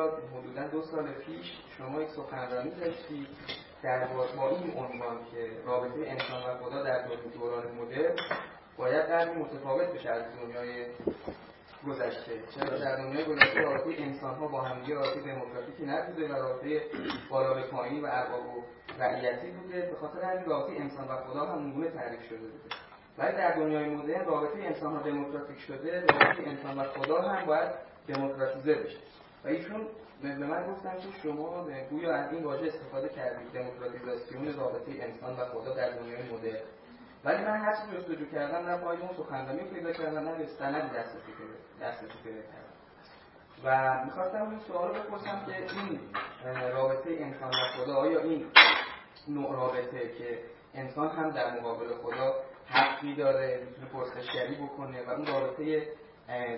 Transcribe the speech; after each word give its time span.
یا 0.00 0.12
حدودا 0.34 0.68
دو 0.68 0.82
سال 0.82 1.12
پیش 1.12 1.46
شما 1.78 2.02
یک 2.02 2.08
سخنرانی 2.08 2.70
داشتید 2.70 3.26
در 3.82 4.06
با 4.06 4.48
این 4.48 4.72
عنوان 4.76 5.18
که 5.32 5.50
رابطه 5.66 6.00
انسان 6.06 6.42
و 6.42 6.64
خدا 6.64 6.82
در 6.82 7.08
دوران 7.34 7.64
مدرن 7.80 8.16
باید 8.76 9.08
در 9.08 9.34
متفاوت 9.34 9.88
بشه 9.94 10.10
از 10.10 10.22
دنیای 10.42 10.86
گذشته. 11.86 12.32
چرا 12.54 12.78
در 12.78 12.96
دنیای 12.96 13.24
گذشته 13.24 13.60
رابطه 13.60 14.02
انسان 14.02 14.34
ها 14.34 14.48
با 14.48 14.60
همدیگه 14.60 14.94
رابطه 14.94 15.20
دموکراتیکی 15.20 15.86
نبوده 15.86 16.28
و 16.28 16.32
رابطه 16.32 16.82
بالا 17.30 17.54
به 17.54 17.62
پایین 17.62 18.04
و 18.04 18.08
ارباب 18.10 18.46
و 18.46 18.62
رعیتی 18.98 19.50
بوده؟ 19.50 19.80
به 19.80 19.96
خاطر 20.00 20.22
همین 20.22 20.44
رابطه 20.44 20.80
انسان 20.80 21.08
و 21.08 21.16
خدا 21.16 21.40
هم 21.40 21.58
اونگونه 21.58 21.90
تعریف 21.90 22.22
شده 22.22 22.38
بوده. 22.38 22.74
ولی 23.18 23.32
در 23.32 23.52
دنیای 23.56 23.88
مدرن 23.88 24.24
رابطه 24.24 24.58
انسان 24.58 24.96
ها 24.96 25.02
دموکراتیک 25.02 25.58
شده 25.58 26.00
رابطه 26.00 26.42
انسان 26.46 26.78
و 26.78 26.84
خدا 26.84 27.22
هم 27.22 27.46
باید 27.46 27.70
دموکراتیزه 28.08 28.74
بشه. 28.74 28.98
و 29.44 29.48
ایشون 29.48 29.86
به 30.22 30.34
من 30.34 30.72
گفتن 30.72 30.94
که 30.94 31.08
شما 31.22 31.66
گویا 31.90 32.14
از 32.14 32.32
این 32.32 32.44
واژه 32.44 32.66
استفاده 32.66 33.08
کردید 33.08 33.52
دموکراتیزاسیون 33.52 34.56
رابطه 34.56 34.92
انسان 35.00 35.36
و 35.36 35.44
خدا 35.44 35.74
در 35.74 35.90
دنیای 35.90 36.22
مدرن. 36.22 36.62
ولی 37.24 37.44
من 37.44 37.56
هر 37.56 37.76
چیزی 37.76 37.96
جستجو 37.96 38.26
کردم 38.32 38.68
نه 38.68 38.76
پای 38.76 38.96
اون 38.96 39.10
سخنرانی 39.16 39.60
پیدا 39.60 39.92
کردم 39.92 40.18
نه 40.18 40.32
دسترسی 40.32 41.32
دسترسی 41.80 42.18
پیدا 42.24 42.40
کردم. 42.40 42.70
و 43.64 44.04
می‌خواستم 44.04 44.50
این 44.50 44.60
سوال 44.60 44.88
رو 44.88 44.94
بپرسم 44.94 45.46
که 45.46 45.56
این 45.56 46.00
رابطه 46.72 47.10
انسان 47.10 47.50
و 47.50 47.84
خدا 47.84 47.96
آیا 47.96 48.20
این 48.20 48.46
نوع 49.28 49.52
رابطه 49.52 50.14
که 50.18 50.38
انسان 50.74 51.08
هم 51.08 51.30
در 51.30 51.60
مقابل 51.60 51.94
خدا 51.94 52.34
حقی 52.66 53.14
داره 53.14 53.66
می‌تونه 53.66 53.86
پرسشگری 53.86 54.54
بکنه 54.54 55.02
و 55.06 55.10
اون 55.10 55.26
رابطه 55.26 55.88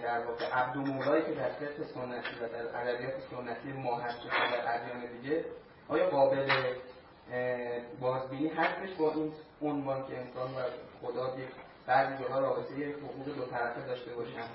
در 0.02 0.26
واقع 0.26 0.44
عبد 0.52 0.76
و 0.76 0.80
مولایی 0.80 1.24
که 1.24 1.34
در 1.34 1.48
فقه 1.48 1.84
سنتی 1.94 2.44
و 2.44 2.48
در 2.48 2.80
ادبیات 2.80 3.14
سنتی 3.30 3.72
ما 3.72 3.98
هست 3.98 4.18
در 4.28 4.74
ادیان 4.74 5.06
دیگه 5.22 5.44
آیا 5.88 6.10
قابل 6.10 6.50
بازبینی 8.00 8.48
هستش 8.48 8.94
با 8.98 9.12
این 9.12 9.32
عنوان 9.62 10.06
که 10.06 10.18
انسان 10.18 10.50
و 10.50 10.60
خدا 11.02 11.38
یک 11.38 11.48
بعضی 11.86 12.24
جاها 12.24 12.40
رابطه 12.40 12.74
حقوق 12.74 13.36
دو 13.36 13.46
طرفه 13.46 13.86
داشته 13.86 14.14
باشن؟ 14.14 14.48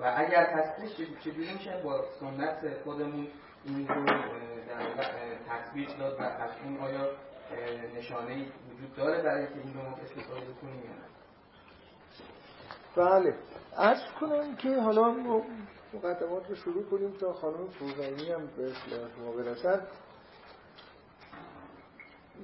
و 0.00 0.14
اگر 0.16 0.46
هستش 0.46 0.96
چجوری 1.24 1.52
میشه 1.52 1.80
با 1.84 2.04
سنت 2.20 2.82
خودمون 2.84 3.26
این 3.64 3.88
رو 3.88 4.06
تطبیق 5.48 5.98
داد 5.98 6.20
و 6.20 6.22
از 6.22 6.50
این 6.64 6.80
آیا 6.80 7.10
نشانه 7.96 8.34
وجود 8.34 8.96
داره 8.96 9.22
برای 9.22 9.46
که 9.46 9.54
این 9.64 9.74
رو 9.74 9.82
ما 9.82 9.96
استفاده 9.96 10.52
کنیم 10.62 10.82
یا 10.84 10.90
نه؟ 10.90 11.10
بله. 12.96 13.34
ارز 13.76 14.00
کنم 14.20 14.56
که 14.56 14.80
حالا 14.80 15.14
مقدمات 15.92 16.48
رو 16.48 16.54
شروع 16.54 16.84
کنیم 16.84 17.10
تا 17.10 17.32
خانم 17.32 17.68
فوزانی 17.68 18.32
هم 18.32 18.46
به 18.56 18.72
شما 19.16 19.32
برسن 19.32 19.86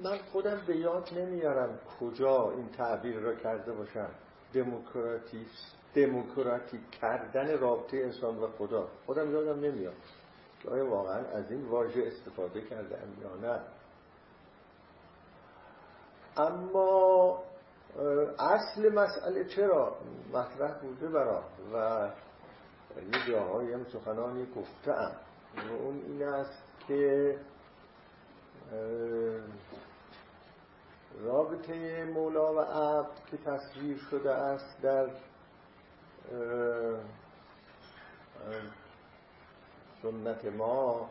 من 0.03 0.17
خودم 0.17 0.61
به 0.67 0.77
یاد 0.77 1.09
نمیارم 1.17 1.79
کجا 1.99 2.51
این 2.51 2.69
تعبیر 2.69 3.19
را 3.19 3.35
کرده 3.35 3.73
باشم. 3.73 4.09
دموکراتیک 4.53 5.47
دموکراتیک 5.95 6.91
کردن 6.91 7.59
رابطه 7.59 7.97
انسان 7.97 8.37
و 8.37 8.47
خدا. 8.47 8.87
خودم 9.05 9.31
یادم 9.31 9.59
نمیاد 9.59 9.93
که 10.63 10.69
آیا 10.69 10.89
واقعا 10.89 11.25
از 11.25 11.51
این 11.51 11.65
واژه 11.65 12.03
استفاده 12.07 12.61
کردم 12.61 13.07
یا 13.21 13.35
نه. 13.35 13.59
اما 16.37 17.43
اصل 18.39 18.93
مسئله 18.93 19.45
چرا 19.45 19.95
مطرح 20.33 20.73
بوده 20.81 21.07
برا 21.07 21.43
و 21.73 22.07
یه 23.13 23.27
جاهایی 23.27 23.73
هم 23.73 23.85
سخنانی 23.85 24.47
گفتم 24.55 25.11
و 25.55 25.73
اون 25.73 26.01
این 26.07 26.23
است 26.23 26.63
که 26.87 27.35
رابطه 31.19 32.05
مولا 32.05 32.53
و 32.53 32.59
عبد 32.59 33.25
که 33.31 33.37
تصویر 33.37 33.97
شده 33.97 34.31
است 34.31 34.81
در 34.81 35.07
سنت 40.01 40.45
ما 40.45 41.09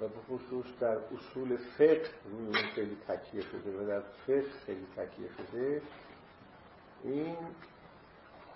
و 0.00 0.08
به 0.08 0.20
خصوص 0.28 0.66
در 0.80 0.96
اصول 0.96 1.56
فقه 1.56 2.02
روی 2.24 2.46
اون 2.46 2.52
خیلی 2.74 2.96
تکیه 3.08 3.40
شده 3.40 3.78
و 3.78 3.86
در 3.86 4.00
فقه 4.00 4.44
خیلی 4.66 4.86
تکیه 4.96 5.28
شده. 5.36 5.82
این 7.04 7.36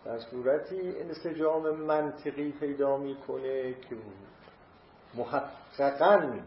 در 0.04 0.18
صورتی 0.18 0.98
انسجام 0.98 1.70
منطقی 1.70 2.52
پیدا 2.52 2.96
می‌کنه 2.96 3.74
که 3.74 3.96
محققا 5.14 6.40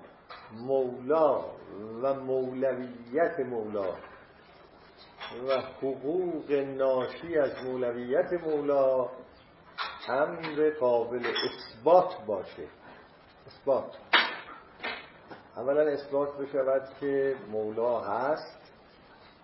مولا 0.51 1.45
و 2.01 2.13
مولویت 2.13 3.39
مولا 3.39 3.93
و 5.47 5.61
حقوق 5.61 6.51
ناشی 6.51 7.37
از 7.37 7.65
مولویت 7.65 8.33
مولا 8.33 9.09
امر 10.07 10.69
قابل 10.79 11.25
اثبات 11.25 12.25
باشه. 12.27 12.67
اثبات. 13.47 14.04
اولا 15.57 15.81
اثبات 15.81 16.37
بشود 16.37 16.89
که 16.99 17.35
مولا 17.51 17.99
هست 17.99 18.73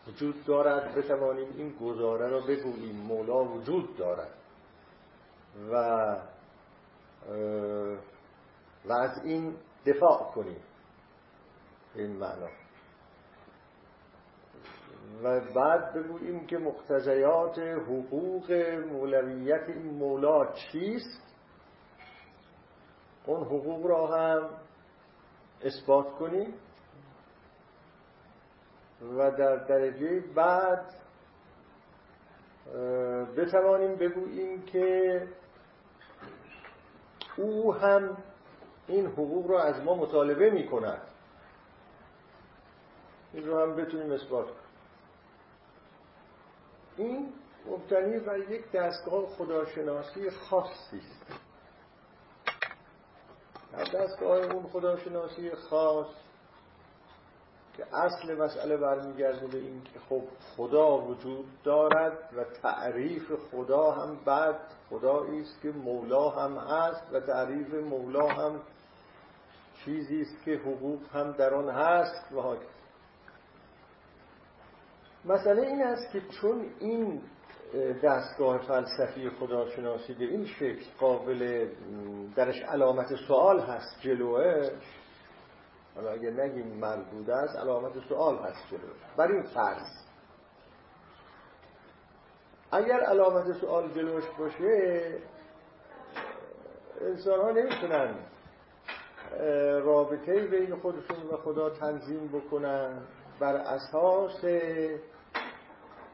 وجود 0.08 0.46
دارد 0.46 0.96
بتوانیم 0.96 1.48
این 1.58 1.76
گزاره 1.78 2.28
را 2.28 2.40
بگوییم 2.40 2.96
مولا 2.96 3.44
وجود 3.44 3.98
دارد. 3.98 4.34
و 5.72 5.76
و 8.86 8.94
از 8.94 9.26
این 9.26 9.56
دفاع 9.86 10.32
کنیم. 10.36 10.62
این 11.96 12.12
معنا. 12.12 12.50
و 15.24 15.40
بعد 15.56 15.94
بگوییم 15.94 16.48
که 16.48 16.58
مقتضیات 16.58 17.60
حقوق 17.60 18.52
مولویت 18.92 19.64
این 19.68 19.94
مولا 19.94 20.54
چیست؟ 20.54 21.22
اون 23.26 23.44
حقوق 23.44 23.86
را 23.86 24.08
هم 24.08 24.50
اثبات 25.64 26.12
کنیم 26.12 26.54
و 29.18 29.32
در 29.32 29.56
درجه 29.56 30.20
بعد 30.20 30.86
بتوانیم 33.38 33.96
بگوییم 33.96 34.62
که 34.62 35.28
او 37.38 37.74
هم 37.74 38.18
این 38.88 39.06
حقوق 39.06 39.52
را 39.52 39.64
از 39.64 39.84
ما 39.84 39.96
مطالبه 39.96 40.50
می 40.50 40.68
کند 40.68 41.02
این 43.34 43.48
رو 43.48 43.62
هم 43.62 43.76
بتونیم 43.76 44.12
اثبات 44.12 44.46
کنیم. 44.46 44.62
این 46.98 47.34
مبتنی 47.66 48.20
بر 48.20 48.40
یک 48.40 48.72
دستگاه 48.72 49.26
خداشناسی 49.28 50.30
خاصی 50.30 50.98
است. 50.98 51.41
در 53.74 53.84
دستگاه 53.84 54.38
اون 54.38 54.64
خداشناسی 54.64 55.52
خاص 55.52 56.08
که 57.78 57.96
اصل 57.96 58.36
مسئله 58.38 58.78
برمیگرده 58.78 59.48
به 59.48 59.58
این 59.58 59.82
که 59.84 60.00
خب 60.10 60.22
خدا 60.58 60.98
وجود 60.98 61.46
دارد 61.64 62.14
و 62.38 62.44
تعریف 62.44 63.32
خدا 63.52 63.92
هم 63.92 64.18
بعد 64.26 64.60
خدایی 64.90 65.42
است 65.42 65.62
که 65.62 65.72
مولا 65.72 66.30
هم 66.30 66.58
هست 66.58 67.14
و 67.14 67.20
تعریف 67.20 67.74
مولا 67.74 68.28
هم 68.28 68.62
چیزی 69.86 70.22
است 70.22 70.44
که 70.46 70.52
حقوق 70.52 71.00
هم 71.14 71.32
در 71.32 71.54
آن 71.54 71.70
هست 71.70 72.32
و 72.32 72.56
مسئله 75.26 75.62
این 75.62 75.84
است 75.84 76.12
که 76.12 76.22
چون 76.22 76.66
این 76.80 77.22
دستگاه 78.04 78.58
فلسفی 78.58 79.30
خداشناسی 79.30 80.14
به 80.14 80.26
این 80.26 80.46
شکل 80.46 80.86
قابل 81.00 81.70
درش 82.36 82.62
علامت 82.62 83.16
سوال 83.28 83.60
هست 83.60 84.02
جلوه. 84.02 84.70
حالا 85.96 86.12
اگر 86.12 86.30
نگیم 86.30 86.68
مربوط 86.68 87.30
است 87.30 87.56
علامت 87.56 87.94
سوال 88.10 88.38
هست 88.38 88.68
جلوه. 88.72 88.94
بر 89.18 89.32
این 89.32 89.44
فرض. 89.44 89.88
اگر 92.72 93.00
علامت 93.00 93.54
سوال 93.54 93.92
جلوش 93.92 94.24
باشه 94.40 95.18
انسان 97.02 97.40
ها 97.40 97.52
نمی‌تونن 97.52 98.16
رابطه 99.84 100.48
بین 100.48 100.76
خودشون 100.76 101.28
و 101.32 101.38
خدا 101.38 101.70
تنظیم 101.70 102.28
بکنن. 102.28 103.02
بر 103.40 103.56
اساس 103.56 104.46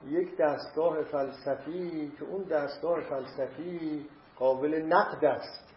یک 0.09 0.37
دستگاه 0.37 1.03
فلسفی 1.03 2.11
که 2.19 2.25
اون 2.25 2.43
دستگاه 2.43 3.01
فلسفی 3.01 4.05
قابل 4.35 4.73
نقد 4.73 5.25
است. 5.25 5.73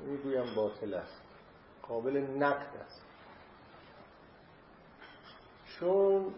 می‌گویم 0.00 0.54
باطل 0.56 0.94
است. 0.94 1.22
قابل 1.82 2.16
نقد 2.16 2.76
است. 2.84 3.06
چون 5.64 6.34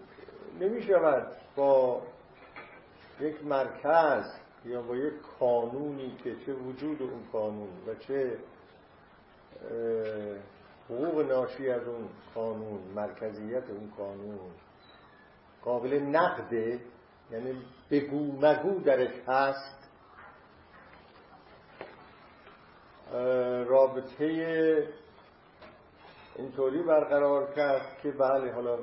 نمی 0.60 0.82
شود 0.82 1.36
با 1.56 2.02
یک 3.20 3.44
مرکز 3.44 4.24
یا 4.64 4.82
با 4.82 4.96
یک 4.96 5.14
قانونی 5.38 6.16
که 6.24 6.36
چه 6.46 6.52
وجود 6.54 7.02
اون 7.02 7.22
قانون 7.32 7.69
و 7.86 7.94
چه 7.94 8.38
حقوق 10.90 11.20
ناشی 11.20 11.70
از 11.70 11.88
اون 11.88 12.08
قانون 12.34 12.81
مرکزیت 12.94 13.70
اون 13.70 13.92
قانون 13.96 14.38
قابل 15.69 15.94
نقده 15.94 16.81
یعنی 17.31 17.62
بگو 17.91 18.32
مگو 18.32 18.81
درش 18.81 19.15
هست. 19.29 19.79
رابطه 23.69 24.88
اینطوری 26.37 26.82
برقرار 26.82 27.55
کرد 27.55 27.99
که 28.03 28.11
بله 28.11 28.53
حالا 28.53 28.79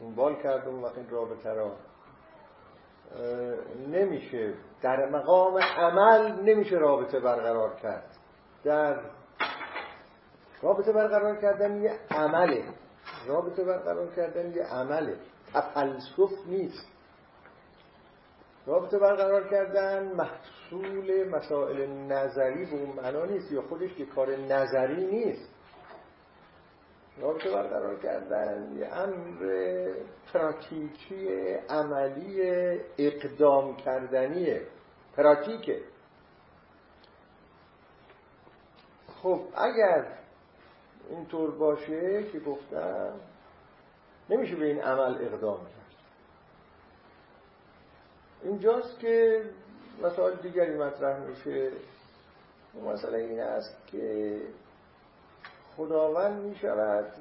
اونبال 0.00 0.42
کرد 0.42 0.68
اون 0.68 0.82
وقت 0.82 0.98
این 0.98 1.10
رابطه 1.10 1.52
را. 1.52 1.72
نمیشه. 3.88 4.54
در 4.82 5.08
مقام 5.08 5.58
عمل 5.58 6.32
نمیشه 6.32 6.76
رابطه 6.76 7.20
برقرار 7.20 7.74
کرد. 7.74 8.16
در 8.64 9.00
رابطه 10.62 10.92
برقرار 10.92 11.36
کردن 11.36 11.82
یه 11.82 11.98
عمله. 12.10 12.64
رابطه 13.26 13.64
برقرار 13.64 14.14
کردن 14.14 14.54
یه 14.54 14.62
عمله. 14.62 15.16
تفلسف 15.56 16.46
نیست. 16.46 16.86
رابطه 18.66 18.98
برقرار 18.98 19.48
کردن 19.48 20.12
محصول 20.12 21.28
مسائل 21.28 21.86
نظری 21.90 22.64
به 22.64 22.72
اون 22.72 22.96
معنا 22.96 23.24
نیست 23.24 23.52
یا 23.52 23.62
خودش 23.62 23.98
یه 23.98 24.06
کار 24.06 24.36
نظری 24.36 25.06
نیست. 25.06 25.50
رابطه 27.20 27.50
برقرار 27.50 27.98
کردن 27.98 28.76
یه 28.76 28.86
امر 28.86 29.88
پراتیکی 30.32 31.28
عملی 31.68 32.40
اقدام 32.98 33.76
کردنیه. 33.76 34.62
پراتیکه. 35.16 35.80
خب 39.22 39.40
اگر 39.54 40.06
اینطور 41.10 41.50
باشه 41.50 42.22
که 42.32 42.40
گفتم 42.40 43.20
نمیشه 44.30 44.56
به 44.56 44.64
این 44.64 44.82
عمل 44.82 45.24
اقدام 45.24 45.58
کرد. 45.58 45.96
اینجاست 48.42 48.98
که 48.98 49.44
مثال 50.02 50.34
دیگری 50.34 50.78
مطرح 50.78 51.18
میشه. 51.18 51.70
مسئله 52.84 53.18
این 53.18 53.40
است 53.40 53.76
که 53.86 54.40
خداوند 55.76 56.42
می 56.42 56.56
شود 56.56 57.12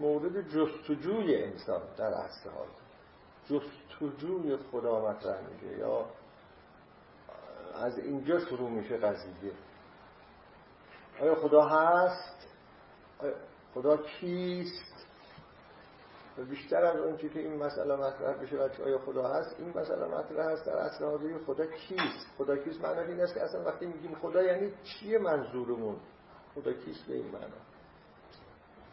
مورد 0.00 0.48
جستجوی 0.48 1.42
انسان 1.42 1.82
در 1.98 2.14
اصل 2.14 2.50
حال. 2.50 2.66
جستجوی 3.50 4.56
خدا 4.72 5.08
مطرح 5.08 5.40
میشه 5.40 5.78
یا 5.78 6.06
از 7.74 7.98
اینجا 7.98 8.40
شروع 8.40 8.70
میشه 8.70 8.96
قضیه. 8.96 9.52
آیا 11.20 11.34
خدا 11.34 11.62
هست؟ 11.62 12.48
خدا 13.74 13.96
کیست؟ 13.96 14.91
و 16.38 16.44
بیشتر 16.44 16.84
از 16.84 17.00
اون 17.00 17.16
که 17.16 17.38
این 17.38 17.56
مسئله 17.56 17.96
مطرح 17.96 18.42
بشه 18.42 18.56
و 18.56 18.68
آیا 18.84 18.98
خدا 18.98 19.28
هست 19.28 19.56
این 19.58 19.68
مسئله 19.68 20.06
مطرح 20.06 20.52
هست 20.52 20.66
در 20.66 20.76
اصل 20.76 21.38
خدا 21.46 21.66
کیست؟ 21.66 22.26
خدا 22.38 22.56
کیست 22.56 22.80
معنی 22.80 23.12
این 23.12 23.20
است 23.20 23.34
که 23.34 23.42
اصلا 23.42 23.64
وقتی 23.64 23.86
میگیم 23.86 24.14
خدا 24.14 24.42
یعنی 24.42 24.72
چیه 24.82 25.18
منظورمون؟ 25.18 25.96
خدا 26.54 26.72
کیست 26.72 27.06
به 27.08 27.14
این 27.14 27.26
معنا 27.26 27.56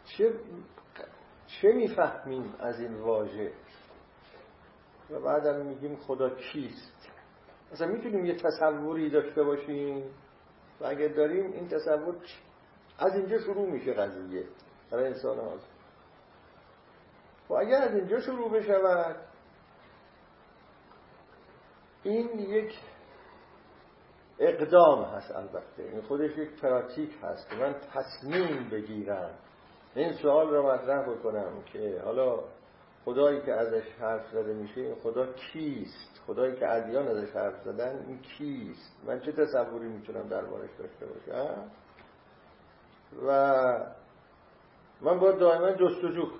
چه 0.04 0.34
چه 1.46 1.72
می‌فهمیم 1.72 2.54
از 2.58 2.80
این 2.80 2.94
واژه؟ 2.94 3.52
و 5.10 5.20
بعدم 5.20 5.66
میگیم 5.66 5.96
خدا 5.96 6.30
کیست؟ 6.30 7.08
اصلا 7.72 7.86
می‌تونیم 7.86 8.24
یه 8.24 8.36
تصوری 8.36 9.10
داشته 9.10 9.42
باشیم؟ 9.42 10.04
و 10.80 10.86
اگر 10.86 11.08
داریم 11.08 11.52
این 11.52 11.68
تصور 11.68 12.16
از 12.98 13.14
اینجا 13.14 13.38
شروع 13.38 13.70
میشه 13.70 13.92
قضیه 13.92 14.44
برای 14.90 15.06
انسان 15.06 15.38
ها 15.38 15.58
و 17.50 17.54
اگر 17.54 17.82
از 17.82 17.94
اینجا 17.94 18.20
شروع 18.20 18.50
بشود 18.50 19.16
این 22.02 22.38
یک 22.38 22.78
اقدام 24.38 25.04
هست 25.04 25.36
البته. 25.36 25.82
این 25.82 26.00
خودش 26.00 26.38
یک 26.38 26.60
پراتیک 26.60 27.10
هست 27.22 27.50
که 27.50 27.56
من 27.56 27.74
تصمیم 27.74 28.68
بگیرم. 28.68 29.30
این 29.94 30.12
سوال 30.12 30.48
رو 30.50 30.72
مطرح 30.72 31.10
بکنم 31.10 31.62
که 31.72 32.02
حالا 32.04 32.40
خدایی 33.04 33.40
که 33.40 33.52
ازش 33.52 33.84
حرف 34.00 34.30
زده 34.32 34.54
میشه 34.54 34.80
این 34.80 34.94
خدا 34.94 35.32
کیست؟ 35.32 36.22
خدایی 36.26 36.56
که 36.56 36.70
ادیان 36.70 37.08
ازش 37.08 37.30
حرف 37.30 37.62
زدن 37.62 38.04
این 38.06 38.18
کیست؟ 38.18 38.96
من 39.06 39.20
چه 39.20 39.32
تصوری 39.32 39.88
می‌تونم 39.88 40.28
دربارش 40.28 40.70
داشته 40.78 41.06
باشم؟ 41.06 41.70
و 43.26 43.30
من 45.00 45.18
باید 45.18 45.38
دائما 45.38 45.72
جستجو 45.72 46.30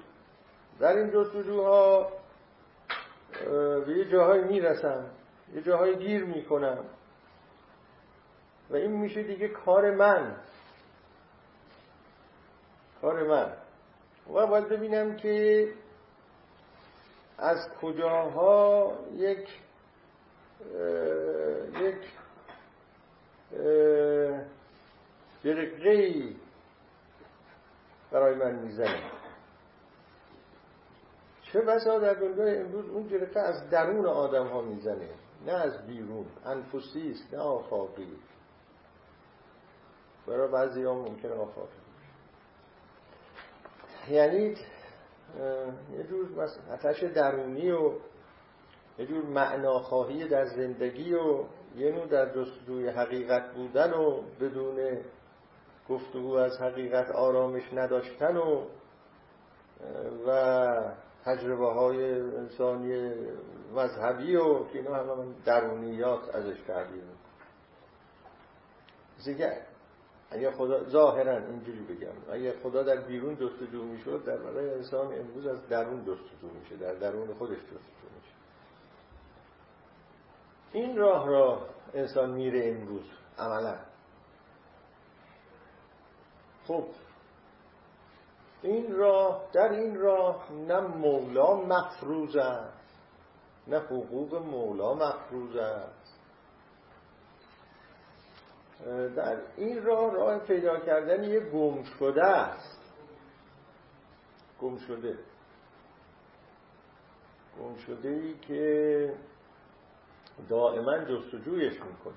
در 0.81 0.97
این 0.97 1.11
جستجوها 1.11 2.13
به 3.87 3.95
یه 3.97 4.05
جاهایی 4.05 4.45
می‌رسم 4.45 5.11
یه 5.55 5.63
جاهایی 5.63 5.97
گیر 5.97 6.25
می‌کنم. 6.25 6.85
و 8.71 8.77
این 8.77 8.91
میشه 8.91 9.23
دیگه 9.23 9.49
کار 9.49 9.91
من. 9.91 10.37
کار 13.01 13.23
من. 13.23 13.53
و 14.35 14.47
باید 14.47 14.69
ببینم 14.69 15.17
که 15.17 15.69
از 17.39 17.69
کجاها 17.83 18.99
یک 19.17 19.49
یک 21.81 21.97
جرقه 25.45 26.25
برای 28.13 28.35
من 28.35 28.55
می‌زنه. 28.55 29.20
چه 31.53 31.61
بسا 31.61 31.99
در 31.99 32.15
دنیای 32.15 32.59
امروز 32.59 32.89
اون 32.89 33.09
جرقه 33.09 33.41
از 33.41 33.71
درون 33.71 34.07
آدم 34.07 34.47
ها 34.47 34.63
می‌زنه؟ 34.63 35.09
نه 35.47 35.53
از 35.53 35.87
بیرون. 35.87 36.27
انفسی 36.45 37.11
است 37.11 37.35
نه 37.35 37.41
آفاقی. 37.41 38.19
برای 40.27 40.53
بعضی 40.53 40.85
ها 40.85 40.95
ممکن 40.95 41.29
آفاقی 41.29 41.69
یعنی 44.11 44.55
یه 45.93 46.03
جور 46.09 46.49
آتش 46.73 47.03
درونی 47.03 47.71
و 47.71 47.93
یه 48.99 49.07
جور 49.07 49.25
معناخواهی 49.25 50.29
در 50.29 50.45
زندگی 50.45 51.15
و 51.15 51.45
یه 51.77 51.93
نوع 51.93 52.07
در 52.07 52.35
جستجوی 52.35 52.89
حقیقت 52.89 53.53
بودن 53.55 53.93
و 53.93 54.23
بدون 54.41 54.99
گفتگو 55.89 56.35
از 56.35 56.61
حقیقت 56.61 57.11
آرامش 57.11 57.73
نداشتن 57.73 58.37
و 58.37 58.65
و 60.27 60.93
تجربه 61.25 61.73
های 61.73 62.21
انسانی 62.21 63.13
مذهبی 63.75 64.37
و 64.37 64.65
که 64.65 64.79
اینا 64.79 64.95
همه 64.95 65.35
درونیات 65.45 66.35
ازش 66.35 66.61
تعبیر 66.67 67.03
اگه 70.31 70.51
خدا 70.51 70.85
ظاهرا 70.85 71.37
اینجوری 71.37 71.81
بگم. 71.81 72.33
اگه 72.33 72.53
خدا 72.63 72.83
در 72.83 73.01
بیرون 73.01 73.37
جستجو 73.37 73.83
می‌شد 73.83 74.25
در 74.25 74.37
برای 74.37 74.71
انسان 74.71 75.07
امروز 75.07 75.47
از 75.47 75.69
درون 75.69 76.01
جستجو 76.01 76.49
میشه 76.61 76.77
در 76.77 76.95
درون 76.95 77.35
خودش 77.35 77.59
جستجو 77.59 78.09
میشه. 78.17 78.35
این 80.73 80.97
راه 80.97 81.29
را 81.29 81.67
انسان 81.95 82.31
میره 82.31 82.69
امروز 82.69 83.05
عملا. 83.39 83.77
خب 86.67 86.85
این 88.63 88.97
راه 88.97 89.49
در 89.53 89.73
این 89.73 90.01
راه 90.01 90.53
نه 90.53 90.81
مولا 90.81 91.55
مفروض 91.55 92.37
است 92.37 92.99
نه 93.67 93.79
حقوق 93.79 94.35
مولا 94.35 94.95
مفروض 94.95 95.57
است 95.57 96.21
در 99.17 99.37
این 99.57 99.83
راه 99.85 100.15
راه 100.15 100.39
پیدا 100.39 100.81
کردن 100.81 101.25
یه 101.25 101.41
گم 101.41 101.83
شده 101.83 102.25
است. 102.25 102.81
گم 104.61 104.79
شده 104.79 105.19
گم 107.61 107.77
شده 107.77 108.09
ای 108.09 108.39
که 108.39 109.15
دائما 110.49 110.99
جستجویش 110.99 111.73
می‌کنه 111.73 112.15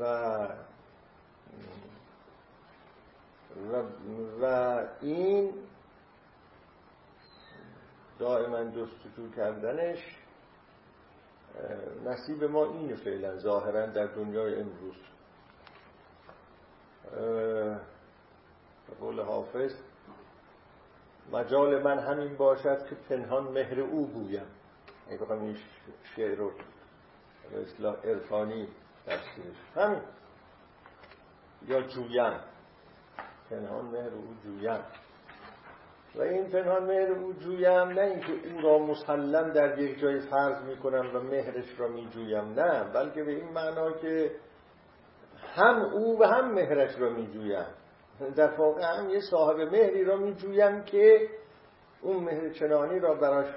و 0.00 0.48
و, 4.42 4.86
این 5.00 5.54
دائما 8.18 8.64
جستجو 8.64 9.30
کردنش 9.36 10.16
نصیب 12.04 12.44
ما 12.44 12.64
اینه 12.64 12.94
فعلا 12.94 13.36
ظاهرا 13.36 13.86
در 13.86 14.06
دنیای 14.06 14.60
امروز. 14.60 14.96
قول 19.00 19.20
حافظ 19.20 19.74
مجال 21.32 21.82
من 21.82 21.98
همین 21.98 22.36
باشد 22.36 22.86
که 22.86 22.94
پنهان 22.94 23.44
مهر 23.44 23.80
او 23.80 24.06
گویم. 24.06 24.46
ای 25.08 25.16
بخوام 25.16 25.42
این 25.42 25.56
شعر 26.16 26.34
رو 26.34 26.52
به 27.50 27.62
اصلاح 27.62 27.96
ارفانی 28.04 28.68
تفسیرش 29.06 29.56
همین. 29.74 30.02
یا 31.66 31.82
جویم. 31.82 32.40
پنهان 33.50 33.84
مهر 33.84 34.14
او 34.14 34.34
جویم. 34.44 34.80
و 36.14 36.22
این 36.22 36.50
پنهان 36.50 36.84
مهر 36.84 37.12
او 37.12 37.32
جویم 37.32 37.88
نه 37.88 38.00
اینکه 38.00 38.32
او 38.32 38.60
را 38.60 38.78
مسلم 38.78 39.52
در 39.52 39.78
یک 39.78 39.98
جای 39.98 40.20
فرض 40.20 40.62
می‌کنم 40.62 41.16
و 41.16 41.20
مهرش 41.20 41.80
را 41.80 41.88
میجویم 41.88 42.52
نه 42.60 42.84
بلکه 42.84 43.24
به 43.24 43.30
این 43.32 43.48
معنا 43.48 43.92
که 43.92 44.30
هم 45.54 45.76
او 45.76 46.20
و 46.20 46.24
هم 46.24 46.54
مهرش 46.54 46.98
را 46.98 47.10
میجویم. 47.10 47.66
در 48.36 48.50
واقع 48.50 48.82
هم 48.82 49.10
یه 49.10 49.20
صاحب 49.20 49.60
مهری 49.60 50.04
را 50.04 50.16
میجویم 50.16 50.82
که 50.82 51.28
اون 52.02 52.24
مهر 52.24 52.50
چنانی 52.50 52.98
را 52.98 53.14
براش 53.14 53.54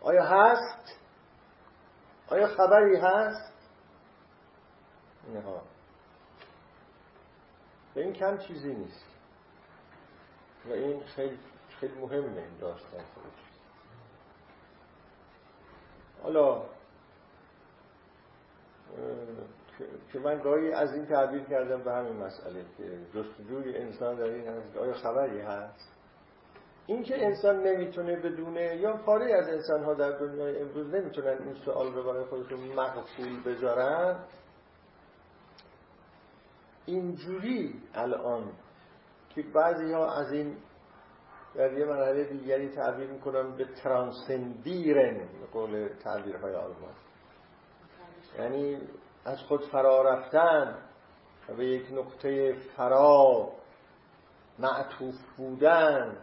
آیا 0.00 0.22
هست؟ 0.22 1.00
آیا 2.28 2.46
خبری 2.46 2.96
هست؟ 2.96 3.52
نه. 5.34 5.42
این 7.94 8.12
کم 8.12 8.38
چیزی 8.38 8.74
نیست. 8.74 9.06
و 10.68 10.72
این 10.72 11.00
خیلی 11.04 11.38
خیلی 11.80 11.94
مهمه 11.94 12.38
این 12.38 12.58
داستان 12.60 13.00
خودش. 13.14 13.48
حالا 16.22 16.62
که 20.12 20.18
من 20.18 20.38
گاهی 20.38 20.72
از 20.72 20.94
این 20.94 21.06
تعبیر 21.06 21.44
کردم 21.44 21.82
به 21.82 21.92
همین 21.92 22.16
مسئله 22.16 22.64
که 22.78 22.98
جستجوی 23.14 23.76
انسان 23.76 24.16
در 24.16 24.24
این 24.24 24.48
هست. 24.48 24.76
آیا 24.76 24.92
خبری 24.92 25.40
هست؟ 25.40 25.92
این 26.86 27.02
که 27.02 27.26
انسان 27.26 27.62
نمی‌تونه 27.62 28.16
بدونه 28.16 28.76
یا 28.76 28.96
پاره 28.96 29.34
از 29.34 29.48
انسان 29.48 29.84
ها 29.84 29.94
در 29.94 30.10
دنیای 30.10 30.60
امروز 30.60 30.94
نمی‌تونن 30.94 31.38
این 31.44 31.54
سوال 31.54 31.92
رو 31.94 32.02
برای 32.02 32.24
خودشون 32.24 32.60
مقفول 32.60 33.42
بذارن 33.42 34.16
اینجوری 36.88 37.82
الان 37.94 38.52
که 39.34 39.42
بعضی 39.42 39.92
ها 39.92 40.12
از 40.12 40.32
این 40.32 40.56
در 41.54 41.72
یه 41.72 41.84
مرحله 41.84 42.24
دیگری 42.24 42.68
تعبیر 42.68 43.06
می‌کنم 43.06 43.56
به 43.56 43.64
ترانسندیرن 43.64 45.28
قول 45.52 45.88
تعبیرهای 46.04 46.54
آلمان. 46.54 46.94
یعنی 48.38 48.80
از 49.24 49.38
خود 49.38 49.64
فرا 49.64 50.02
رفتن 50.02 50.78
و 51.48 51.54
به 51.54 51.66
یک 51.66 51.92
نقطه 51.92 52.56
فرا 52.76 53.52
معطوف 54.58 55.14
بودن. 55.36 56.16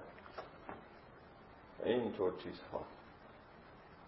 اینطور 1.83 2.33
چیزها. 2.43 2.85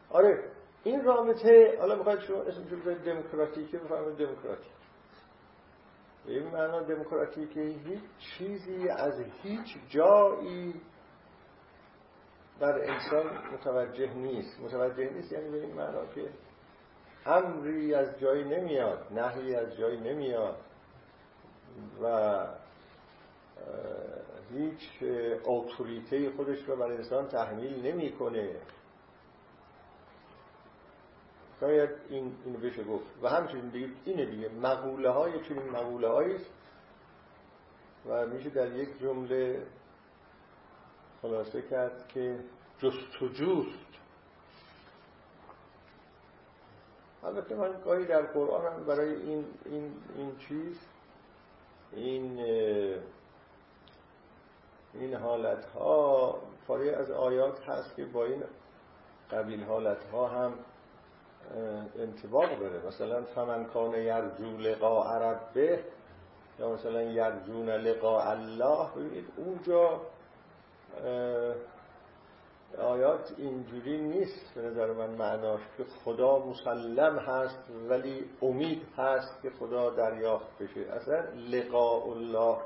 آره 0.10 0.52
این 0.84 1.04
رابطه 1.04 1.78
حالا 1.80 1.96
بخواید 1.96 2.20
شما 2.20 2.42
اسمشو 2.42 2.76
بذارید 2.76 3.04
دموکراتیکه 3.04 3.78
بفرمایید 3.78 4.18
دموکراتیک. 4.18 4.77
به 6.28 6.34
این 6.34 6.48
معنا 6.48 6.84
دموکراتیکه 6.84 7.62
هیچ 7.62 8.02
چیزی 8.18 8.90
از 8.90 9.22
هیچ 9.44 9.78
جایی 9.90 10.82
بر 12.60 12.80
انسان 12.80 13.26
متوجه 13.54 14.14
نیست. 14.14 14.60
متوجه 14.60 15.10
نیست 15.14 15.32
یعنی 15.32 15.50
به 15.50 15.62
این 15.62 15.76
معنا 15.76 16.06
که 16.06 16.30
امری 17.26 17.94
از 17.94 18.20
جایی 18.20 18.44
نمیاد 18.44 19.08
نهی 19.12 19.56
از 19.56 19.78
جایی 19.78 20.00
نمیاد 20.00 20.58
و 22.04 22.48
هیچ 24.52 25.04
اتوریته 25.46 26.30
خودش 26.32 26.60
رو 26.68 26.76
بر 26.76 26.92
انسان 26.92 27.28
تحمیل 27.28 27.88
نمی‌کنه. 27.88 28.56
شاید 31.60 31.90
این 32.10 32.36
اینو 32.46 32.58
بشه 32.58 32.84
گفت. 32.84 33.06
و 33.22 33.30
همچنین 33.30 33.70
دیگه 33.70 33.90
اینه 34.06 34.26
دیگه. 34.26 34.50
مقوله 34.50 35.10
های 35.10 35.32
چنین 35.48 35.70
مقوله 35.70 36.08
هایی 36.08 36.38
و 38.10 38.26
میشه 38.26 38.50
در 38.50 38.76
یک 38.76 39.00
جمله 39.02 39.62
خلاصه 41.22 41.62
کرد 41.62 42.08
که 42.08 42.40
جستجوست. 42.80 43.88
البته 47.24 47.56
من 47.56 47.82
گاهی 47.86 48.06
در 48.06 48.22
قرآن 48.22 48.74
هم 48.74 48.86
برای 48.86 49.16
این, 49.16 49.46
این, 49.66 49.94
این 50.16 50.38
چیز 50.38 50.80
این 51.92 52.40
این 54.94 55.14
حالت 55.14 55.66
ها 55.66 56.42
پاره 56.68 56.92
از 56.92 57.12
آیات 57.12 57.70
هست 57.70 57.96
که 57.96 58.06
با 58.06 58.26
این 58.26 58.44
قبیل 59.32 59.64
حالت 59.64 60.04
ها 60.04 60.28
هم 60.28 60.54
انتباق 62.00 62.60
داره 62.60 62.88
مثلا 62.88 63.24
فمن 63.24 63.66
کان 63.66 63.94
یرجو 63.94 64.58
لقاء 64.58 65.18
ربه 65.18 65.84
یا 66.60 66.70
مثلا 66.74 67.02
یرجون 67.02 67.70
لقاء 67.70 68.32
الله 68.32 68.90
ببینید 68.96 69.26
اونجا 69.38 70.02
آیات 72.78 73.34
اینجوری 73.38 73.98
نیست 73.98 74.54
به 74.56 74.62
نظر 74.62 74.94
من 74.94 75.10
معناش 75.10 75.62
که 75.78 75.84
خدا 75.84 76.40
مسلم 76.40 77.20
هست 77.20 77.60
ولی 77.90 78.26
امید 78.42 78.84
هست 78.98 79.42
که 79.42 79.50
خدا 79.50 79.90
دریافت 79.90 80.64
بشه. 80.64 80.80
اصلا 80.80 81.20
لقاء 81.50 82.10
الله 82.10 82.58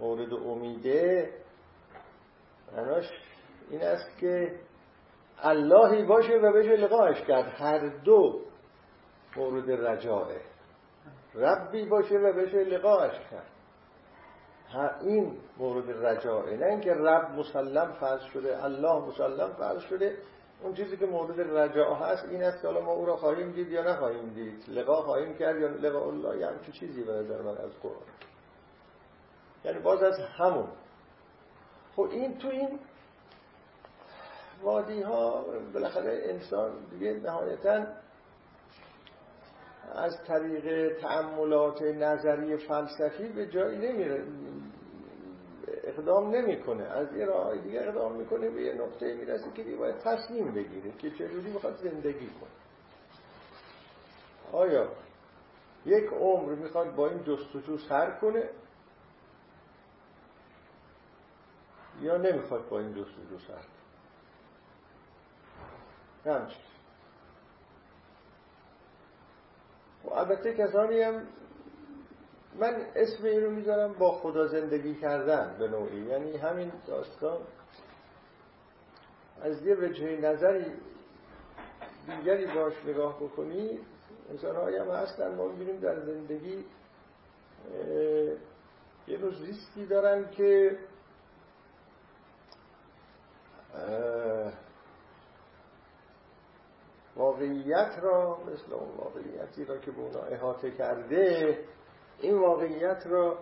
مورد 0.00 0.32
امیده 0.32 1.32
معناش 2.76 3.04
این 3.70 3.82
است 3.82 4.18
که 4.18 4.60
اللهی 5.42 6.04
باشه 6.04 6.32
و 6.32 6.52
بشه 6.52 6.76
لقاش 6.76 7.22
کرد. 7.22 7.52
هر 7.58 7.88
دو 7.88 8.40
مورد 9.36 9.70
رجاعه. 9.70 10.40
ربی 11.34 11.86
باشه 11.86 12.18
و 12.18 12.32
بشه 12.32 12.64
لقاش 12.64 13.12
کرد. 13.30 13.50
این 15.02 15.36
مورد 15.58 16.06
رجاعه. 16.06 16.56
نه 16.56 16.66
اینکه 16.66 16.94
رب 16.94 17.30
مسلم 17.30 17.92
فرض 17.92 18.22
شده 18.22 18.64
الله 18.64 19.06
مسلم 19.08 19.52
فرض 19.52 19.80
شده. 19.80 20.16
اون 20.62 20.74
چیزی 20.74 20.96
که 20.96 21.06
مورد 21.06 21.40
رجاع 21.40 21.94
هست 21.94 22.28
این 22.28 22.42
است 22.42 22.62
که 22.62 22.68
حالا 22.68 22.80
ما 22.80 22.92
او 22.92 23.06
را 23.06 23.16
خواهیم 23.16 23.52
دید 23.52 23.68
یا 23.68 23.82
نخواهیم 23.82 24.28
دید. 24.28 24.64
لقا 24.68 25.02
خواهیم 25.02 25.34
کرد 25.34 25.60
یا 25.60 25.68
لقا 25.68 26.06
الله 26.06 26.38
یا 26.38 26.48
همچه 26.48 26.72
چیزی 26.72 27.04
به 27.04 27.12
نظر 27.12 27.42
من 27.42 27.58
از 27.58 27.70
قرآن. 27.82 28.02
یعنی 29.64 29.78
باز 29.78 30.02
از 30.02 30.18
همون. 30.18 30.68
خب 31.96 32.08
این 32.10 32.38
تو 32.38 32.48
این 32.48 32.78
وادی 34.62 35.02
ها 35.02 35.44
بالاخره 35.74 36.20
انسان 36.24 36.72
دیگه 36.90 37.12
نهایتا 37.12 37.86
از 39.94 40.24
طریق 40.26 40.96
تعملات 41.00 41.82
نظری 41.82 42.56
فلسفی 42.56 43.28
به 43.28 43.46
جایی 43.46 43.78
نمیره 43.78 44.26
اقدام 45.84 46.30
نمی‌کنه. 46.30 46.84
از 46.84 47.16
یه 47.16 47.24
راه 47.24 47.56
دیگه 47.56 47.80
اقدام 47.80 48.12
می‌کنه 48.12 48.50
به 48.50 48.62
یه 48.62 48.72
نقطه 48.72 49.14
می‌رسه 49.14 49.52
که 49.54 49.76
باید 49.76 49.98
تصمیم 49.98 50.52
بگیره 50.52 50.92
که 50.92 51.10
چجوری 51.10 51.50
می‌خواد 51.50 51.76
زندگی 51.76 52.26
کنه. 52.26 52.50
آیا 54.52 54.88
یک 55.86 56.04
عمر 56.12 56.54
می‌خواد 56.54 56.94
با 56.94 57.08
این 57.08 57.24
جستجو 57.24 57.78
سر 57.78 58.10
کنه؟ 58.10 58.50
یا 62.00 62.16
نمی‌خواد 62.16 62.68
با 62.68 62.78
این 62.78 62.94
جستجو 62.94 63.38
سر 63.38 63.54
کنه؟ 63.54 63.77
و 70.04 70.10
البته 70.14 70.54
کسانی 70.54 71.02
هم 71.02 71.22
من 72.60 72.86
اسم 72.94 73.24
این 73.24 73.44
رو 73.44 73.50
می‌ذارم 73.50 73.92
با 73.92 74.12
خدا 74.12 74.46
زندگی 74.46 74.94
کردن 74.94 75.56
به 75.58 75.68
نوعی. 75.68 76.00
یعنی 76.00 76.36
همین 76.36 76.72
داستان 76.86 77.38
از 79.42 79.66
یه 79.66 79.74
وجه 79.74 80.20
نظری 80.20 80.64
دیگری 82.06 82.46
باش 82.46 82.72
نگاه 82.86 83.16
بکنید 83.16 83.80
انسان 84.30 84.56
هم 84.74 84.90
هستن 84.90 85.34
ما 85.34 85.48
می‌بینیم 85.48 85.80
در 85.80 86.00
زندگی 86.00 86.64
یه 89.08 89.16
روز 89.16 89.38
زیستی 89.38 89.86
دارن 89.86 90.30
که 90.30 90.78
واقعیت 97.18 97.98
را 98.02 98.38
مثل 98.46 98.72
اون 98.72 98.88
واقعیتی 98.96 99.64
را 99.64 99.78
که 99.78 99.90
به 99.90 100.00
اونا 100.00 100.20
احاطه 100.20 100.70
کرده 100.70 101.58
این 102.20 102.38
واقعیت 102.38 103.06
را 103.06 103.38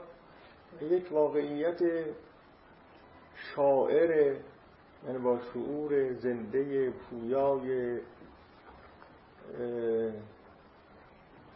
یک 0.81 1.13
واقعیت 1.13 1.81
شاعر 3.35 4.37
یعنی 5.07 5.19
با 5.19 5.39
شعور 5.39 6.13
زنده 6.13 6.91
پویای 6.91 8.01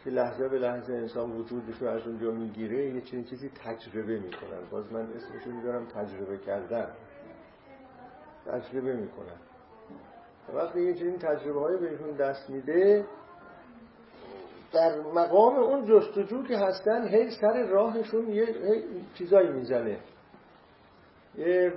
که 0.04 0.10
لحظه 0.10 0.48
به 0.48 0.58
لحظه 0.58 0.92
انسان 0.92 1.32
وجودش 1.32 1.82
رو 1.82 1.88
از 1.88 2.06
اونجا 2.06 2.30
می‌گیره 2.30 2.94
یه 2.94 3.00
چنین 3.00 3.24
چیزی 3.24 3.48
تجربه 3.48 4.18
می‌کنن. 4.18 4.60
باز 4.70 4.92
من 4.92 5.12
اسمش 5.12 5.42
رو 5.46 5.52
میدارم 5.52 5.86
تجربه 5.86 6.38
کردن. 6.38 6.88
تجربه 8.46 8.94
می‌کنن. 8.94 9.49
وقتی 10.54 10.80
یه 10.80 10.94
چنین 10.94 11.18
تجربه 11.18 11.60
های 11.60 11.76
بهشون 11.76 12.10
دست 12.10 12.50
میده 12.50 13.06
در 14.72 15.00
مقام 15.00 15.56
اون 15.56 15.84
جستجو 15.86 16.42
که 16.42 16.58
هستن 16.58 17.08
هی 17.08 17.30
سر 17.40 17.66
راهشون 17.66 18.28
یه 18.28 18.46
چیزایی 19.14 19.48
می‌زنه. 19.48 19.98
یه 21.38 21.72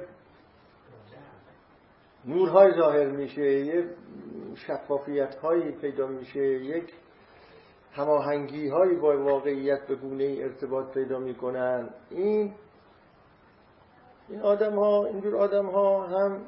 نورهای 2.26 2.72
ظاهر 2.74 3.08
میشه 3.08 3.42
یه 3.42 3.90
شفافیت 4.56 5.36
هایی 5.36 5.72
پیدا 5.72 6.08
میشه 6.08 6.40
یک 6.40 6.94
هماهنگی 7.94 8.68
هایی 8.68 8.96
با 8.96 9.24
واقعیت 9.24 9.88
به 9.88 9.96
گونه 9.96 10.38
ارتباط 10.40 10.94
پیدا 10.94 11.20
می‌کنن. 11.20 11.90
این 12.10 12.54
این 14.30 14.42
آدم 14.42 14.80
ها 14.80 15.06
اینجور 15.06 15.36
آدم 15.38 15.66
ها 15.66 16.08
هم 16.08 16.42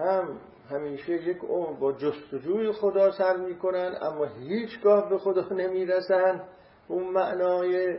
هم 0.00 0.40
همیشه 0.70 1.12
یک 1.12 1.38
عمر 1.48 1.78
با 1.78 1.92
جستجوی 1.92 2.72
خدا 2.72 3.10
سر 3.10 3.36
می‌کنن 3.36 3.98
اما 4.02 4.24
هیچگاه 4.24 5.10
به 5.10 5.18
خدا 5.18 5.48
نمی‌رسن. 5.48 6.42
اون 6.88 7.12
معنای 7.12 7.98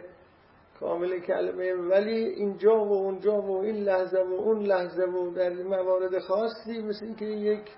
کامل 0.80 1.20
کلمه. 1.20 1.74
ولی 1.74 2.24
اینجا 2.24 2.86
و 2.86 2.94
اونجا 2.94 3.42
و 3.42 3.62
این 3.62 3.76
لحظه 3.76 4.22
و 4.22 4.34
اون 4.34 4.60
لحظه 4.60 5.04
و 5.04 5.34
در 5.34 5.50
موارد 5.50 6.20
خاصی 6.20 6.82
مثل 6.82 7.06
اینکه 7.06 7.26
یک 7.26 7.70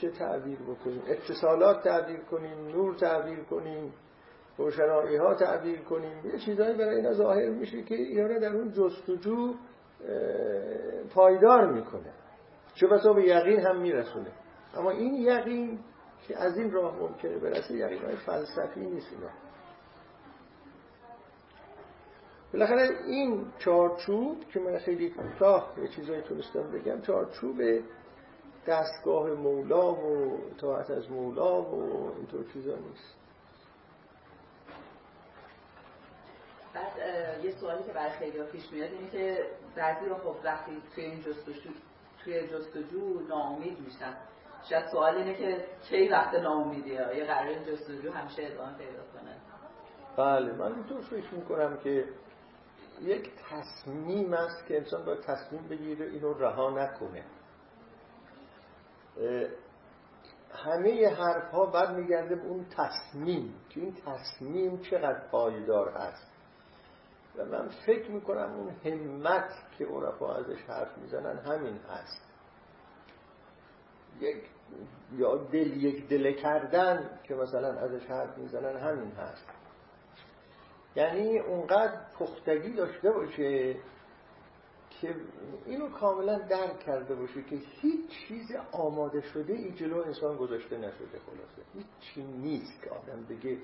چه 0.00 0.10
تعبیر 0.10 0.58
بکنیم. 0.58 1.02
اتصالات 1.08 1.84
تعبیر 1.84 2.20
کنیم 2.20 2.68
نور 2.68 2.94
تعبیر 2.94 3.40
کنیم 3.40 3.94
روشنایی 4.58 5.16
ها 5.16 5.34
تعبیر 5.34 5.80
کنیم. 5.80 6.26
یه 6.26 6.38
چیزایی 6.38 6.74
برای 6.74 6.96
اینا 6.96 7.12
ظاهر 7.12 7.50
میشه 7.50 7.82
که 7.82 7.94
اینا 7.94 8.38
در 8.38 8.56
اون 8.56 8.72
جستجو 8.72 9.54
پایدار 11.14 11.72
می‌کنه. 11.72 12.12
چه 12.74 12.86
بسا 12.86 13.12
به 13.12 13.22
یقین 13.22 13.60
هم 13.60 13.80
میرسونه. 13.80 14.32
اما 14.76 14.90
این 14.90 15.14
یقین 15.14 15.78
که 16.28 16.38
از 16.38 16.58
این 16.58 16.72
راه 16.72 16.96
ممکنه 16.96 17.38
برسه 17.38 17.74
یقین 17.74 18.02
های 18.02 18.16
فلسفی 18.16 18.80
نیست 18.80 19.12
اینا. 19.12 19.30
بالاخره 22.52 22.88
این 23.06 23.46
چارچوب 23.58 24.44
که 24.52 24.60
من 24.60 24.78
خیلی 24.78 25.10
کوتاه 25.10 25.72
یه 25.82 25.88
چیزایی 25.88 26.22
تونستم 26.22 26.70
بگم 26.70 27.00
چارچوب 27.00 27.62
دستگاه 28.66 29.30
مولا 29.30 29.94
و 29.94 30.38
اطاعت 30.50 30.90
از 30.90 31.10
مولا 31.10 31.62
و 31.62 32.12
اینطور 32.16 32.44
چیزا 32.52 32.76
نیست. 32.76 33.21
بعد 36.74 37.44
یه 37.44 37.50
سوالی 37.50 37.84
که 37.84 37.92
برای 37.92 38.10
خیلی 38.10 38.42
پیش 38.42 38.72
میاد 38.72 38.90
اینه 38.92 39.10
که 39.10 39.46
بعضی 39.76 40.14
خب 40.14 40.36
وقتی 40.44 40.82
توی 40.94 41.04
این 41.04 41.20
جستجو 41.20 41.70
توی 42.24 42.48
جستجو 42.48 43.20
ناامید 43.28 43.80
میشن. 43.80 44.16
شاید 44.70 44.86
سوال 44.86 45.16
اینه 45.16 45.34
که 45.34 45.64
کی 45.88 46.08
وقت 46.08 46.34
ناامیدی 46.34 46.96
ها 46.96 47.14
یه 47.14 47.24
قرار 47.24 47.54
جستجو 47.54 48.12
همیشه 48.12 48.42
ادامه 48.46 48.78
پیدا 48.78 49.02
کنه. 49.12 49.36
بله 50.16 50.52
من 50.52 50.74
اینطور 50.74 51.00
فکر 51.00 51.34
می‌کنم 51.34 51.76
که 51.76 52.08
یک 53.00 53.30
تصمیم 53.50 54.32
است 54.32 54.66
که 54.66 54.76
انسان 54.76 55.04
باید 55.04 55.20
تصمیم 55.20 55.68
بگیره 55.68 56.06
اینو 56.06 56.32
رها 56.32 56.70
نکنه. 56.70 57.24
همه 60.54 61.08
حرف 61.08 61.50
ها 61.50 61.66
بعد 61.66 61.90
میگرده 61.96 62.36
به 62.36 62.46
اون 62.46 62.66
تصمیم 62.76 63.54
که 63.68 63.80
این 63.80 63.94
تصمیم 63.94 64.80
چقدر 64.80 65.28
پایدار 65.30 65.88
هست 65.88 66.31
و 67.36 67.44
من 67.44 67.68
فکر 67.68 68.10
می‌کنم 68.10 68.52
اون 68.52 68.70
همت 68.84 69.54
که 69.78 69.86
عرفا 69.86 70.34
ازش 70.34 70.62
حرف 70.68 70.98
می‌زنن 70.98 71.38
همین 71.38 71.76
هست. 71.76 72.28
یک 74.20 74.36
یا 75.16 75.36
دل 75.36 75.84
یک 75.84 76.08
دل 76.08 76.32
کردن 76.32 77.18
که 77.24 77.34
مثلا 77.34 77.68
ازش 77.68 78.06
حرف 78.06 78.38
می‌زنن 78.38 78.76
همین 78.76 79.12
هست. 79.12 79.46
یعنی 80.96 81.38
اونقدر 81.38 82.00
پختگی 82.18 82.72
داشته 82.72 83.10
باشه 83.10 83.76
که 84.90 85.14
اینو 85.66 85.88
کاملا 85.88 86.38
درک 86.38 86.78
کرده 86.78 87.14
باشه 87.14 87.42
که 87.42 87.56
هیچ 87.56 88.10
چیز 88.28 88.46
آماده 88.72 89.20
شده 89.20 89.52
ای 89.52 89.72
جلو 89.72 90.02
انسان 90.02 90.36
گذاشته 90.36 90.78
نشده 90.78 91.18
خلاصه. 91.26 91.62
هیچ 91.74 91.86
چی 92.00 92.22
نیست 92.22 92.82
که 92.82 92.90
آدم 92.90 93.24
بگه 93.24 93.58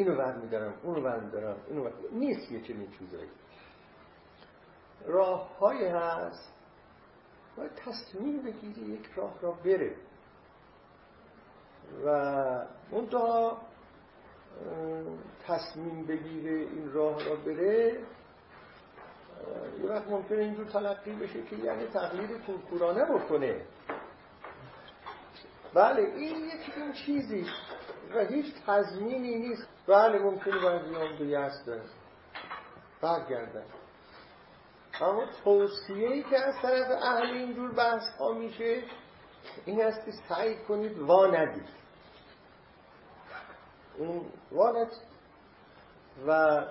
اینو 0.00 0.16
برمیدارم 0.16 0.74
اونو 0.82 1.00
برمیدارم 1.00 1.56
اینو 1.68 1.84
بر... 1.84 1.92
نیست 2.12 2.52
یه 2.52 2.60
چنین 2.60 2.90
چیزایی. 2.98 3.28
راه 5.06 5.58
های 5.58 5.86
هست 5.86 6.52
باید 7.56 7.74
تصمیم 7.74 8.42
بگیری 8.42 8.80
یک 8.80 9.06
راه 9.16 9.34
را 9.42 9.50
بره. 9.50 9.96
و 12.04 12.08
اون 12.90 13.08
تصمیم 15.46 16.06
بگیره 16.06 16.52
این 16.52 16.92
راه 16.92 17.24
را 17.24 17.36
بره. 17.36 18.00
یه 19.82 19.90
وقت 19.90 20.08
ممکنه 20.08 20.38
اینجور 20.38 20.66
تلقی 20.66 21.12
بشه 21.12 21.42
که 21.42 21.56
یعنی 21.56 21.86
تقلید 21.86 22.44
کورکورانه 22.46 23.04
بکنه. 23.04 23.60
بله 25.74 26.02
این 26.02 26.44
یک 26.44 26.76
این 26.76 26.92
چیزی 26.92 27.46
و 28.14 28.26
هیچ 28.26 28.54
تضمینی 28.66 29.38
نیست. 29.38 29.68
بله 29.86 30.18
ممکنه 30.18 30.58
باید 30.62 30.82
بیان 30.82 31.18
به 31.18 31.26
یست 31.26 31.70
برگردن 33.00 33.64
اما 35.00 35.26
توصیه 35.44 36.22
که 36.22 36.38
از 36.38 36.54
طرف 36.62 37.02
اهل 37.02 37.26
اینجور 37.26 37.72
بحث 37.72 38.02
ها 38.18 38.32
میشه 38.32 38.82
این 39.64 39.82
است 39.82 40.04
که 40.04 40.12
سعی 40.28 40.56
کنید 40.56 40.98
وا 40.98 41.26
ندید. 41.26 41.68
این 43.98 44.22
وانت 44.52 44.92
و 46.26 46.64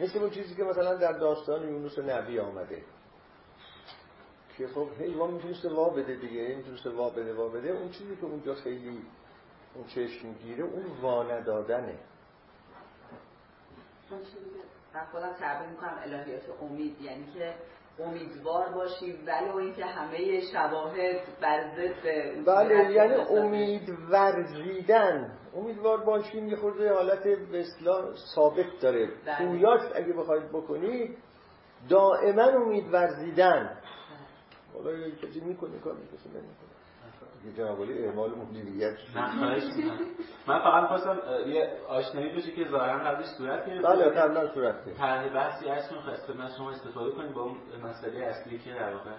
مثل 0.00 0.18
اون 0.18 0.30
چیزی 0.30 0.54
که 0.54 0.64
مثلا 0.64 0.94
در 0.94 1.12
داستان 1.12 1.68
یونس 1.68 1.98
نبی 1.98 2.38
آمده. 2.38 2.82
که 4.58 4.68
خب 4.68 4.88
حیوان 4.98 5.30
می‌تونسته 5.30 5.68
وا 5.68 5.90
بده 5.90 6.16
دیگه 6.16 6.54
می‌تونسته 6.56 6.90
وا 6.90 7.10
بده 7.10 7.34
وا 7.34 7.48
بده. 7.48 7.70
اون 7.70 7.90
چیزی 7.90 8.16
که 8.16 8.24
اونجا 8.24 8.54
خیلی 8.54 9.02
اون 9.74 9.84
چشم 9.84 10.32
گیره 10.32 10.64
اون 10.64 10.86
وا 11.02 11.22
ندادنه 11.22 11.98
من 14.94 15.04
خودم 15.12 15.32
تعبیر 15.32 15.68
می‌کنم 15.68 15.98
الهیات 16.02 16.42
امید 16.62 17.00
یعنی 17.00 17.26
که 17.34 17.54
امیدوار 17.98 18.68
باشی 18.68 19.12
ولو 19.12 19.56
اینکه 19.56 19.84
همه 19.84 20.40
شواهد 20.52 21.20
بر 21.40 21.70
ضد 21.76 22.44
بله 22.46 22.92
یعنی 22.92 23.14
امید 23.14 23.88
ورزیدن. 24.10 25.38
امیدوار 25.56 26.04
باشیم 26.04 26.48
یه 26.48 26.56
خورده 26.56 26.94
حالت 26.94 27.22
به 27.22 27.64
ثابت 28.34 28.80
داره. 28.80 29.08
پویاش 29.38 29.80
بله. 29.80 29.96
اگه 29.96 30.12
بخواید 30.12 30.48
بکنید 30.48 31.18
دائما 31.88 32.42
امید 32.42 32.92
ورزیدن. 32.92 33.78
حالا 34.74 34.92
یه 34.92 35.16
کسی 35.16 35.40
می‌کنه 35.40 35.78
کار 35.78 35.94
می‌کنه 35.94 36.32
نمی‌کنه. 36.34 36.70
یه 37.44 37.52
جنابالی 37.52 38.04
اعمال 38.04 38.30
مدیریت 38.30 38.98
من 40.46 40.58
فقط 40.58 40.88
خواستم 40.88 41.18
یه 41.46 41.72
آشنایی 41.88 42.36
بشه 42.36 42.52
که 42.52 42.68
ظاهرا 42.70 42.98
قبلش 42.98 43.26
صورت 43.26 43.66
گرفت 43.66 43.86
بله 43.86 44.04
قبلا 44.04 44.54
صورت 44.54 44.86
گرفت. 44.86 44.98
طرح 44.98 45.28
بحثی 45.28 45.68
هست 45.68 45.92
من 46.36 46.48
شما 46.58 46.70
استفاده 46.70 47.10
کنید 47.10 47.32
با 47.32 47.42
اون 47.42 47.56
مسئله 47.82 48.24
اصلی 48.24 48.58
که 48.58 48.72
در 48.72 48.94
واقع 48.94 49.10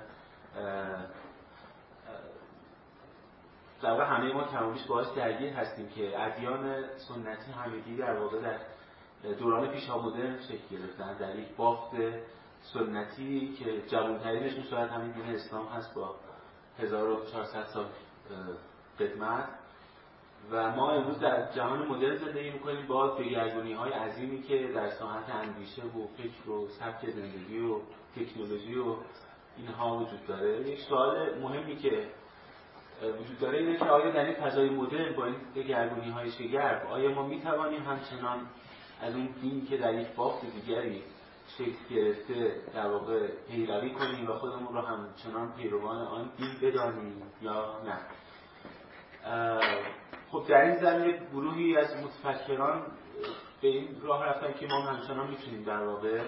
در 3.81 3.91
واقع 3.91 4.03
همه 4.03 4.33
ما 4.33 4.43
کمابیش 4.43 4.83
باهاش 4.83 5.07
درگیر 5.15 5.53
هستیم 5.53 5.87
که 5.89 6.21
ادیان 6.21 6.83
سنتی 6.97 7.51
همگی 7.51 7.97
در 7.97 8.19
واقع 8.19 8.41
در 8.41 8.57
دوران 9.39 9.69
پیش 9.69 9.89
مدرن 9.89 10.39
شکل 10.39 10.77
گرفتن. 10.77 11.17
در 11.17 11.35
یک 11.35 11.55
بافت 11.55 11.95
سنتی 12.61 13.53
که 13.53 13.81
جوانترینشون 13.81 14.63
شاید 14.63 14.89
همین 14.89 15.11
دین 15.11 15.35
اسلام 15.35 15.67
هست 15.67 15.93
با 15.93 16.15
1400 16.81 17.65
سال 17.65 17.85
قدمت 18.99 19.45
و 20.51 20.71
ما 20.71 20.91
امروز 20.91 21.19
در 21.19 21.51
جهان 21.51 21.87
مدرن 21.87 22.17
زندگی 22.17 22.49
می‌کنیم 22.49 22.87
با 22.87 23.07
دگرگونی 23.07 23.73
های 23.73 23.91
عظیمی 23.91 24.41
که 24.41 24.67
در 24.75 24.89
ساحت 24.89 25.29
اندیشه 25.29 25.81
و 25.81 26.07
فکر 26.17 26.49
و 26.49 26.67
سبک 26.67 27.09
زندگی 27.09 27.59
و 27.59 27.79
تکنولوژی 28.15 28.75
و 28.75 28.95
اینها 29.57 29.97
وجود 29.97 30.27
داره. 30.27 30.69
یک 30.69 30.79
سوال 30.79 31.39
مهمی 31.39 31.75
که 31.75 32.07
وجود 33.01 33.39
داره 33.39 33.57
اینه 33.57 33.77
که 33.77 33.85
آیا 33.85 34.11
در 34.11 34.25
این 34.25 34.33
فضای 34.33 34.69
مدرن 34.69 35.15
با 35.15 35.25
این 35.25 35.35
دگرگونی 35.55 36.11
های 36.11 36.31
شگرف 36.31 36.85
آیا 36.85 37.11
ما 37.11 37.27
می‌توانیم 37.27 37.83
همچنان 37.83 38.39
از 39.01 39.15
اون 39.15 39.29
دین 39.41 39.65
که 39.65 39.77
در 39.77 39.93
یک 39.93 40.07
بافت 40.07 40.45
دیگری 40.45 41.03
شکل 41.57 41.95
گرفته 41.95 42.61
در 42.73 42.87
واقع 42.87 43.27
پیروی 43.27 43.89
کنیم 43.89 44.29
و 44.29 44.33
خودمون 44.33 44.73
رو 44.73 44.81
همچنان 44.81 45.53
پیروان 45.53 45.97
آن 45.97 46.31
دین 46.37 46.55
بدانیم 46.61 47.21
یا 47.41 47.81
نه. 47.85 47.97
خب 50.31 50.43
در 50.47 50.61
این 50.61 50.75
زمینه 50.75 51.19
گروهی 51.31 51.77
از 51.77 51.95
متفکران 52.03 52.85
به 53.61 53.67
این 53.67 54.01
راه 54.01 54.25
رفتن 54.25 54.53
که 54.53 54.67
ما 54.67 54.81
همچنان 54.81 55.29
می‌تونیم 55.29 55.63
در 55.63 55.83
واقع 55.83 56.21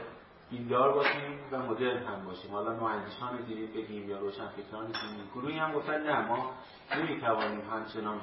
دیندار 0.49 0.93
باشیم 0.93 1.39
و 1.51 1.57
مدرن 1.57 2.03
هم 2.03 2.25
باشیم. 2.25 2.51
حالا 2.51 2.73
نواندیشان 2.73 3.41
دینی 3.41 3.65
بگیم 3.65 4.09
یا 4.09 4.19
روشنفکران 4.19 4.85
دینی 4.85 5.29
گروهی 5.35 5.57
هم 5.59 5.71
گفتن 5.71 6.03
نه 6.03 6.27
ما 6.27 6.51
نمی‌توانیم 6.97 7.61
همچنان 7.71 8.21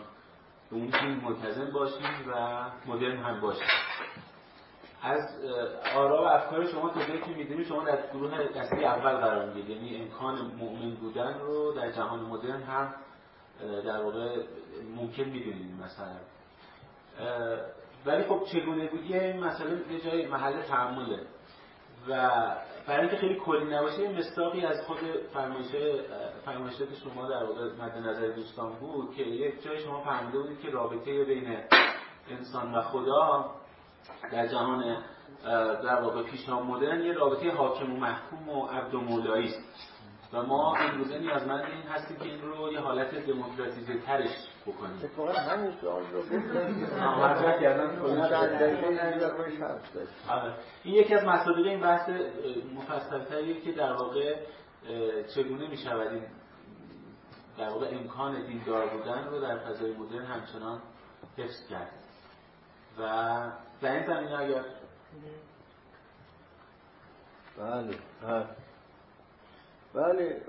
به 0.70 0.76
اون 0.76 0.86
دین 0.86 1.20
ملتزم 1.24 1.72
باشیم 1.72 2.28
و 2.28 2.64
مدرن 2.86 3.16
هم 3.16 3.40
باشیم. 3.40 3.68
از 5.02 5.20
آرا 5.96 6.22
و 6.22 6.26
افکار 6.26 6.66
شما 6.66 6.88
تا 6.88 7.06
جایی 7.06 7.20
که 7.20 7.30
می‌دونیم 7.30 7.64
شما 7.64 7.84
در 7.84 7.98
گروه 8.12 8.44
دسته 8.44 8.76
اول 8.76 9.16
قرار 9.16 9.46
می‌گیرید 9.46 9.70
یعنی 9.70 10.02
امکان 10.02 10.34
مؤمن 10.58 10.94
بودن 10.94 11.38
رو 11.38 11.72
در 11.72 11.90
جهان 11.92 12.20
مدرن 12.20 12.62
هم 12.62 12.94
در 13.84 14.02
واقع 14.02 14.42
ممکن 14.96 15.24
می‌دونید 15.24 15.80
مثلا. 15.84 16.16
ولی 18.06 18.24
خب 18.24 18.44
چگونه 18.52 18.88
بودی؟ 18.88 19.18
این 19.18 19.44
مسئله 19.44 19.92
یه 19.92 20.00
جای 20.00 20.26
محل 20.26 20.62
تعمله. 20.62 21.20
و 22.08 22.30
برای 22.86 23.00
اینکه 23.00 23.16
خیلی 23.16 23.34
کلی 23.34 23.74
نباشه 23.74 24.18
مستاقی 24.18 24.66
از 24.66 24.86
خود 24.86 24.98
فرمایشات 26.44 26.88
شما 27.04 27.28
در 27.28 27.44
واقع 27.44 27.64
مد 27.64 27.98
نظر 27.98 28.28
دوستان 28.28 28.72
بود 28.72 29.14
که 29.14 29.22
یک 29.22 29.62
جای 29.62 29.80
شما 29.80 30.00
فهمیده 30.00 30.38
بودید 30.38 30.60
که 30.60 30.70
رابطه 30.70 31.24
بین 31.24 31.58
انسان 32.30 32.74
و 32.74 32.82
خدا 32.82 33.50
در 34.32 34.46
جهان 34.46 34.96
در 35.82 36.02
واقع 36.02 36.22
پیشنهاد 36.22 36.64
مدرن 36.64 37.00
یه 37.00 37.12
رابطه 37.12 37.50
حاکم 37.50 37.92
و 37.92 37.96
محکوم 37.96 38.48
و 38.48 38.66
عبد 38.66 38.94
و 38.94 39.00
مولایی 39.00 39.48
است. 39.48 39.90
و 40.32 40.42
ما 40.42 40.76
امروزه 40.76 41.18
نیازمند 41.18 41.64
این 41.64 41.82
هستیم 41.82 42.16
که 42.16 42.24
این 42.24 42.40
رو 42.40 42.72
یه 42.72 42.80
حالت 42.80 43.26
دموکراتیزه 43.26 43.98
ترش 43.98 44.30
بکنیم. 44.66 44.96
اتفاقا 44.96 45.32
همین 45.32 45.72
سوال 45.80 46.02
رو 46.12 46.22
آره. 50.28 50.54
این 50.84 50.94
یکی 50.94 51.14
از 51.14 51.24
مصادیق 51.24 51.66
این 51.66 51.80
بحث 51.80 52.10
مفصلتریه 52.74 53.60
که 53.60 53.72
در 53.72 53.92
واقع 53.92 54.36
چگونه 55.34 55.68
می 55.68 55.76
شود 55.76 56.12
این 56.12 56.22
در 57.58 57.68
واقع 57.68 57.86
امکان 57.92 58.46
دیندار 58.46 58.86
بودن 58.86 59.24
رو 59.24 59.40
در 59.40 59.58
فضای 59.58 59.92
مدرن 59.92 60.24
همچنان 60.24 60.80
حفظ 61.38 61.68
کرد. 61.70 61.99
و 62.98 63.03
در 63.81 63.92
این 63.92 64.07
زمینه 64.07 64.38
اگر 64.38 64.64
بله 67.59 67.98
بله 69.94 70.42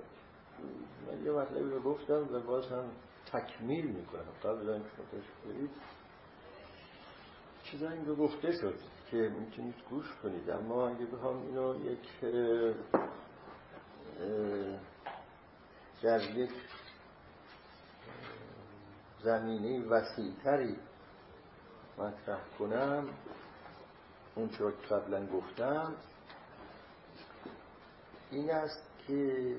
من 1.07 1.25
یه 1.25 1.31
مطلبی 1.31 1.69
رو 1.69 1.81
گفتم 1.81 2.35
و 2.35 2.39
باز 2.39 2.67
هم 2.71 2.91
تکمیل 3.25 3.85
می‌کنم. 3.85 4.31
قبل 4.43 4.69
اینکه 4.69 4.89
برید. 5.45 5.69
چیزایی 7.63 8.05
رو 8.05 8.15
گفته 8.15 8.51
شد 8.51 8.75
که 9.11 9.17
می‌تونید 9.17 9.75
گوش 9.89 10.05
کنید. 10.23 10.49
اما 10.49 10.87
اگه 10.87 11.05
بخوام 11.05 11.41
اینو 11.41 11.91
یک 11.91 12.07
در 16.01 16.21
یک 16.21 16.51
زمینه 19.23 19.87
وسیعتری 19.87 20.77
مطرح 21.97 22.39
کنم. 22.59 23.09
اون 24.35 24.49
که 24.49 24.63
قبلا 24.63 25.25
گفتم 25.25 25.95
این 28.31 28.51
است 28.51 28.83
که 29.07 29.55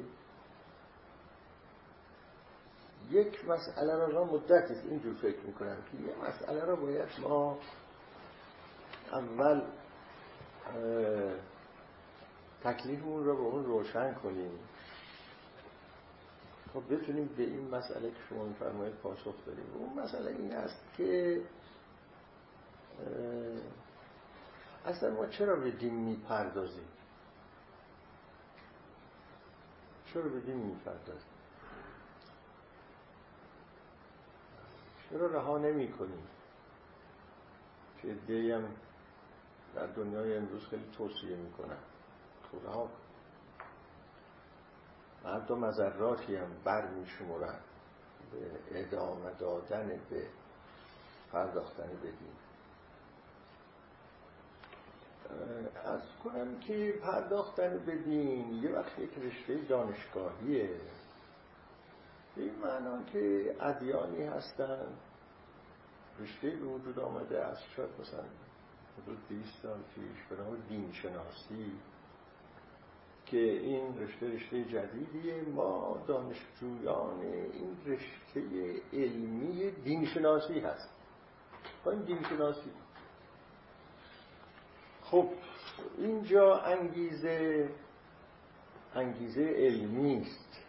یک 3.10 3.48
مسئله 3.48 3.96
را 3.96 4.06
من 4.06 4.32
مدت 4.32 4.70
است 4.70 4.84
اینجور 4.88 5.14
فکر 5.14 5.40
می‌کنم 5.40 5.76
که 5.76 6.06
یه 6.06 6.28
مسئله 6.28 6.64
را 6.64 6.76
باید 6.76 7.08
ما 7.20 7.58
اول 9.12 9.62
تکلیفمون 12.64 13.24
را 13.24 13.34
به 13.34 13.40
اون 13.40 13.64
روشن 13.64 14.14
کنیم. 14.14 14.58
خب 16.74 16.94
بتونیم 16.94 17.26
به 17.36 17.42
این 17.42 17.68
مسئله 17.68 18.10
که 18.10 18.16
شما 18.28 18.44
میفرمایید 18.44 18.94
پاسخ 18.94 19.34
بدیم. 19.46 19.66
اون 19.74 20.02
مسئله 20.02 20.30
این 20.30 20.52
است 20.52 20.80
که 20.96 21.40
اصلا 24.86 25.10
ما 25.10 25.26
چرا 25.26 25.56
به 25.56 25.70
دین 25.70 25.94
می‌پردازیم؟ 25.94 26.88
چرا 30.12 30.22
به 30.22 30.40
دین 30.40 30.56
می‌پردازیم؟ 30.56 31.32
چرا 35.10 35.26
رها 35.26 35.58
نمی 35.58 35.92
کنیم 35.92 36.26
که 38.02 38.54
هم 38.54 38.68
در 39.74 39.86
دنیای 39.86 40.36
امروز 40.36 40.66
خیلی 40.66 40.90
توصیه 40.98 41.36
می‌کنن. 41.36 41.78
خب 42.52 42.66
رها 42.66 42.88
و 45.24 45.28
حتی 45.28 45.54
مذراتی 45.54 46.36
هم 46.36 46.50
بر 46.64 46.88
میشمرن 46.88 47.58
به 48.32 48.80
ادامه 48.80 49.30
دادن 49.38 50.00
به 50.10 50.26
پرداختن 51.32 51.88
به 52.02 52.10
دین 52.10 52.41
از 55.84 56.00
کنم 56.24 56.58
که 56.60 56.94
پرداختن 57.02 57.78
به 57.86 57.96
دین 57.96 58.62
یه 58.62 58.70
وقت 58.70 58.98
یک 58.98 59.10
رشته 59.18 59.54
دانشگاهیه. 59.68 60.70
به 62.36 62.42
این 62.42 62.54
معنا 62.54 63.02
که 63.02 63.56
ادیانی 63.60 64.24
هستن. 64.24 64.86
رشته 66.20 66.50
به 66.50 66.66
وجود 66.66 66.98
آمده 66.98 67.44
از 67.44 67.58
شاید 67.76 67.90
مثلا 68.00 68.24
حدود 69.02 69.18
20 69.28 69.62
سال 69.62 69.78
پیش 69.94 70.22
به 70.30 70.36
نام 70.36 70.56
دین 70.68 70.92
شناسی 70.92 71.72
که 73.26 73.38
این 73.38 73.98
رشته 73.98 74.34
رشته 74.34 74.64
جدیدیه. 74.64 75.42
ما 75.42 76.04
دانشجویان 76.06 77.20
این 77.20 77.76
رشته 77.86 78.40
علمی 78.92 79.70
دین 79.70 80.06
شناسی 80.06 80.60
هست 80.60 80.88
با 81.84 81.90
این 81.90 82.02
دین 82.02 82.22
شناسی 82.22 82.70
خب 85.12 85.28
اینجا 85.98 86.56
انگیزه 86.56 87.68
انگیزه 88.94 89.42
علمی 89.42 90.20
است. 90.20 90.60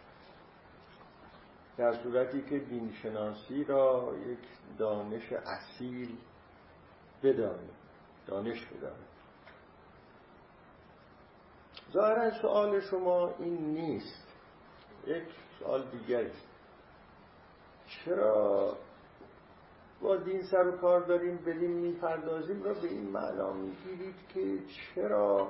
در 1.76 2.02
صورتی 2.02 2.42
که 2.42 2.58
دینشناسی 2.58 3.64
را 3.64 4.14
یک 4.26 4.38
دانش 4.78 5.32
اصیل 5.32 6.16
بدانیم 7.22 7.70
دانش 8.26 8.66
بدانیم 8.66 9.06
ظاهرا 11.92 12.30
سوال 12.42 12.80
شما 12.80 13.34
این 13.38 13.56
نیست 13.56 14.28
یک 15.06 15.24
سوال 15.58 15.90
دیگر 15.90 16.24
است. 16.24 16.48
چرا 17.86 18.76
با 20.00 20.16
دین 20.16 20.42
سر 20.42 20.68
و 20.68 20.72
کار 20.72 21.00
داریم 21.00 21.36
بدیم 21.36 21.70
می‌پردازیم 21.70 22.62
را 22.62 22.74
به 22.74 22.88
این 22.88 23.10
معنا 23.10 23.52
می‌گیرید 23.52 24.14
که 24.34 24.58
چرا 24.94 25.48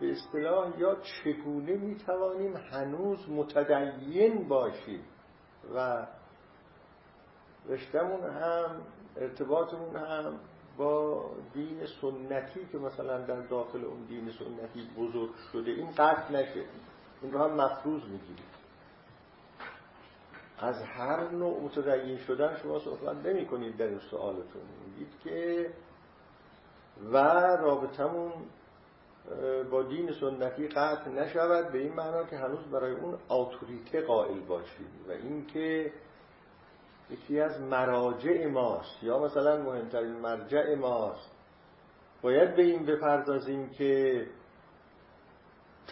به 0.00 0.10
اصطلاح 0.12 0.80
یا 0.80 0.96
چگونه 0.96 1.76
می‌توانیم 1.76 2.56
هنوز 2.56 3.30
متدین 3.30 4.48
باشیم 4.48 5.00
و 5.74 6.06
رشتمون 7.68 8.30
هم 8.30 8.80
ارتباطمون 9.16 9.96
هم 9.96 10.40
با 10.78 11.24
دین 11.54 11.86
سنتی 12.00 12.66
که 12.72 12.78
مثلا 12.78 13.18
در 13.18 13.40
داخل 13.40 13.84
اون 13.84 14.04
دین 14.08 14.30
سنتی 14.30 14.88
بزرگ 14.98 15.30
شده 15.52 15.70
این 15.70 15.90
قطع 15.90 16.32
نشه. 16.32 16.64
این 17.22 17.32
رو 17.32 17.38
هم 17.38 17.50
مفروض 17.54 18.02
می‌گیریم. 18.02 18.57
از 20.58 20.82
هر 20.82 21.30
نوع 21.30 21.60
متدین 21.62 22.18
شدن 22.18 22.56
شما 22.56 22.78
صحبت 22.78 23.26
نمی 23.26 23.46
کنید 23.46 23.76
در 23.76 23.86
این 23.86 23.98
سوالتون. 23.98 24.62
میگید 24.86 25.20
که 25.24 25.70
و 27.12 27.16
رابطمون 27.56 28.32
با 29.70 29.82
دین 29.82 30.12
سنتی 30.12 30.68
قطع 30.68 31.10
نشود 31.10 31.72
به 31.72 31.78
این 31.78 31.92
معنا 31.92 32.24
که 32.24 32.36
هنوز 32.36 32.70
برای 32.70 32.94
اون 32.94 33.18
آتوریته 33.28 34.00
قائل 34.00 34.40
باشیم 34.40 34.90
و 35.08 35.12
اینکه 35.12 35.92
یکی 37.10 37.40
از 37.40 37.60
مراجع 37.60 38.46
ماست 38.46 39.02
یا 39.02 39.18
مثلا 39.18 39.62
مهمترین 39.62 40.12
مرجع 40.12 40.74
ماست. 40.74 41.30
باید 42.22 42.56
به 42.56 42.62
این 42.62 42.86
بپردازیم 42.86 43.70
که 43.70 44.26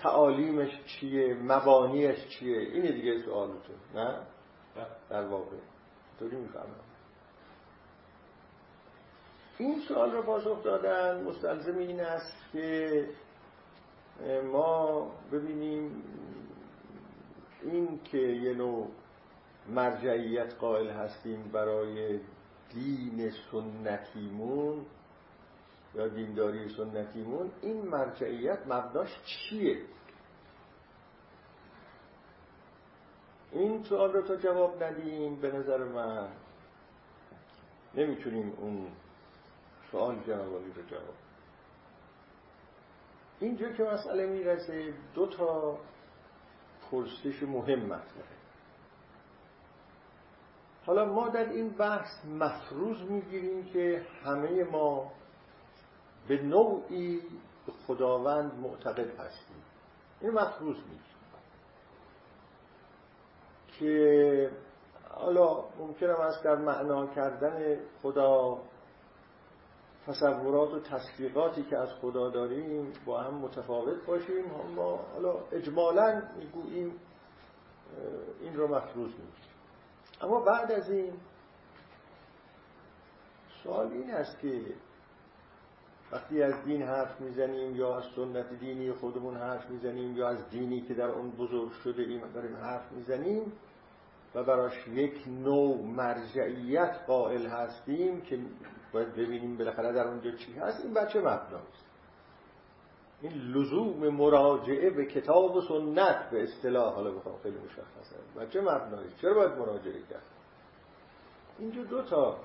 تعالیمش 0.02 0.84
چیه 0.84 1.34
مبانیش 1.34 2.28
چیه؟ 2.28 2.58
اینه 2.58 2.92
دیگه 2.92 3.18
سوالتون 3.18 3.76
نه؟ 3.94 4.20
در 5.10 5.26
واقع. 5.26 5.56
طوری 6.18 6.36
می‌فهمم؟ 6.36 6.86
این 9.58 9.80
سوال 9.88 10.12
رو 10.12 10.22
پاسخ 10.22 10.62
دادن 10.64 11.24
مستلزم 11.24 11.78
این 11.78 12.00
است 12.00 12.36
که 12.52 13.08
ما 14.52 15.10
ببینیم 15.32 16.02
این 17.62 18.00
که 18.04 18.18
یه 18.18 18.54
نوع 18.54 18.88
مرجعیت 19.68 20.54
قائل 20.54 20.90
هستیم 20.90 21.42
برای 21.52 22.20
دین 22.74 23.32
سنتیمون 23.52 24.86
یا 25.94 26.08
دینداری 26.08 26.68
سنتیمون 26.68 27.50
این 27.62 27.82
مرجعیت 27.82 28.58
مبناش 28.66 29.08
چیه؟ 29.24 29.78
این 33.58 33.82
سوال 33.84 34.12
رو 34.12 34.22
تا 34.22 34.36
جواب 34.36 34.82
ندیم 34.82 35.36
به 35.36 35.52
نظر 35.52 35.84
من. 35.84 36.28
نمی‌تونیم 37.94 38.52
اون 38.60 38.86
سوال 39.92 40.16
جوابی 40.26 40.72
رو 40.72 40.82
جواب 40.82 41.14
اینجا 43.40 43.72
که 43.72 43.82
مسئله 43.82 44.26
می‌رسه 44.26 44.94
دو 45.14 45.26
تا 45.26 45.78
پرسش 46.90 47.42
مهم 47.42 47.78
مطرحه. 47.78 48.36
حالا 50.86 51.04
ما 51.04 51.28
در 51.28 51.48
این 51.48 51.68
بحث 51.68 52.24
مفروض 52.24 53.02
می‌گیریم 53.02 53.64
که 53.64 54.06
همه 54.24 54.64
ما 54.64 55.12
به 56.28 56.42
نوعی 56.42 57.22
خداوند 57.86 58.54
معتقد 58.54 59.20
هستیم. 59.20 59.62
این 60.20 60.30
مفروض 60.30 60.76
می‌گیریم. 60.76 61.05
که 63.78 64.50
حالا 65.10 65.64
ممکنم 65.78 66.20
است 66.20 66.44
در 66.44 66.56
معنا 66.56 67.06
کردن 67.06 67.76
خدا 68.02 68.58
تصورات 70.06 70.74
و 70.74 70.80
تصدیقاتی 70.80 71.62
که 71.62 71.76
از 71.78 71.88
خدا 72.00 72.30
داریم 72.30 72.92
با 73.06 73.20
هم 73.20 73.34
متفاوت 73.34 74.06
باشیم 74.06 74.44
ما 74.76 75.00
حالا 75.14 75.34
اجمالا 75.52 76.22
می‌گوییم 76.38 77.00
این 78.40 78.56
رو 78.56 78.68
مفروض 78.68 79.10
میگیم 79.10 79.46
اما 80.20 80.40
بعد 80.40 80.72
از 80.72 80.90
این 80.90 81.12
سوال 83.62 83.92
این 83.92 84.10
است 84.10 84.38
که 84.38 84.60
وقتی 86.12 86.42
از 86.42 86.64
دین 86.64 86.82
حرف 86.82 87.20
می‌زنیم 87.20 87.76
یا 87.76 87.96
از 87.96 88.04
سنت 88.16 88.58
دینی 88.60 88.92
خودمون 88.92 89.36
حرف 89.36 89.70
می‌زنیم 89.70 90.16
یا 90.16 90.28
از 90.28 90.50
دینی 90.50 90.80
که 90.80 90.94
در 90.94 91.08
اون 91.08 91.30
بزرگ 91.30 91.72
شده 91.72 92.02
ایم 92.02 92.22
داریم 92.34 92.56
حرف 92.56 92.92
می‌زنیم 92.92 93.52
و 94.34 94.44
براش 94.44 94.88
یک 94.88 95.28
نوع 95.28 95.82
مرجعیت 95.82 96.96
قائل 97.06 97.46
هستیم 97.46 98.20
که 98.20 98.38
باید 98.92 99.12
ببینیم 99.12 99.56
بالاخره 99.56 99.92
در 99.92 100.08
اونجا 100.08 100.30
چی 100.30 100.52
هست 100.52 100.84
این 100.84 100.94
بچه 100.94 101.18
مبناست 101.18 101.86
این 103.20 103.32
لزوم 103.32 104.08
مراجعه 104.08 104.90
به 104.90 105.06
کتاب 105.06 105.56
و 105.56 105.60
سنت 105.60 106.30
به 106.30 106.42
اصطلاح 106.42 106.94
حالا 106.94 107.10
بخوام 107.10 107.38
خیلی 107.42 107.56
مشخصه 107.58 108.16
بچه 108.40 108.60
مبناست 108.60 109.16
چرا 109.22 109.34
باید 109.34 109.52
مراجعه 109.52 110.00
کرد؟ 110.10 110.22
اینجا 111.58 111.82
دو 111.82 112.02
تا 112.02 112.36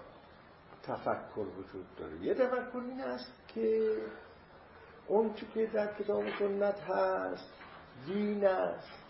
تفکر 0.84 1.40
وجود 1.58 1.96
داره. 1.98 2.16
یه 2.22 2.34
تفکر 2.34 2.78
این 2.78 3.02
است 3.02 3.32
که 3.48 3.98
اون 5.08 5.34
که 5.54 5.66
در 5.66 5.94
کتاب 5.94 6.24
سنت 6.40 6.80
هست 6.80 7.50
دین 8.08 8.48
است. 8.48 9.02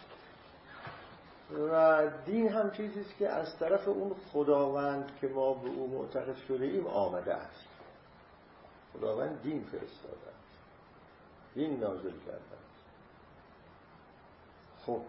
و 1.72 2.08
دین 2.26 2.50
هم 2.50 2.72
چیزی 2.72 3.00
است 3.00 3.18
که 3.18 3.30
از 3.30 3.60
طرف 3.60 3.88
اون 3.88 4.16
خداوند 4.34 5.18
که 5.22 5.28
ما 5.28 5.54
به 5.54 5.70
او 5.70 5.88
معتقد 5.88 6.36
شده 6.48 6.66
ایم 6.66 6.88
آمده 6.88 7.34
است. 7.34 7.68
خداوند 8.94 9.42
دین 9.42 9.64
فرستاده 9.64 10.28
است. 10.28 10.58
دین 11.54 11.80
نازل 11.80 12.12
کرده 12.12 12.32
است. 12.32 12.72
خب. 14.86 15.02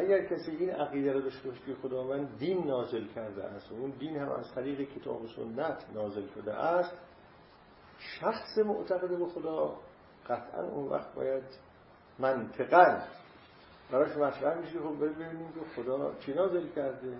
اگر 0.00 0.24
کسی 0.24 0.50
این 0.50 0.70
عقیده 0.70 1.12
را 1.12 1.20
داشته 1.20 1.48
باشه 1.48 1.60
که 1.66 1.74
خداوند 1.74 2.38
دین 2.38 2.66
نازل 2.66 3.06
کرده 3.06 3.44
است 3.44 3.72
و 3.72 3.74
اون 3.74 3.90
دین 3.90 4.16
هم 4.16 4.32
از 4.32 4.54
طریق 4.54 4.80
کتاب 4.80 5.22
و 5.22 5.26
سنت 5.26 5.84
نازل 5.94 6.26
شده 6.34 6.54
است 6.54 6.98
شخص 7.98 8.58
معتقد 8.58 9.18
به 9.18 9.26
خدا 9.26 9.76
قطعا 10.26 10.62
اون 10.62 10.88
وقت 10.88 11.14
باید 11.14 11.44
منطقا 12.18 13.02
براش 13.90 14.16
مطرح 14.16 14.58
میشه. 14.58 14.78
خب 14.78 14.96
ببینیم 14.96 15.52
که 15.52 15.82
خدا 15.82 16.14
چی 16.14 16.34
نازل 16.34 16.68
کرده. 16.68 17.16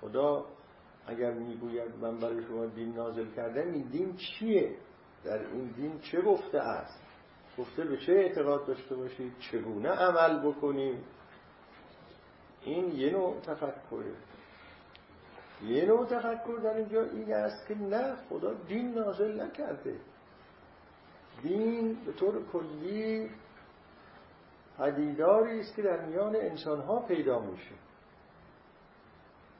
خدا 0.00 0.44
اگر 1.06 1.30
می‌گوید 1.30 1.96
من 2.00 2.18
برای 2.18 2.42
شما 2.42 2.66
دین 2.66 2.94
نازل 2.94 3.26
کرده 3.36 3.60
این 3.60 3.82
دین 3.82 4.16
چیه؟ 4.16 4.76
در 5.24 5.38
این 5.38 5.66
دین 5.76 5.98
چه 5.98 6.20
گفته 6.20 6.58
است؟ 6.58 7.02
گفته 7.58 7.84
به 7.84 7.96
چه 7.96 8.12
اعتقاد 8.12 8.66
داشته 8.66 8.96
باشید؟ 8.96 9.32
چگونه 9.38 9.88
عمل 9.88 10.48
بکنیم؟ 10.48 11.04
این 12.68 12.96
یه 12.96 13.10
نوع 13.10 13.40
تفکره. 13.40 14.14
یه 15.62 15.86
نوع 15.86 16.06
تفکر 16.06 16.58
در 16.62 16.76
اینجا 16.76 17.02
این 17.02 17.34
است 17.34 17.66
که 17.66 17.74
نه 17.74 18.16
خدا 18.28 18.54
دین 18.54 18.94
نازل 18.94 19.40
نکرده. 19.40 19.96
دین 21.42 21.94
به 22.04 22.12
طور 22.12 22.42
کلی 22.52 23.30
پدیداری 24.78 25.60
است 25.60 25.76
که 25.76 25.82
در 25.82 26.06
میان 26.06 26.36
انسان 26.36 26.80
ها 26.80 26.98
پیدا 27.00 27.40
میشه. 27.40 27.74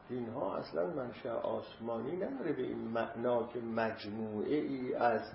دین 0.08 0.28
ها 0.28 0.56
اصلا 0.56 0.86
منشأ 0.86 1.34
آسمانی 1.34 2.16
نداره 2.16 2.52
به 2.52 2.62
این 2.62 2.78
معنا 2.78 3.46
که 3.46 3.60
مجموعه 3.60 4.56
ای 4.56 4.94
از 4.94 5.32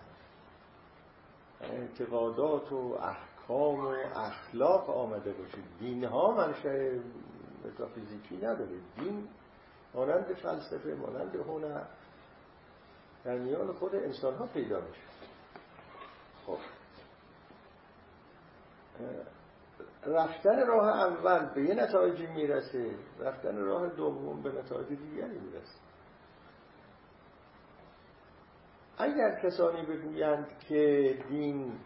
اعتقادات 1.62 2.72
و 2.72 2.98
احکام 3.02 3.86
و 3.86 3.96
اخلاق 4.16 4.90
آمده 4.90 5.32
باشه. 5.34 5.58
دین 5.80 6.04
ها 6.04 6.32
منشأ 6.32 7.00
متافیزیکی 7.66 8.38
نداره. 8.38 8.80
دین 9.00 9.28
مانند 9.94 10.34
فلسفه 10.34 10.96
مانند 10.96 11.36
هنر. 11.36 11.84
در 13.26 13.38
میان 13.38 13.74
خود 13.74 13.96
انسان 13.96 14.36
ها 14.36 14.46
پیدا 14.46 14.82
میشه. 14.82 15.02
خب. 16.46 16.58
رفتن 20.06 20.68
راه 20.68 20.88
اول 20.88 21.54
به 21.54 21.64
یه 21.64 21.76
نتایجی 21.76 22.28
می‌رسه. 22.28 22.96
رفتن 23.20 23.58
راه 23.58 23.88
دوم 23.88 24.42
به 24.42 24.52
نتایج 24.52 24.88
دیگری 24.88 25.40
می‌رسه. 25.40 25.80
اگر 28.98 29.40
کسانی 29.44 29.86
بگویند 29.86 30.60
که 30.60 31.18
دین 31.30 31.80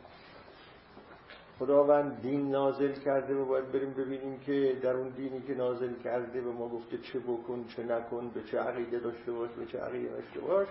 خداوند 1.60 2.22
دین 2.22 2.52
نازل 2.52 2.92
کرده 2.92 3.36
و 3.36 3.46
باید 3.46 3.72
بریم 3.72 3.94
ببینیم 3.94 4.40
که 4.40 4.80
در 4.84 4.94
اون 4.94 5.10
دینی 5.10 5.42
که 5.42 5.54
نازل 5.54 5.94
کرده 6.04 6.42
به 6.42 6.52
ما 6.52 6.70
گفته 6.70 6.98
چه 6.98 7.20
بکن 7.20 7.66
چه 7.76 7.84
نکن 7.84 8.30
به 8.30 8.44
چه 8.44 8.60
عقیده 8.60 9.00
داشته 9.00 9.32
باش 9.32 9.50
به 9.52 9.66
چه 9.66 9.80
عقیده 9.80 10.10
داشته 10.10 10.40
باش. 10.40 10.68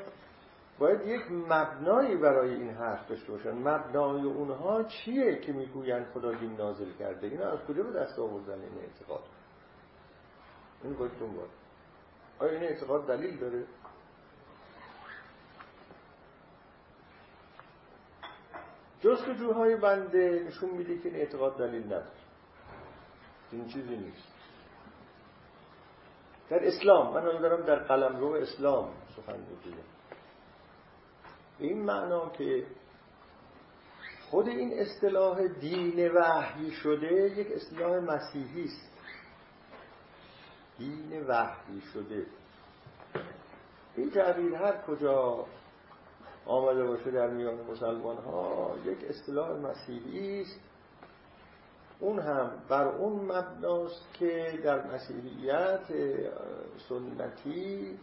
باید 0.79 1.07
یک 1.07 1.33
مبنایی 1.33 2.17
برای 2.17 2.55
این 2.55 2.71
حرف 2.71 3.09
داشته 3.09 3.33
باشن. 3.33 3.53
مبنای 3.53 4.23
اونها 4.23 4.83
چیه 4.83 5.37
که 5.37 5.53
می‌گوین 5.53 6.05
خدا 6.05 6.33
دین 6.33 6.57
نازل 6.57 6.93
کرده؟ 6.99 7.27
اینا 7.27 7.51
از 7.51 7.59
کجا 7.59 7.83
به 7.83 7.93
دست 7.93 8.19
آوردن 8.19 8.61
این 8.61 8.79
اعتقاد؟ 8.81 9.23
این 10.85 10.95
باید 10.95 11.13
آیا 12.39 12.53
این 12.53 12.63
اعتقاد 12.63 13.07
دلیل 13.07 13.39
داره؟ 13.39 13.65
جستجوهای 19.17 19.77
بنده 19.77 20.45
نشون 20.49 20.71
میده 20.71 20.99
که 20.99 21.09
این 21.09 21.17
اعتقاد 21.17 21.59
دلیل 21.59 21.87
نداره. 21.87 22.07
این 23.53 23.69
چیزی 23.69 23.97
نیست. 23.97 24.29
در 26.51 26.67
اسلام 26.67 27.15
من 27.15 27.41
دارم 27.41 27.67
در 27.67 27.77
قلم 27.77 28.17
رو 28.17 28.33
اسلام 28.33 28.93
سخن 29.17 29.39
می‌گویم. 29.39 29.85
این 31.59 31.83
معنا 31.83 32.29
که 32.29 32.67
خود 34.31 34.49
این 34.49 34.81
اصطلاح 34.81 35.47
دین 35.47 36.11
وحی 36.13 36.71
شده 36.71 37.13
یک 37.13 37.53
اصطلاح 37.53 37.99
مسیحی 37.99 38.65
است. 38.65 38.91
دین 40.79 41.27
وحی 41.27 41.81
شده. 41.93 42.27
این 43.97 44.11
تعبیر 44.11 44.55
هر 44.55 44.83
کجا 44.83 45.47
آمده 46.47 46.85
باشه 46.85 47.11
در 47.11 47.31
میان 47.31 47.55
مسلمان 47.71 48.17
ها 48.17 48.75
یک 48.85 48.99
اصطلاح 49.11 49.51
مسیحی 49.51 50.43
است. 50.43 50.61
اون 52.01 52.19
هم 52.19 52.51
بر 52.69 52.89
اون 52.89 53.13
مبناست 53.13 54.15
که 54.15 54.59
در 54.65 54.87
مسیحیت 54.87 55.87
سنتی 56.89 57.99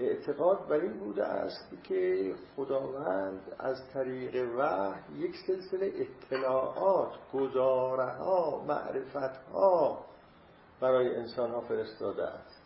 اعتقاد 0.00 0.68
بر 0.68 0.76
این 0.76 0.92
بوده 0.92 1.24
است 1.24 1.68
که 1.84 2.34
خداوند 2.56 3.40
از 3.58 3.88
طریق 3.92 4.48
وحی 4.58 5.18
یک 5.18 5.36
سلسله 5.46 5.92
اطلاعات 5.94 7.12
گزاره 7.34 8.12
ها 8.12 8.64
معرفت 8.68 9.36
ها 9.52 10.04
برای 10.80 11.16
انسان 11.16 11.50
ها 11.50 11.60
فرستاده 11.60 12.26
است. 12.26 12.59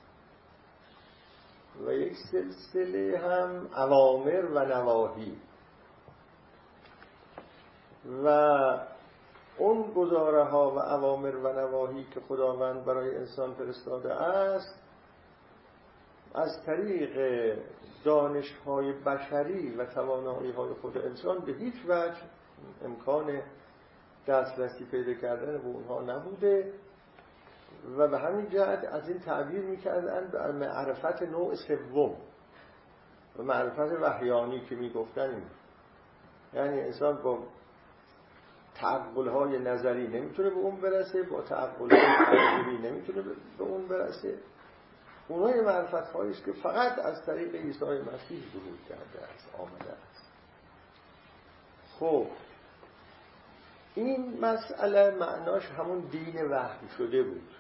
و 1.87 1.93
یک 1.93 2.17
سلسله 2.33 3.19
هم 3.19 3.69
اوامر 3.77 4.45
و 4.45 4.65
نواهی. 4.65 5.37
و 8.25 8.29
اون 9.59 9.93
گزاره 9.93 10.45
ها 10.45 10.71
و 10.71 10.79
اوامر 10.79 11.37
و 11.37 11.53
نواهی 11.53 12.07
که 12.15 12.21
خداوند 12.21 12.85
برای 12.85 13.17
انسان 13.17 13.55
فرستاده 13.55 14.15
است 14.15 14.81
از 16.35 16.63
طریق 16.67 17.19
دانش 18.05 18.53
های 18.67 18.93
بشری 18.93 19.71
و 19.71 19.85
توانایی 19.87 20.51
های 20.51 20.73
خود 20.73 20.99
انسان 20.99 21.39
به 21.39 21.53
هیچ 21.53 21.75
وجه 21.89 22.23
امکان 22.85 23.41
دسترسی 24.27 24.85
پیدا 24.85 25.15
کردن 25.15 25.59
به 25.59 25.67
اونها 25.67 26.03
نبوده. 26.03 26.73
و 27.99 28.09
به 28.09 28.19
همین 28.19 28.49
جهت 28.51 28.85
از 28.85 29.09
این 29.09 29.19
تعبیر 29.19 29.61
می‌کردن 29.61 30.29
به 30.33 30.53
معرفت 30.53 31.23
نوع 31.23 31.55
سوم 31.55 32.17
و 33.39 33.43
معرفت 33.43 33.93
وحیانی 34.01 34.61
که 34.61 34.75
می‌گفتن 34.75 35.43
یعنی 36.55 36.81
انسان 36.81 37.23
با 37.23 37.39
تعقل 38.75 39.29
های 39.29 39.59
نظری 39.59 40.09
نمی‌تونه 40.09 40.51
به 40.51 40.57
اون 40.57 40.81
برسه 40.81 41.23
با 41.23 41.43
تعقل 41.43 41.91
های 41.91 42.79
نمی‌تونه 42.79 43.23
به 43.59 43.65
اون 43.65 43.89
برسه. 43.89 44.39
اونای 45.29 45.61
معرفت 45.61 46.13
هایی 46.13 46.33
که 46.33 46.53
فقط 46.53 46.99
از 46.99 47.27
طریق 47.27 47.55
عیسی 47.55 47.85
مسیح 47.85 48.43
ظهور 48.53 48.79
کرده 48.89 49.33
است 49.35 49.55
آمده 49.59 49.93
است. 49.93 50.33
خب 51.99 52.27
این 53.95 54.41
مسئله 54.41 55.11
معناش 55.11 55.67
همون 55.67 56.01
دین 56.01 56.51
وحی 56.51 56.89
شده 56.99 57.23
بود. 57.23 57.51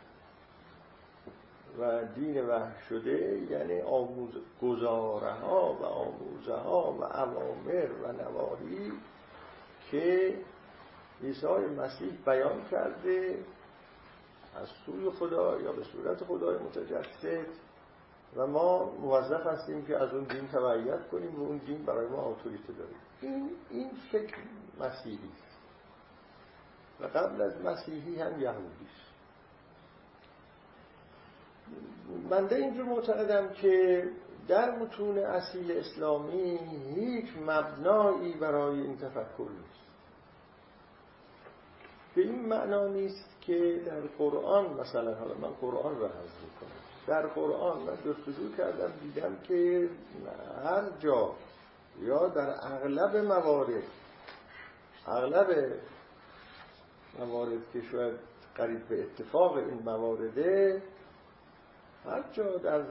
و 1.79 2.05
دین 2.05 2.47
وحی 2.47 2.83
شده 2.89 3.39
یعنی 3.51 3.81
آموز 3.81 4.33
گزاره 4.63 5.33
ها 5.33 5.73
و 5.73 5.85
آموزه 5.85 6.55
ها 6.55 6.93
و 6.93 7.05
اوامر 7.05 7.89
و 8.03 8.13
نواهی 8.13 8.93
که 9.91 10.35
عیسی 11.23 11.47
مسیح 11.77 12.13
بیان 12.27 12.65
کرده 12.71 13.39
از 14.57 14.69
سوی 14.87 15.11
خدا 15.11 15.61
یا 15.61 15.73
به 15.73 15.85
صورت 15.85 16.25
خدای 16.25 16.59
متجسد. 16.59 17.47
و 18.37 18.47
ما 18.47 18.85
موظف 18.85 19.47
هستیم 19.47 19.87
که 19.87 19.97
از 19.97 20.15
اون 20.15 20.25
دین 20.25 20.49
تبعیت 20.49 21.09
کنیم 21.09 21.41
و 21.41 21.45
اون 21.45 21.57
دین 21.57 21.85
برای 21.85 22.07
ما 22.07 22.23
اتوریته 22.23 22.73
داره 22.73 22.95
این 23.21 23.51
این 23.71 23.91
فکر 24.13 24.37
مسیحی. 24.81 25.31
و 27.01 27.05
قبل 27.07 27.43
از 27.43 27.61
مسیحی 27.61 28.21
هم 28.21 28.41
یهودی 28.41 28.87
است. 28.95 29.14
بنده 32.31 32.57
اینجور 32.57 32.85
معتقدم 32.85 33.49
که 33.49 34.05
در 34.49 34.79
متون 34.79 35.19
اصیل 35.19 35.73
اسلامی 35.73 36.59
هیچ 36.95 37.27
مبنایی 37.47 38.33
برای 38.33 38.81
این 38.81 38.97
تفکر 38.97 39.49
نیست. 39.51 39.85
به 42.15 42.23
این 42.23 42.49
معنا 42.49 42.87
نیست 42.87 43.29
که 43.41 43.81
در 43.87 44.01
قرآن 44.01 44.81
مثلا 44.81 45.15
حالا 45.15 45.35
من 45.35 45.51
قرآن 45.61 46.01
را 46.01 46.07
حضر 46.07 46.47
کنم 46.61 46.85
در 47.07 47.27
قرآن 47.27 47.79
من 47.79 47.97
جستجو 47.97 48.57
کردم 48.59 48.93
دیدم 49.03 49.37
که 49.49 49.89
هر 50.65 50.83
جا 50.99 51.31
یا 52.01 52.29
در 52.29 52.51
اغلب 52.51 53.17
موارد 53.17 53.83
اغلب 55.07 55.73
موارد 57.19 57.61
که 57.73 57.83
شاید 57.93 58.15
قریب 58.55 58.89
به 58.89 59.03
اتفاق 59.03 59.57
این 59.57 59.83
موارده 59.85 60.83
هر 62.07 62.25
جا 62.33 62.57
در 62.57 62.83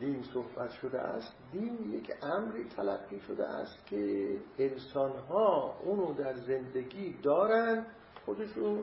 دین 0.00 0.22
صحبت 0.22 0.70
شده 0.70 1.00
است 1.00 1.32
دین 1.52 1.92
یک 1.92 2.12
امری 2.22 2.64
تلقی 2.64 3.20
شده 3.20 3.46
است 3.46 3.86
که 3.86 4.30
انسان 4.58 5.10
ها 5.10 5.74
اونو 5.84 6.14
در 6.14 6.34
زندگی 6.34 7.16
دارن 7.22 7.86
خودشون 8.26 8.82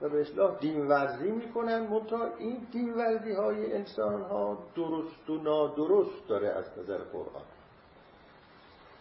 و 0.00 0.08
به 0.08 0.20
اصلاح 0.20 0.58
دین 0.58 0.88
ورزی 0.88 1.30
می‌کنن. 1.30 1.80
منتها 1.86 2.36
این 2.38 2.66
دین 2.72 2.94
ورزی 2.94 3.32
های 3.32 3.72
انسان 3.72 4.22
ها 4.22 4.58
درست 4.76 5.30
و 5.30 5.36
نادرست 5.36 6.28
داره 6.28 6.48
از 6.48 6.78
نظر 6.78 6.98
قرآن. 6.98 7.44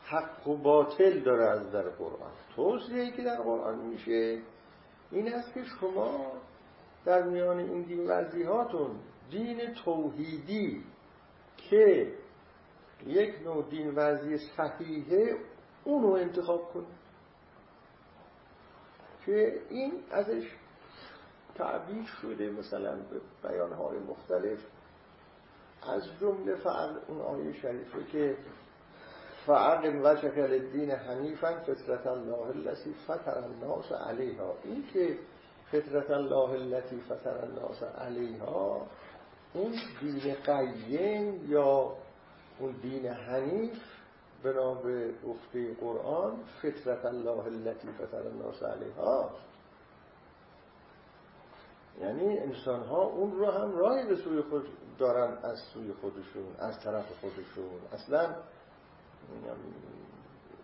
حق 0.06 0.48
و 0.48 0.58
باطل 0.58 1.20
داره 1.20 1.46
از 1.46 1.66
نظر 1.66 1.90
قرآن. 1.90 2.32
توصیه 2.56 3.12
که 3.12 3.24
در 3.24 3.42
قرآن 3.42 3.80
میشه 3.80 4.42
این 5.12 5.34
است 5.34 5.54
که 5.54 5.64
شما 5.64 6.32
در 7.06 7.24
میان 7.24 7.60
این 7.60 7.82
دین 7.82 8.08
ورزی 8.08 8.44
هاتون 8.44 8.96
دین 9.32 9.74
توحیدی 9.74 10.84
که 11.58 12.14
یک 13.06 13.42
نوع 13.44 13.70
دین 13.70 13.96
ورزی 13.96 14.38
صحیحه 14.38 15.36
اونو 15.84 16.12
انتخاب 16.12 16.74
کنید 16.74 17.02
که 19.26 19.62
این 19.70 19.94
ازش 20.12 20.44
تعبیر 21.56 22.06
شده 22.22 22.50
مثلا 22.50 22.96
به 22.96 23.22
بیانهای 23.50 24.00
مختلف. 24.00 24.60
از 25.94 26.04
جمله 26.22 26.56
فعل 26.56 26.96
اون 27.08 27.22
آیه 27.22 27.54
شریفه 27.54 28.04
که 28.12 28.38
فعقم 29.46 30.00
وجهک 30.04 30.38
للدین 30.38 30.92
حنیفا 30.92 31.60
فطرت 31.60 32.08
الله 32.08 32.48
التي 32.48 32.94
فطر 33.08 33.38
الناس 33.38 33.92
علیها. 33.92 34.54
این 34.64 34.84
که 34.94 35.18
فطرت 35.72 36.12
الله 36.12 36.52
التي 36.52 37.02
فطر 37.02 37.44
الناس 37.44 37.84
علیها 37.84 38.88
اون 39.54 39.72
دین 40.02 40.36
قیم 40.36 41.52
یا 41.52 41.96
اون 42.60 42.72
دین 42.82 43.08
حنیف 43.08 43.78
بنا 44.44 44.74
به 44.74 45.14
گفته 45.28 45.74
قرآن 45.74 46.44
فطرت 46.62 47.06
الله 47.06 47.46
التي 47.46 47.88
فطر 47.88 48.28
الناس 48.28 48.64
علیها. 48.64 49.30
یعنی 52.02 52.40
انسان 52.40 52.84
ها 52.84 53.04
اون 53.04 53.32
رو 53.32 53.52
هم 53.52 53.78
راهی 53.78 54.08
به 54.08 54.16
سوی 54.16 54.42
خود 54.42 54.68
دارن 55.00 55.38
از 55.44 55.60
سوی 55.74 55.94
خودشون 55.94 56.56
از 56.60 56.80
طرف 56.80 57.06
خودشون. 57.22 57.80
اصلا 57.94 58.36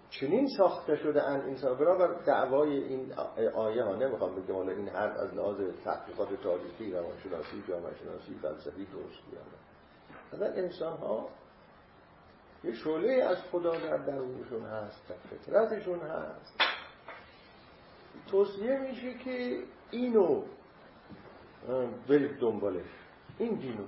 چنین 0.09 0.47
ساخته 0.57 0.95
شده 0.95 1.23
ان 1.23 1.41
انسان. 1.41 1.77
برابر 1.77 2.23
دعوای 2.25 2.83
این 2.83 3.13
آیه 3.55 3.83
ها 3.83 3.95
نمی‌خوام 3.95 4.35
بگم 4.35 4.55
حالا 4.55 4.71
این 4.71 4.89
حرف 4.89 5.17
از 5.17 5.33
لحاظ 5.33 5.57
تحقیقات 5.83 6.41
تاریخی 6.43 6.91
روانشناسی 6.91 7.63
جامعه 7.67 7.95
شناسی 7.95 8.35
فلسفی 8.41 8.85
درست 8.85 9.21
بیانه 9.31 9.57
اصلا 10.33 10.47
انسان 10.47 10.97
ها 10.97 11.29
یه 12.63 12.73
شعله 12.73 13.23
از 13.23 13.37
خدا 13.51 13.71
در 13.71 13.97
درونشون 13.97 14.65
هست 14.65 15.09
در 15.09 15.15
فطرتشون 15.15 15.99
هست. 15.99 16.57
توصیه 18.31 18.79
میشه 18.79 19.13
که 19.13 19.63
اینو 19.91 20.43
برید 22.09 22.39
دنبالش. 22.39 22.85
این 23.37 23.55
دینو. 23.55 23.85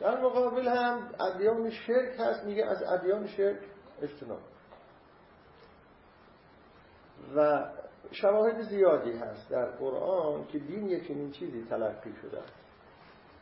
در 0.00 0.20
مقابل 0.20 0.68
هم 0.68 1.10
ادیان 1.20 1.70
شرک 1.70 2.20
هست 2.20 2.44
میگه 2.44 2.64
از 2.64 2.82
ادیان 2.82 3.26
شرک 3.26 3.60
اجتناب. 4.02 4.40
و 7.36 7.64
شواهد 8.10 8.62
زیادی 8.62 9.12
هست 9.12 9.50
در 9.50 9.66
قرآن 9.66 10.46
که 10.46 10.58
دین 10.58 10.88
یک 10.88 11.08
چنین 11.08 11.30
چیزی 11.30 11.66
تلقی 11.70 12.12
شده 12.22 12.42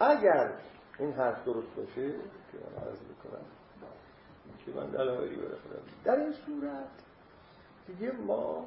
اگر 0.01 0.53
این 0.99 1.12
حرف 1.12 1.45
درست 1.45 1.77
باشه 1.77 2.11
که 2.11 2.59
من 2.59 2.87
عرض 2.87 2.99
بکنم 2.99 3.45
که 4.66 4.73
من 4.73 4.87
دلایلی 4.87 5.37
در 6.05 6.16
این 6.16 6.33
صورت 6.33 6.88
دیگه 7.87 8.12
ما 8.12 8.64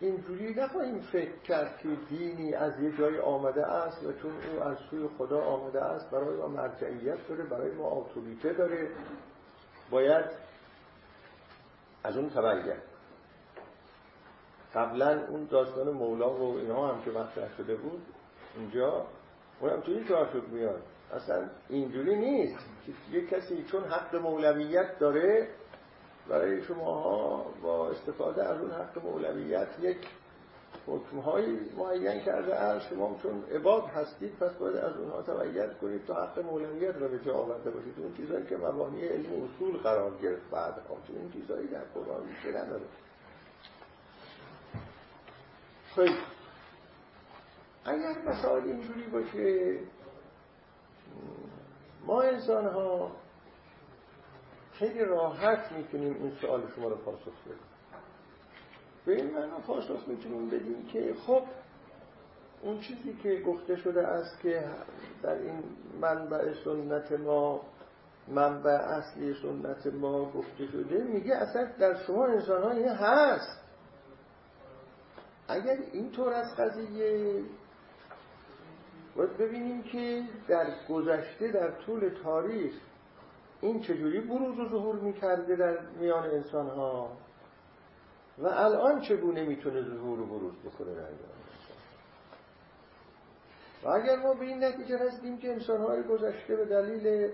اینجوری 0.00 0.54
نخواهیم 0.54 1.00
فکر 1.00 1.38
کرد 1.38 1.78
که 1.78 1.88
دینی 2.08 2.54
از 2.54 2.80
یه 2.80 2.98
جای 2.98 3.18
آمده 3.18 3.66
است 3.66 4.06
و 4.06 4.12
چون 4.12 4.32
او 4.32 4.62
از 4.62 4.76
سوی 4.90 5.08
خدا 5.18 5.42
آمده 5.42 5.84
است 5.84 6.10
برای 6.10 6.36
ما 6.36 6.48
مرجعیت 6.48 7.28
داره 7.28 7.44
برای 7.44 7.70
ما 7.70 7.84
آتوریته 7.84 8.52
داره. 8.52 8.90
باید 9.90 10.24
از 12.04 12.16
اون 12.16 12.30
تبعیت 12.30 12.82
قبلا 14.74 15.26
اون 15.28 15.44
داستان 15.50 15.90
مولا 15.90 16.30
و 16.30 16.58
اینها 16.58 16.92
هم 16.92 17.02
که 17.02 17.10
مطرح 17.10 17.56
شده 17.56 17.74
بود 17.76 18.02
اینجا 18.56 19.06
اونم 19.60 19.80
تو 19.80 19.92
این 19.92 20.04
شد 20.06 20.48
میاد. 20.48 20.82
اصلا 21.12 21.48
اینجوری 21.68 22.16
نیست 22.16 22.58
یه 23.12 23.26
کسی 23.26 23.64
چون 23.64 23.84
حق 23.84 24.16
مولویت 24.16 24.98
داره 24.98 25.48
برای 26.28 26.62
شماها 26.62 27.46
با 27.62 27.90
استفاده 27.90 28.44
از 28.44 28.60
اون 28.60 28.70
حق 28.70 29.04
مولویت 29.04 29.68
یک 29.80 30.08
حکمهایی 30.86 31.58
معین 31.76 32.20
کرده 32.20 32.54
از 32.54 32.82
شما 32.82 33.16
چون 33.22 33.44
عباد 33.54 33.84
هستید 33.84 34.36
پس 34.38 34.54
باید 34.54 34.76
از 34.76 34.96
اونها 34.96 35.22
تبعیت 35.22 35.78
کنید 35.78 36.06
تا 36.06 36.14
حق 36.14 36.38
مولویت 36.38 36.96
را 36.96 37.08
به 37.08 37.18
جا 37.18 37.34
آورده 37.34 37.70
باشید. 37.70 37.94
اون 37.98 38.14
چیزایی 38.16 38.46
که 38.46 38.56
مبانی 38.56 39.06
علم 39.06 39.26
اصول 39.44 39.76
قرار 39.76 40.12
گرفت 40.22 40.50
بعد 40.50 40.74
این 41.08 41.32
چیزایی 41.32 41.68
در 41.68 41.84
قرآن 41.94 42.26
میشه 42.26 42.48
نداره. 42.48 42.82
خیلی. 45.94 46.18
اگر 47.84 48.22
مثال 48.26 48.62
اینجوری 48.62 49.06
باشه 49.06 49.78
ما 52.06 52.22
انسان 52.22 52.66
ها 52.66 53.10
خیلی 54.72 55.04
راحت 55.04 55.72
می‌تونیم 55.72 56.14
این 56.14 56.32
سوال 56.40 56.62
شما 56.76 56.88
رو 56.88 56.96
پاسخ 56.96 57.42
بدیم. 57.46 57.58
به 59.06 59.14
این 59.16 59.30
معنا 59.34 59.58
پاسخ 59.58 60.08
می‌تونیم 60.08 60.50
بدیم 60.50 60.86
که 60.92 61.14
خب 61.26 61.42
اون 62.62 62.80
چیزی 62.80 63.12
که 63.22 63.40
گفته 63.46 63.76
شده 63.76 64.06
است 64.06 64.40
که 64.40 64.64
در 65.22 65.34
این 65.34 65.62
منبع 66.00 66.54
سنت 66.64 67.12
ما 67.12 67.60
منبع 68.28 68.70
اصلی 68.70 69.34
سنت 69.42 69.86
ما 69.86 70.24
گفته 70.32 70.66
شده 70.66 71.04
میگه 71.04 71.34
اصلا 71.34 71.64
در 71.78 72.04
شما 72.06 72.26
انسان 72.26 72.62
ها 72.62 72.70
این 72.70 72.88
هست. 72.88 73.67
اگر 75.48 75.78
اینطور 75.92 76.32
از 76.32 76.56
قضیه 76.56 77.42
باید 79.16 79.36
ببینیم 79.36 79.82
که 79.82 80.22
در 80.48 80.66
گذشته 80.88 81.52
در 81.52 81.70
طول 81.70 82.08
تاریخ 82.24 82.72
این 83.60 83.80
چجوری 83.80 84.20
بروز 84.20 84.58
و 84.58 84.68
ظهور 84.68 84.96
می‌کرده 84.96 85.56
در 85.56 85.78
میان 86.00 86.24
انسان 86.30 86.66
ها 86.66 87.16
و 88.38 88.46
الان 88.46 89.00
چگونه 89.00 89.44
می‌تونه 89.44 89.82
ظهور 89.82 90.20
و 90.20 90.26
بروز 90.26 90.54
بکنه 90.54 90.94
در 90.94 91.10
میان 91.10 91.38
و 93.84 93.88
اگر 93.88 94.16
ما 94.16 94.34
به 94.34 94.44
این 94.44 94.64
نتیجه 94.64 94.98
رسیدیم 94.98 95.38
که 95.38 95.52
انسان 95.52 95.80
های 95.80 96.02
گذشته 96.02 96.56
به 96.56 96.64
دلیل 96.64 97.32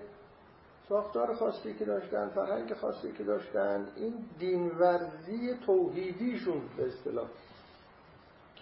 ساختار 0.88 1.34
خاصی 1.34 1.74
که 1.74 1.84
داشتن 1.84 2.28
فرهنگ 2.28 2.74
خاصی 2.74 3.12
که 3.12 3.24
داشتن 3.24 3.88
این 3.96 4.14
دینورزی 4.38 5.58
توحیدیشون 5.66 6.62
به 6.76 6.86
اصطلاح 6.86 7.28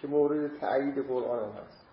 که 0.03 0.09
مورد 0.09 0.59
تایید 0.59 1.07
قرآن 1.07 1.39
هم 1.39 1.63
هست. 1.63 1.85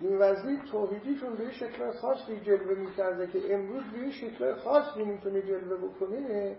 دینورزی 0.00 0.58
توحیدیشون 0.72 1.34
به 1.34 1.52
شکل 1.52 1.90
خاصی 1.90 2.40
جلوه 2.40 2.78
می‌کرده 2.78 3.26
که 3.26 3.54
امروز 3.54 3.82
به 3.84 4.10
شکل 4.10 4.54
خاصی 4.54 5.04
می‌تونه 5.04 5.42
جلوه 5.42 5.76
بکنه. 5.76 6.56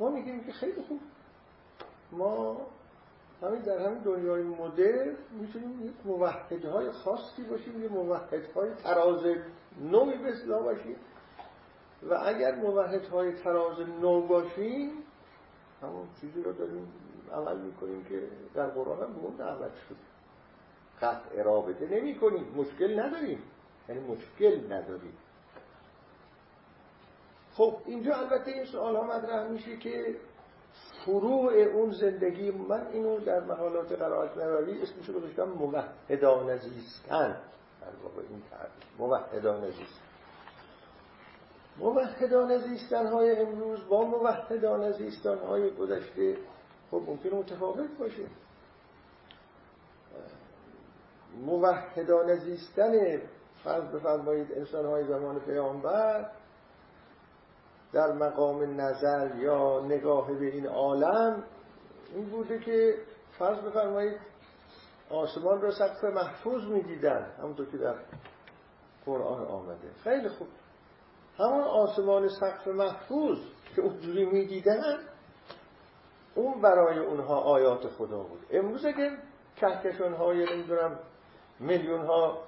ما 0.00 0.10
میگیم 0.10 0.44
که 0.44 0.52
خیلی 0.52 0.82
خوب. 0.88 1.00
ما 2.12 2.66
همین 3.42 3.60
در 3.60 3.86
همین 3.86 3.98
دنیای 3.98 4.42
مدرن 4.42 5.16
می‌تونیم 5.40 5.86
یک 5.86 5.94
موحدهای 6.04 6.90
خاصی 6.90 7.42
باشیم 7.50 7.82
یه 7.82 7.88
موحدهای 7.88 8.70
تراز 8.74 9.24
نوعی 9.80 10.18
به 10.18 10.28
اصطلاح 10.28 10.62
باشیم. 10.62 10.96
و 12.10 12.14
اگر 12.14 12.54
موحدهای 12.54 13.32
تراز 13.32 13.80
نو 13.80 14.26
باشیم 14.26 14.90
همون 15.82 16.06
چیزی 16.20 16.42
رو 16.42 16.52
داریم 16.52 16.88
عمل 17.30 17.56
می‌کنیم 17.56 18.04
که 18.04 18.22
در 18.54 18.66
قرآن 18.66 19.02
هم 19.02 19.16
اون 19.18 19.36
دعوت 19.36 19.72
شد. 19.88 19.96
قطع 21.02 21.42
رابطه 21.42 21.86
نمی 21.86 22.18
کنیم 22.18 22.44
مشکل 22.56 23.00
نداریم. 23.00 23.42
یعنی 23.88 24.00
مشکل 24.00 24.72
نداریم. 24.72 25.12
خب 27.54 27.76
اینجا 27.86 28.14
البته 28.14 28.50
این 28.50 28.64
سوال 28.64 28.96
ها 28.96 29.02
مطرح 29.02 29.48
میشه 29.48 29.76
که 29.76 30.16
فروع 31.04 31.52
اون 31.54 31.90
زندگی 31.90 32.50
من 32.50 32.86
اینو 32.86 33.20
در 33.20 33.40
محالات 33.40 33.92
قرائت 33.92 34.36
نووی 34.36 34.82
اسمشو 34.82 35.12
گذاشتم 35.12 35.44
موحدانه 35.44 36.56
زیستن. 36.58 37.36
در 37.80 38.02
واقع 38.02 38.22
این 38.28 38.42
تعریف. 38.50 38.72
موحدانه 38.98 39.70
زیستن. 39.70 40.08
موحدانه 41.78 42.58
زیستن 42.58 43.06
های 43.06 43.40
امروز 43.40 43.88
با 43.88 44.04
موحدانه 44.04 44.92
زیستن 44.92 45.38
های 45.38 45.70
گذشته 45.70 46.36
خب 46.90 47.02
ممکن 47.06 47.28
متفاوت 47.28 47.98
باشه. 47.98 48.26
موحدانه 51.36 52.36
زیستن 52.36 53.20
فرض 53.64 53.84
بفرمایید 53.84 54.52
انسان 54.52 54.86
های 54.86 55.04
زمان 55.04 55.40
پیامبر 55.40 56.30
در 57.92 58.12
مقام 58.12 58.80
نظر 58.80 59.36
یا 59.36 59.80
نگاه 59.80 60.32
به 60.32 60.46
این 60.46 60.66
عالم 60.66 61.44
این 62.14 62.24
بوده 62.30 62.58
که 62.58 62.94
فرض 63.38 63.58
بفرمایید 63.58 64.18
آسمان 65.10 65.60
را 65.60 65.70
سقف 65.70 66.04
محفوظ 66.04 66.64
می‌دیدن 66.64 67.32
همونطور 67.38 67.66
که 67.70 67.76
در 67.76 67.94
قرآن 69.06 69.46
آمده. 69.46 69.90
خیلی 70.04 70.28
خوب. 70.28 70.48
همون 71.38 71.60
آسمان 71.60 72.28
سقف 72.28 72.68
محفوظ 72.68 73.38
که 73.76 73.82
اونجوری 73.82 74.24
می‌دیدن 74.24 74.98
اون 76.38 76.60
برای 76.60 76.98
اونها 76.98 77.40
آیات 77.40 77.88
خدا 77.88 78.18
بود. 78.18 78.46
امروز 78.50 78.84
اگر 78.84 79.18
کهکشان 79.56 80.14
های 80.14 80.54
نمی‌دونم 80.54 80.98
میلیون 81.60 82.06
ها 82.06 82.38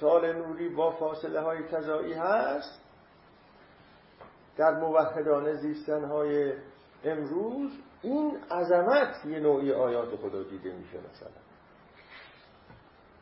سال 0.00 0.32
نوری 0.32 0.68
با 0.68 0.90
فاصله 0.90 1.40
های 1.40 1.68
کذایی 1.68 2.12
هست 2.12 2.80
در 4.56 4.80
موحدانه 4.80 5.54
زیستن 5.54 6.04
های 6.04 6.52
امروز 7.04 7.70
این 8.02 8.38
عظمت 8.50 9.24
یه 9.24 9.40
نوعی 9.40 9.72
آیات 9.72 10.16
خدا 10.16 10.42
دیده 10.42 10.72
میشه 10.72 10.98
مثلا. 10.98 11.30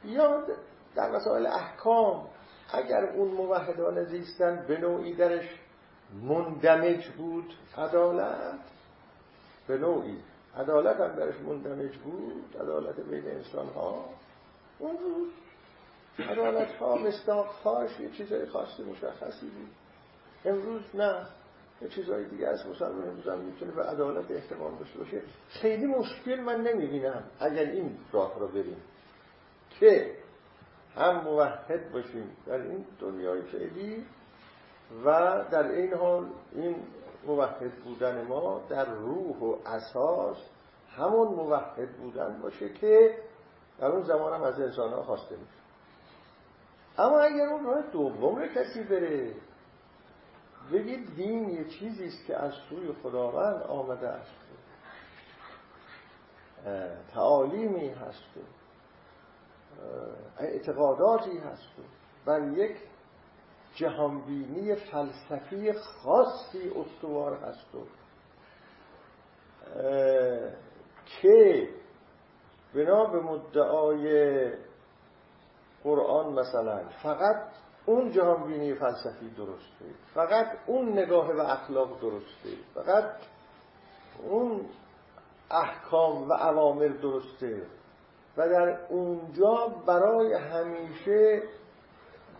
یا 0.05 0.43
در 0.95 1.11
مسائل 1.11 1.47
احکام 1.47 2.27
اگر 2.73 3.05
اون 3.05 3.29
موحدانه 3.29 4.05
زیستن 4.05 4.65
به 4.69 4.79
نوعی 4.79 5.15
درش 5.15 5.61
مندمج 6.23 7.09
بود 7.09 7.55
عدالت 7.79 8.75
به 9.67 9.79
نوعی. 9.79 10.17
عدالت 10.57 11.01
هم 11.01 11.13
درش 11.17 11.35
مندمج 11.41 11.97
بود 11.97 12.57
عدالت 12.61 13.01
بین 13.01 13.27
انسان 13.27 13.67
ها 13.69 14.05
اون 14.79 14.99
روز 14.99 15.29
عدالت 16.29 16.73
ها 16.73 16.97
مستاق 16.97 17.55
یه 18.01 18.11
چیزای 18.11 18.47
خاصی 18.47 18.83
مشخصی 18.83 19.47
بود. 19.47 19.69
امروز 20.45 20.83
نه. 20.95 21.27
یه 21.83 21.89
چیزهای 21.89 22.25
دیگه 22.25 22.49
از 22.49 22.67
مسلمان 22.67 23.09
امروز 23.09 23.29
هم 23.29 23.39
می‌تونه 23.39 23.73
به 23.73 23.83
عدالت 23.83 24.31
احتمال 24.31 24.75
داشته 24.75 24.99
باشه. 24.99 25.23
خیلی 25.49 25.87
مشکل 25.87 26.41
من 26.41 26.61
نمی‌بینم. 26.61 27.23
اگر 27.41 27.65
این 27.65 27.99
راه 28.13 28.39
رو 28.39 28.49
بریم 28.49 28.77
که 29.81 30.17
هم 30.97 31.21
موحد 31.21 31.93
باشیم 31.93 32.37
در 32.47 32.61
این 32.61 32.85
دنیای 33.01 33.43
فعلی 33.43 34.07
و 35.05 35.45
در 35.51 35.69
این 35.69 35.95
حال 35.95 36.27
این 36.53 36.77
موحد 37.27 37.75
بودن 37.85 38.27
ما 38.27 38.61
در 38.69 38.85
روح 38.85 39.37
و 39.37 39.57
اساس 39.67 40.37
همون 40.97 41.29
موحد 41.29 41.93
بودن 41.97 42.41
باشه 42.43 42.73
که 42.73 43.19
در 43.79 43.87
اون 43.87 44.03
زمان 44.03 44.33
هم 44.33 44.43
از 44.43 44.61
انسان 44.61 44.93
ها 44.93 45.03
خواسته 45.03 45.37
میشه. 45.37 45.65
اما 46.99 47.21
اگر 47.21 47.47
اون 47.47 47.65
راه 47.65 47.83
دوم 47.83 48.37
رو 48.37 48.47
کسی 48.47 48.83
بره 48.83 49.35
بگید 50.73 51.15
دین 51.17 51.49
یه 51.49 51.65
چیزی 51.65 52.07
است 52.07 52.27
که 52.27 52.37
از 52.37 52.53
سوی 52.69 52.93
خداوند 53.03 53.63
آمده 53.63 54.09
است. 54.09 54.45
تعالیمی 57.15 57.89
هست. 57.89 58.25
اعتقاداتی 60.39 61.39
هست. 61.39 61.63
بر 62.25 62.49
یک 62.49 62.77
جهانبینی 63.75 64.75
فلسفی 64.75 65.73
خاصی 65.73 66.71
استوار 66.77 67.35
هست 67.35 67.67
که 71.07 71.69
بنا 72.75 73.05
به 73.05 73.21
مدعای 73.21 74.53
قرآن 75.85 76.33
مثلا 76.33 76.89
فقط 77.03 77.43
اون 77.87 78.11
جهانبینی 78.11 78.75
فلسفی 78.75 79.31
درسته 79.31 79.85
فقط 80.15 80.47
اون 80.67 80.99
نگاه 80.99 81.33
و 81.33 81.41
اخلاق 81.41 82.01
درسته 82.01 82.51
فقط 82.75 83.11
اون 84.23 84.67
احکام 85.51 86.29
و 86.29 86.33
اوامر 86.33 86.89
درسته 86.89 87.67
و 88.37 88.49
در 88.49 88.87
اونجا 88.89 89.67
برای 89.87 90.35
همیشه 90.35 91.43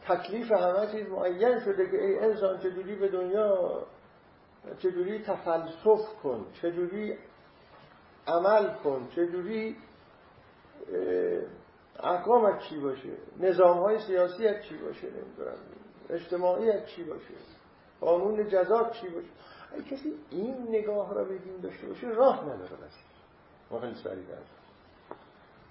تکلیف 0.09 0.53
همه 0.53 0.93
چیز 0.93 1.09
معین 1.09 1.61
شده 1.61 1.91
که 1.91 2.05
ای 2.05 2.19
انسان 2.19 2.59
چجوری 2.59 2.97
به 2.97 3.09
دنیا 3.09 3.83
چجوری 4.79 5.19
تفلسف 5.23 6.15
کن 6.23 6.47
چجوری 6.63 7.19
عمل 8.27 8.75
کن 8.75 9.09
چجوری 9.11 9.77
احکامت 11.99 12.61
چی 12.61 12.81
باشه 12.81 13.17
نظام 13.41 13.79
های 13.79 13.99
سیاسی 13.99 14.43
چی 14.69 14.77
باشه 14.77 15.07
نمی‌دونم 15.07 15.57
اجتماعی 16.11 16.87
چی 16.87 17.05
باشه 17.05 17.35
قانون 18.01 18.49
جزات 18.49 18.93
چی 18.93 19.09
باشه. 19.09 19.29
اگه 19.73 19.83
کسی 19.83 20.15
این 20.31 20.67
نگاه 20.69 21.15
را 21.15 21.25
به 21.25 21.39
دین 21.39 21.61
داشته 21.61 21.87
باشه 21.87 22.07
راه 22.07 22.45
نداره 22.45 22.77
بس. 22.77 22.99
ما 23.71 23.81
خیلی 23.81 23.95
سریع. 23.95 24.25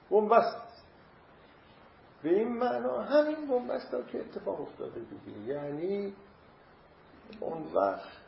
بومبست 0.10 0.73
به 2.24 2.30
این 2.30 2.58
معنا 2.58 3.02
همین 3.02 3.48
بومبست 3.48 3.94
ها 3.94 4.02
که 4.02 4.20
اتفاق 4.20 4.62
افتاده 4.62 5.00
دیگه. 5.00 5.40
یعنی 5.40 6.14
اون 7.40 7.74
وقت 7.74 8.24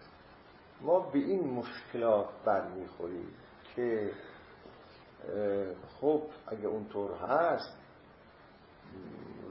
ما 0.82 1.00
به 1.00 1.20
این 1.20 1.54
مشکلات 1.54 2.30
برمیخوریم 2.46 3.34
که 3.76 4.12
خب 6.02 6.22
اگه 6.48 6.68
اونطور 6.68 7.12
هست 7.12 7.78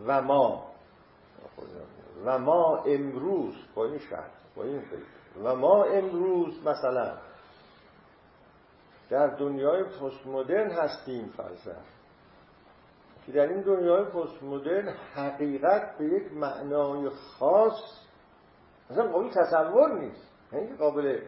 و 0.06 0.22
ما 0.22 0.70
و 2.24 2.38
ما 2.38 2.76
امروز 2.76 3.54
با 3.74 3.84
این 3.84 3.98
شرط 3.98 4.30
با 4.56 4.64
این 4.64 4.82
و 5.44 5.54
ما 5.56 5.84
امروز 5.84 6.66
مثلا 6.66 7.18
در 9.10 9.26
دنیای 9.26 9.84
پست 9.84 10.26
مدرن 10.26 10.70
هستیم 10.70 11.28
فرزن 11.36 11.84
که 13.26 13.32
در 13.32 13.48
این 13.48 13.60
دنیای 13.60 14.04
پست 14.04 14.42
مدرن 14.42 14.88
حقیقت 14.88 15.98
به 15.98 16.04
یک 16.04 16.32
معنای 16.32 17.08
خاص 17.10 18.04
اصلا 18.90 19.12
قابل 19.12 19.30
تصور 19.30 20.00
نیست. 20.00 20.28
یعنی 20.52 20.76
قابل 20.76 21.20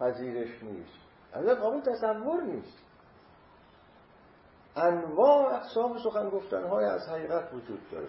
پذیرش 0.00 0.62
نیست. 0.62 0.98
اصلا 1.32 1.54
قابل 1.54 1.80
تصور 1.80 2.42
نیست. 2.42 2.78
انواع 4.76 5.54
اقسام 5.54 5.98
سخن 5.98 6.30
گفتنهای 6.30 6.84
از 6.84 7.08
حقیقت 7.08 7.54
وجود 7.54 7.90
داره. 7.92 8.08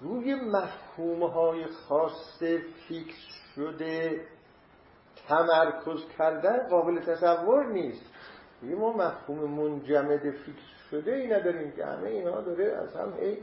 روی 0.00 0.34
مفهومهای 0.34 1.66
خاص 1.66 2.42
فیکس 2.88 3.16
شده 3.54 4.26
تمرکز 5.28 6.08
کردن 6.18 6.68
قابل 6.68 7.00
تصور 7.00 7.66
نیست. 7.66 8.13
یه 8.68 8.76
ما 8.76 8.92
مفهوم 8.92 9.50
منجمد 9.50 10.20
فیکس 10.20 10.62
شده 10.90 11.14
ای 11.14 11.26
نداریم 11.26 11.72
که 11.72 11.84
همه 11.84 12.08
اینا 12.08 12.40
داره 12.40 12.64
از 12.64 12.96
هم 12.96 13.12
ای 13.20 13.38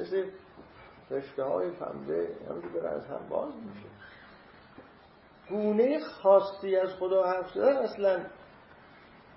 مثل 0.00 0.24
رشته 1.10 1.44
های 1.44 1.70
پنبه 1.70 2.28
هم 2.48 2.60
داره 2.74 2.88
از 2.88 3.06
هم 3.06 3.28
باز 3.28 3.52
میشه. 3.54 3.88
گونه 5.48 6.00
خاصی 6.00 6.76
از 6.76 6.88
خدا 6.94 7.24
حرف 7.26 7.50
زدن 7.54 7.76
اصلا 7.76 8.20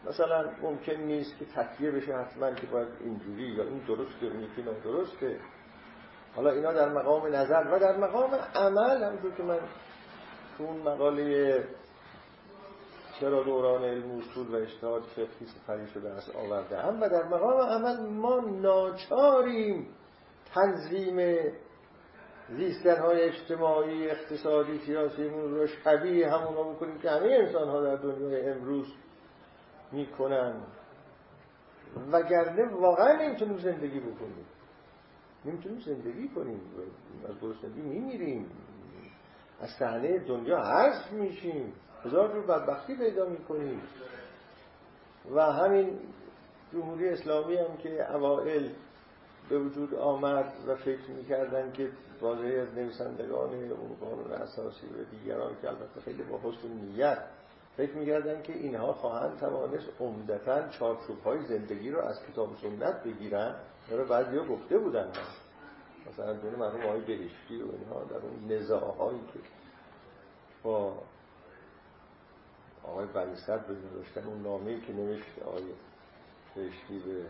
مثلا 0.09 0.49
ممکن 0.61 0.93
نیست 0.93 1.39
که 1.39 1.45
تکیه 1.45 1.91
بشه 1.91 2.17
حتما 2.17 2.51
که 2.51 2.67
باید 2.67 2.87
اینجوری 2.99 3.43
یا 3.43 3.63
این 3.63 3.77
درسته 3.77 4.25
اون 4.25 4.43
یکی 4.43 4.61
نادرسته. 4.61 5.39
حالا 6.35 6.51
اینا 6.51 6.73
در 6.73 6.89
مقام 6.89 7.35
نظر 7.35 7.67
و 7.71 7.79
در 7.79 7.97
مقام 7.97 8.33
عمل 8.55 9.03
همونطور 9.03 9.31
که 9.31 9.43
من 9.43 9.59
تو 10.57 10.63
اون 10.63 10.77
مقاله 10.77 11.63
چرا 13.19 13.43
دوران 13.43 13.83
علم 13.83 14.17
اصول 14.17 14.47
و 14.47 14.55
اشتهاد 14.55 15.03
فقهی 15.03 15.45
سپری 15.45 15.87
شده 15.87 16.09
از 16.13 16.29
آورده 16.29 16.81
هم 16.81 17.01
و 17.01 17.09
در 17.09 17.23
مقام 17.23 17.61
عمل 17.61 18.09
ما 18.09 18.39
ناچاریم 18.39 19.87
تنظیم 20.53 21.37
زیستن 22.49 23.01
های 23.01 23.21
اجتماعی 23.21 24.09
اقتصادی 24.09 24.79
سیاسی 24.85 25.29
رو 25.29 25.67
شبیه 25.67 26.31
همون 26.31 26.73
بکنیم 26.73 26.97
که 26.97 27.09
همه 27.09 27.27
انسان 27.39 27.69
ها 27.69 27.81
در 27.81 27.95
دنیای 27.95 28.49
امروز 28.49 28.87
می‌کنن. 29.91 30.61
وگرنه 32.11 32.75
واقعا 32.75 33.21
نمی‌تونیم 33.21 33.57
زندگی 33.57 33.99
بکنیم. 33.99 34.45
نمی‌تونیم 35.45 35.79
زندگی 35.79 36.29
کنیم. 36.29 36.61
از 37.29 37.35
گرسنگی 37.41 37.81
میمیریم. 37.81 38.45
از 39.61 39.69
صحنه 39.79 40.19
دنیا 40.19 40.59
حذف 40.59 41.11
میشیم. 41.11 41.73
هزار 42.05 42.31
رو 42.31 42.41
بدبختی 42.41 42.95
پیدا 42.95 43.25
می‌کنیم. 43.25 43.81
و 45.35 45.41
همین 45.41 45.99
جمهوری 46.73 47.09
اسلامی 47.09 47.55
هم 47.55 47.77
که 47.77 48.15
اوائل 48.15 48.69
به 49.49 49.59
وجود 49.59 49.95
آمد 49.95 50.53
و 50.67 50.75
فکر 50.75 51.09
می‌کردن 51.17 51.71
که 51.71 51.89
بازه 52.21 52.47
از 52.47 52.77
نویسندگان 52.77 53.53
اون 53.53 53.95
قانون 54.01 54.31
اساسی 54.31 54.87
و 54.87 55.17
دیگران 55.17 55.51
که 55.61 55.67
البته 55.67 56.01
خیلی 56.05 56.23
با 56.23 56.37
حسن 56.37 56.67
نیت 56.67 57.17
فکر 57.77 57.93
می‌کردن 57.93 58.41
که 58.41 58.53
اینها 58.53 58.93
خواهند 58.93 59.39
توانست 59.39 59.89
عمدتا 59.99 60.69
چارچوب 60.69 61.23
های 61.23 61.45
زندگی 61.45 61.91
رو 61.91 62.01
از 62.01 62.19
کتاب 62.31 62.49
سنت 62.61 63.03
بگیرن. 63.03 63.55
یا 63.91 64.03
بعضی 64.03 64.37
گفته 64.37 64.77
بودن؟ 64.77 65.11
مثلا 66.11 66.33
دونه 66.33 66.57
مرحوم 66.57 66.81
آقای 66.81 67.01
بهشتی 67.01 67.61
و 67.61 67.71
اینها 67.71 68.03
در 68.03 68.15
اون 68.15 68.51
نزاعهایی 68.51 69.19
که 69.33 69.39
با 70.63 70.93
آقای 72.91 73.05
بنی 73.05 73.35
صدر 73.35 73.73
داشتن 73.95 74.27
اون 74.27 74.41
نامه‌ای 74.41 74.81
که 74.81 74.93
نوشت 74.93 75.43
آقای 75.45 75.63
بهشتی 76.55 76.99
به 76.99 77.25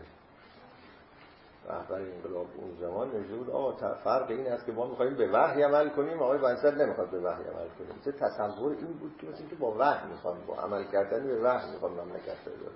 رهبر 1.68 2.00
انقلاب 2.00 2.46
اون 2.56 2.76
زمان 2.80 3.10
نوشته 3.10 3.36
بود 3.36 3.50
آقا 3.50 3.94
فرق 3.94 4.30
این 4.30 4.46
است 4.46 4.66
که 4.66 4.72
ما 4.72 4.86
می‌خوایم 4.86 5.14
به 5.16 5.30
وحی 5.32 5.62
عمل 5.62 5.88
کنیم. 5.88 6.22
آقای 6.22 6.38
بنی 6.38 6.84
نمی‌خواد 6.84 7.10
به 7.10 7.20
وحی 7.20 7.44
عمل 7.44 7.68
کنیم 7.78 7.98
مثل 8.00 8.10
تصور 8.10 8.72
این 8.72 8.92
بود 8.92 9.18
که 9.20 9.26
مثل 9.26 9.46
که 9.48 9.56
با 9.56 9.76
وحی 9.78 10.08
می‌خوام 10.08 10.36
با 10.46 10.54
عمل 10.54 10.84
کردن 10.84 11.26
به 11.26 11.42
وحی 11.42 11.70
می‌خوام 11.70 11.92
مملکت 11.92 12.44
پیدا 12.44 12.70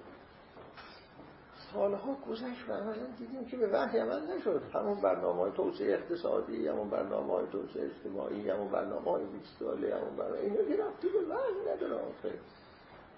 سالها 1.73 2.17
گذشت 2.29 2.69
و 2.69 2.73
عملا 2.73 3.07
دیدیم 3.19 3.45
که 3.45 3.57
به 3.57 3.67
وحی 3.67 3.99
عمل 3.99 4.37
نشد. 4.37 4.63
همون 4.75 5.01
برنامه 5.01 5.41
های 5.41 5.53
توسعه 5.53 5.95
اقتصادی 5.95 6.69
همون 6.69 6.91
برنامه 6.91 7.33
های 7.33 7.47
توسعه 7.47 7.85
اجتماعی 7.85 8.51
همون 8.51 8.69
برنامه 8.69 9.11
های 9.11 9.25
20 9.25 9.59
ساله 9.59 9.95
همون 9.95 10.17
برنامه 10.17 10.39
اینا 10.39 10.57
که 10.57 10.83
رفتی 10.83 11.09
به 11.09 11.35
وحی 11.35 11.75
نداره 11.75 11.95
آخه 11.95 12.33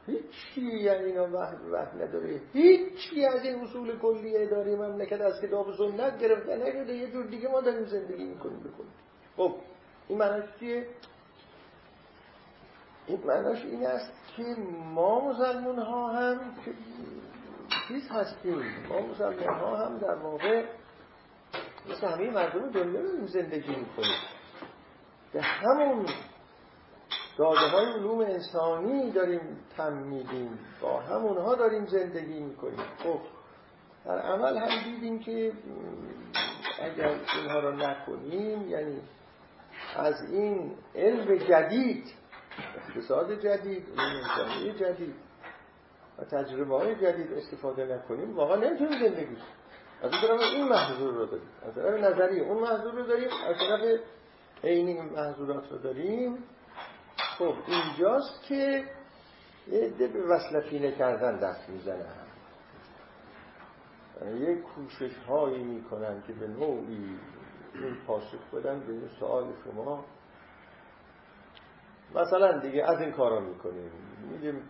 هیچی 0.07 0.61
یعنی 0.61 1.05
اینا 1.05 1.25
وحی 1.25 1.57
وحی 1.73 1.97
نداره 1.97 2.41
هیچی 2.53 3.25
از 3.27 3.45
این 3.45 3.61
اصول 3.61 3.99
کلیه 3.99 4.47
داریم 4.47 4.79
مملکت 4.79 5.21
از 5.21 5.41
کتاب 5.41 5.77
سنت 5.77 6.19
گرفته 6.19 6.57
نشده 6.57 6.95
یه 6.95 7.11
جور 7.11 7.27
دیگه 7.27 7.49
ما 7.49 7.61
داریم 7.61 7.85
زندگی 7.85 8.25
می‌کنیم 8.25 8.61
بکنیم 8.61 8.93
خب 9.37 9.55
این 10.09 10.19
معنیش 10.19 10.45
چیه؟ 10.61 10.87
این 13.07 13.21
معنیش 13.27 13.65
این 13.65 13.87
است 13.87 14.13
که 14.37 14.43
ما 14.95 15.29
مسلمون 15.31 15.79
ها 15.79 16.13
هم 16.13 16.41
چیز 17.89 18.09
هستیم. 18.11 18.63
ما 18.89 19.01
مسلمان 19.01 19.61
ها 19.61 19.77
هم 19.77 19.99
در 19.99 20.15
واقع 20.15 20.65
مثل 21.91 22.07
همه 22.07 22.31
مردم 22.31 22.71
دنیا 22.71 23.27
زندگی 23.27 23.77
می‌کنیم. 23.77 24.19
به 25.33 25.43
همون 25.43 26.07
داده 27.37 27.61
های 27.61 27.87
علوم 27.87 28.21
انسانی 28.21 29.11
داریم 29.11 29.41
تم 29.77 29.93
میدیم. 29.93 30.59
با 30.83 31.01
همونها 31.01 31.55
داریم 31.55 31.87
زندگی 31.87 32.41
می‌کنیم. 32.41 32.81
خب 32.99 33.21
در 34.05 34.19
عمل 34.19 34.57
هم 34.57 34.85
دیدیم 34.85 35.19
که 35.19 35.53
اگر 36.83 37.21
اینها 37.37 37.61
رو 37.61 37.73
نکنیم 37.73 38.69
یعنی 38.69 39.01
از 39.97 40.15
این 40.31 40.75
علم 40.95 41.37
جدید 41.37 42.05
اقتصاد 42.77 43.41
جدید 43.41 43.87
علم 43.99 44.17
انسانی 44.17 44.73
جدید 44.73 45.15
و 46.19 46.25
تجربه 46.25 46.79
های 46.79 46.95
جدید 46.95 47.33
استفاده 47.33 47.85
نکنیم 47.85 48.37
واقعا 48.37 48.57
نمی‌تونیم 48.57 48.99
زندگی 49.01 49.37
از 50.03 50.11
طرف 50.11 50.41
این 50.41 50.69
محضور 50.69 51.15
رو 51.15 51.27
داریم. 51.27 51.49
از 51.63 51.75
طرف 51.75 52.01
نظری 52.01 52.41
اون 52.41 52.63
محضور 52.63 52.93
رو 52.95 53.03
داریم. 53.03 53.29
از 53.49 53.57
طرف 53.59 54.01
عینی 54.65 55.01
محضورات 55.01 55.73
رو 55.73 55.79
داریم. 55.79 56.39
خب 57.39 57.55
اینجاست 57.67 58.43
که 58.43 58.85
عده 59.73 60.09
به 60.09 60.23
وصلتینه 60.27 60.93
کردن 60.93 61.37
دست 61.37 61.69
می‌زنن. 61.69 62.23
یک 64.35 64.63
کوشش 64.63 65.17
هایی 65.29 65.63
می‌کنن 65.63 66.23
که 66.27 66.33
به 66.33 66.47
نوعی 66.47 67.19
این 67.75 67.97
پاسخ 68.07 68.55
بدن 68.55 68.81
به 68.81 68.93
این 68.93 69.09
سوال 69.21 69.53
شما. 69.65 70.05
مثلا 72.15 72.59
دیگه 72.59 72.85
از 72.85 73.01
این 73.01 73.13
کارا 73.13 73.41
می‌کنیم. 73.41 73.91
میگیم 74.31 74.63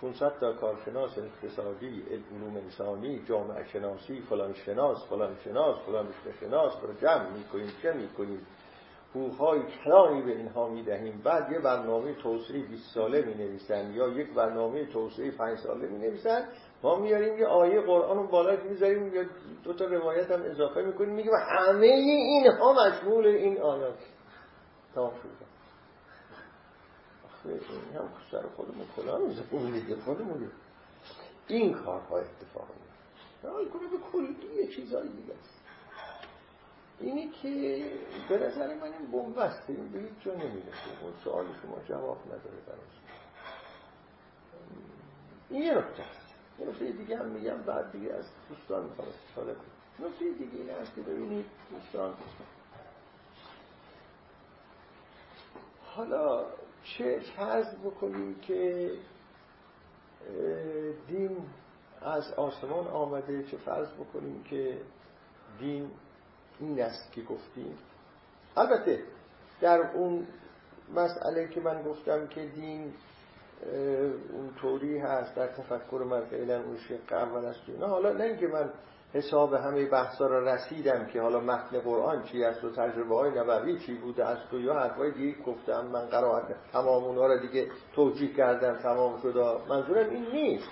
500 0.00 0.38
تا 0.40 0.52
کارشناس 0.52 1.18
اقتصادی 1.18 2.02
علوم 2.10 2.56
انسانی 2.56 3.22
جامعه 3.28 3.64
شناسی 3.64 4.20
فلان 4.20 4.54
شناس 4.54 5.06
فلان 5.08 5.36
شناس 5.44 5.76
فلان 5.86 6.08
شناس 6.40 6.72
رو 6.82 6.92
جمع 6.92 7.30
می‌کنیم. 7.30 7.72
چه 7.82 7.92
می‌کنیم؟ 7.92 8.46
حقوقهای 9.10 9.60
کلانی 9.84 10.22
به 10.22 10.36
اینها 10.36 10.68
می‌دهیم. 10.68 11.20
بعد 11.24 11.52
یه 11.52 11.58
برنامه 11.58 12.14
توسعه 12.14 12.62
20 12.62 12.94
ساله 12.94 13.22
می 13.22 13.34
نویسن 13.34 13.92
یا 13.92 14.08
یک 14.08 14.34
برنامه 14.34 14.86
توسعه 14.86 15.30
5 15.30 15.58
ساله 15.58 15.88
می 15.88 15.98
نویسن 15.98 16.48
ما 16.82 16.96
میاریم 16.96 17.38
یه 17.38 17.46
آیه 17.46 17.80
قرآن 17.80 18.16
رو 18.16 18.26
بالا 18.26 18.56
می‌ذاریم 18.64 19.14
یا 19.14 19.24
دو 19.64 19.72
تا 19.72 19.84
روایت 19.84 20.30
هم 20.30 20.42
اضافه 20.42 20.82
می‌کنیم. 20.82 21.14
میگیم 21.14 21.32
همه 21.34 21.86
اینها 21.86 22.72
مشمول 22.72 23.26
این 23.26 23.60
آیات. 23.60 23.98
تمام 24.94 25.12
شد. 25.14 25.48
این 27.44 27.58
هم 27.94 28.08
سر 28.30 28.42
خودمون 28.56 28.86
کلا 28.96 29.18
می‌زنیم 29.18 29.80
دیگه 29.80 29.96
خودمون 29.96 30.50
این 31.46 31.74
کارها 31.74 32.18
اتفاق 32.18 32.66
میفته 33.42 33.78
به 33.78 33.98
کلی 34.12 34.36
یه 34.56 34.66
چیزایی 34.66 35.08
دیگه 35.08 35.34
اینی 37.00 37.28
که 37.28 37.84
به 38.28 38.38
نظر 38.38 38.74
من 38.74 38.82
این 38.82 39.06
بومبسته 39.10 39.72
این 39.72 39.88
به 39.88 39.98
هیچ 39.98 40.20
جا 40.24 40.34
نمی‌رسه 40.34 41.02
اون 41.02 41.12
سوال 41.24 41.44
شما 41.62 41.76
جواب 41.88 42.18
نداره 42.26 42.60
براش. 42.66 42.78
این 45.50 45.62
یه 45.62 45.78
نکته 45.78 46.02
است. 46.02 46.34
یه 46.60 46.66
نکته 46.66 46.92
دیگه 46.92 47.18
هم 47.18 47.26
میگم 47.26 47.56
بعد 47.62 47.92
دیگه 47.92 48.12
از 48.12 48.24
دوستان 48.48 48.84
می‌خوام 48.84 49.08
استفاده 49.08 49.54
کنم. 49.54 50.06
نکته 50.06 50.30
دیگه 50.30 50.56
این 50.58 50.70
است 50.70 50.94
که 50.94 51.00
ببینید 51.00 51.46
دوستان. 51.70 52.14
حالا 55.84 56.46
چه 56.84 57.20
فرض 57.36 57.74
بکنیم 57.74 58.34
که 58.40 58.90
دین 61.08 61.36
از 62.02 62.32
آسمان 62.32 62.86
آمده؟ 62.86 63.42
چه 63.42 63.56
فرض 63.56 63.88
بکنیم 63.92 64.42
که 64.42 64.80
دین 65.58 65.90
این 66.60 66.82
است 66.82 67.12
که 67.12 67.22
گفتیم. 67.22 67.78
البته 68.56 69.02
در 69.60 69.90
اون 69.94 70.26
مسئله 70.94 71.48
که 71.48 71.60
من 71.60 71.82
گفتم 71.82 72.26
که 72.26 72.46
دین 72.46 72.92
اون 74.32 74.50
طوری 74.60 74.98
هست 74.98 75.34
در 75.34 75.46
تفکر 75.46 76.06
من 76.10 76.20
فعلا 76.20 76.62
اون 76.62 76.76
شق 76.76 77.12
اول 77.12 77.44
است 77.44 77.60
نه 77.80 77.86
حالا 77.86 78.12
نه 78.12 78.24
اینکه 78.24 78.46
من 78.46 78.70
حساب 79.14 79.54
همه 79.54 79.84
بحثا 79.84 80.26
را 80.26 80.54
رسیدم 80.54 81.06
که 81.06 81.20
حالا 81.20 81.40
متن 81.40 81.80
قرآن 81.80 82.22
چی 82.22 82.44
است 82.44 82.64
و 82.64 82.70
تجربه 82.70 83.14
های 83.14 83.30
نبوی 83.30 83.78
چی 83.78 83.94
بوده 83.94 84.24
است 84.24 84.54
و 84.54 84.60
یا 84.60 84.74
حرفای 84.74 85.10
دیگه 85.10 85.42
گفتم. 85.42 85.86
من 85.86 86.06
قرائت 86.06 86.44
تمام 86.72 87.04
اونها 87.04 87.26
را 87.26 87.36
دیگه 87.36 87.66
توجیه 87.94 88.34
کردم 88.34 88.76
تمام 88.76 89.20
شده 89.22 89.68
منظورم 89.68 90.10
این 90.10 90.26
نیست. 90.32 90.68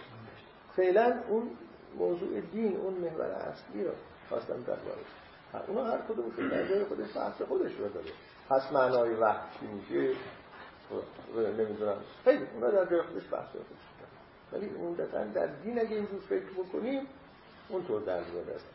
فعلا 0.76 1.20
اون 1.28 1.50
موضوع 1.98 2.40
دین 2.40 2.76
اون 2.76 2.94
محور 2.94 3.30
اصلی 3.30 3.84
رو 3.84 3.90
خواستم 4.28 4.62
در 4.62 4.76
باره 4.76 5.25
اونا 5.68 5.84
هر 5.84 5.98
کدوم 5.98 6.32
شد 6.36 6.50
در 6.50 6.68
جای 6.68 6.84
خودش 6.84 7.16
بحث 7.16 7.42
خودش 7.42 7.72
رو 7.78 7.88
داره 7.88 8.10
پس 8.48 8.72
معنای 8.72 9.14
وقت 9.14 9.60
چی 9.60 9.66
میشه. 9.66 10.16
نمی‌دونم. 11.36 11.96
خیلی 12.24 12.44
اونا 12.54 12.70
در 12.70 12.90
جای 12.90 13.02
خودش 13.02 13.32
بحث 13.32 13.48
خودش 13.50 13.86
ولی 14.52 14.70
اون 14.70 14.94
در 15.34 15.46
دین 15.46 15.80
اگه 15.80 15.96
اینجور 15.96 16.20
فکر 16.20 16.50
بکنیم 16.58 17.06
اونطور 17.68 18.02
در 18.02 18.18
است 18.18 18.66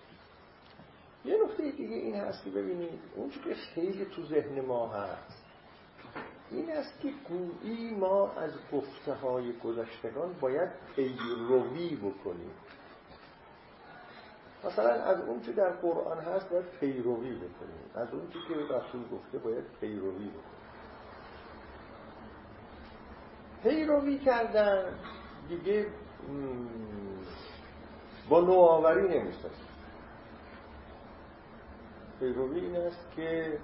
یه 1.26 1.38
نقطه 1.44 1.72
دیگه 1.72 1.96
این 1.96 2.16
هست 2.16 2.44
که 2.44 2.50
ببینید 2.50 3.00
اون 3.16 3.30
که 3.30 3.56
خیلی 3.56 4.06
تو 4.06 4.26
ذهن 4.26 4.62
ما 4.62 4.88
هست 4.88 5.42
این 6.52 6.72
است 6.72 7.00
که 7.02 7.10
گویی 7.30 7.96
ما 7.96 8.32
از 8.32 8.52
گفته 8.74 9.14
های 9.14 9.54
گذشتگان 9.54 10.36
باید 10.42 10.70
پیروی 10.96 11.96
بکنیم. 11.96 12.52
مثلا 14.66 14.89
از 14.89 15.22
اون 15.22 15.41
که 15.41 15.51
در 15.51 15.70
قرآن 15.70 16.18
هست 16.18 16.49
باید 16.49 16.66
پیروی 16.80 17.36
بکنیم. 17.36 17.91
از 17.95 18.14
اون 18.14 18.30
که 18.30 18.74
رسول 18.74 19.09
گفته 19.12 19.38
باید 19.38 19.66
پیروی 19.80 20.28
بکنیم. 20.28 20.62
پیروی 23.64 24.20
کردن 24.20 24.86
دیگه 25.49 25.88
با 28.30 28.41
نوآوری 28.41 29.20
نمی‌سازه 29.20 29.55
پیروی 32.20 32.59
این 32.59 32.76
است 32.76 33.12
که 33.16 33.59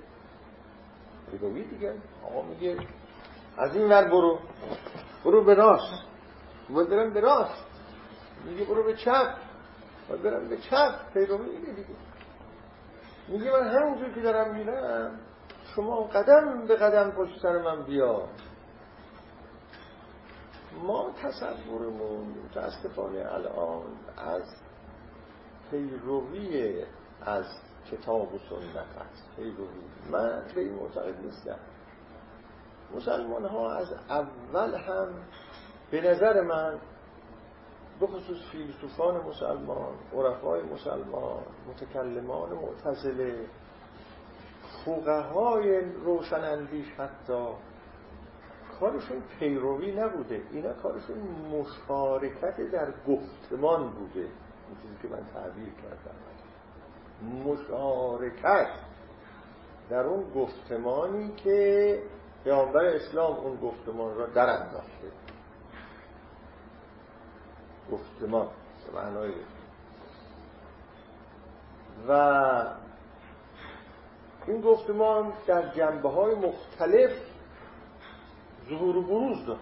پیروی 1.32 1.64
دیگه. 1.64 1.94
آقا 2.26 2.42
میگه 2.42 2.78
از 3.58 3.76
این 3.76 3.90
ور 3.90 4.04
برو. 4.04 4.40
برو 5.26 5.44
به 5.44 5.54
راست. 5.54 6.04
باید 6.70 6.90
برم 6.90 7.14
به 7.14 7.20
راست. 7.20 7.66
میگه 8.46 8.66
برو 8.66 8.84
به 8.84 8.96
چپ. 8.96 9.47
باید 10.10 10.22
برم 10.24 10.50
به 10.50 10.58
چپ 10.58 11.14
پیروی 11.14 11.50
اینه 11.50 11.74
دیگه. 11.74 11.96
میگه 13.28 13.52
من 13.52 13.68
همونجور 13.68 14.14
که 14.14 14.22
دارم 14.22 14.56
میرم 14.56 15.20
شما 15.76 16.04
قدم 16.04 16.68
به 16.68 16.76
قدم 16.76 17.12
پشت 17.12 17.42
سر 17.42 17.62
من 17.62 17.84
بیا. 17.84 18.28
ما 20.84 21.12
تصورمون 21.24 22.36
متاسفانه 22.46 23.34
الان 23.34 23.84
از 24.18 24.44
پیروی 25.72 26.84
از 27.22 27.46
کتاب 27.92 28.34
و 28.34 28.38
سنت 28.38 28.78
است. 28.78 29.36
پیروی. 29.36 29.68
من 30.12 30.44
به 30.56 30.62
این 30.62 30.74
معتقد 30.74 31.22
نیستم. 31.26 31.60
مسلمان 32.96 33.46
ها 33.46 33.74
از 33.74 33.94
اول 34.10 34.76
هم 34.76 35.08
به 35.92 36.02
نظر 36.02 36.42
من 36.42 36.80
بخصوص 38.02 38.38
فیلسوفان 38.52 39.22
مسلمان 39.26 39.94
عرفای 40.14 40.62
مسلمان 40.62 41.44
متکلمان 41.70 42.50
معتزله 42.50 43.46
فوقه 44.86 45.22
های 45.22 45.82
روشنندیش 45.82 46.88
حتی 46.98 47.48
کارشون 48.80 49.22
پیروی 49.40 49.92
نبوده. 49.92 50.42
اینا 50.52 50.74
کارشون 50.74 51.18
مشارکت 51.52 52.72
در 52.72 52.94
گفتمان 53.08 53.90
بوده. 53.90 54.20
این 54.20 54.78
چیزی 54.82 54.96
که 55.02 55.08
من 55.08 55.28
تعبیر 55.34 55.70
کردم. 55.74 56.18
مشارکت 57.46 58.68
در 59.90 60.04
اون 60.06 60.34
گفتمانی 60.34 61.32
که 61.36 62.00
پیامبر 62.44 62.86
اسلام 62.86 63.36
اون 63.36 63.58
گفتمان 63.58 64.18
را 64.18 64.26
در 64.26 64.50
انداخته. 64.50 65.12
گفتمان 67.92 68.48
معنای 68.94 69.32
و 72.08 72.12
این 74.48 74.62
گفتمان 74.62 75.34
در 75.48 75.74
جنبه 75.74 76.10
های 76.10 76.36
مختلف 76.36 77.12
ظهور 78.70 78.98
و 78.98 79.02
بروز 79.02 79.46
داشت. 79.46 79.62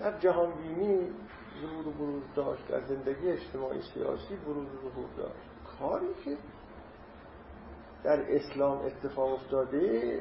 در 0.00 0.18
جهان 0.18 0.52
بینی 0.52 1.12
ظهور 1.60 1.88
و 1.88 1.90
بروز 1.90 2.22
داشت 2.34 2.68
در 2.68 2.80
زندگی 2.80 3.28
اجتماعی 3.30 3.82
سیاسی 3.94 4.36
بروز 4.36 4.66
و 4.66 4.80
ظهور 4.80 5.08
داشت. 5.16 5.50
کاری 5.78 6.14
که 6.24 6.36
در 8.04 8.36
اسلام 8.36 8.78
اتفاق 8.78 9.32
افتاده 9.32 10.20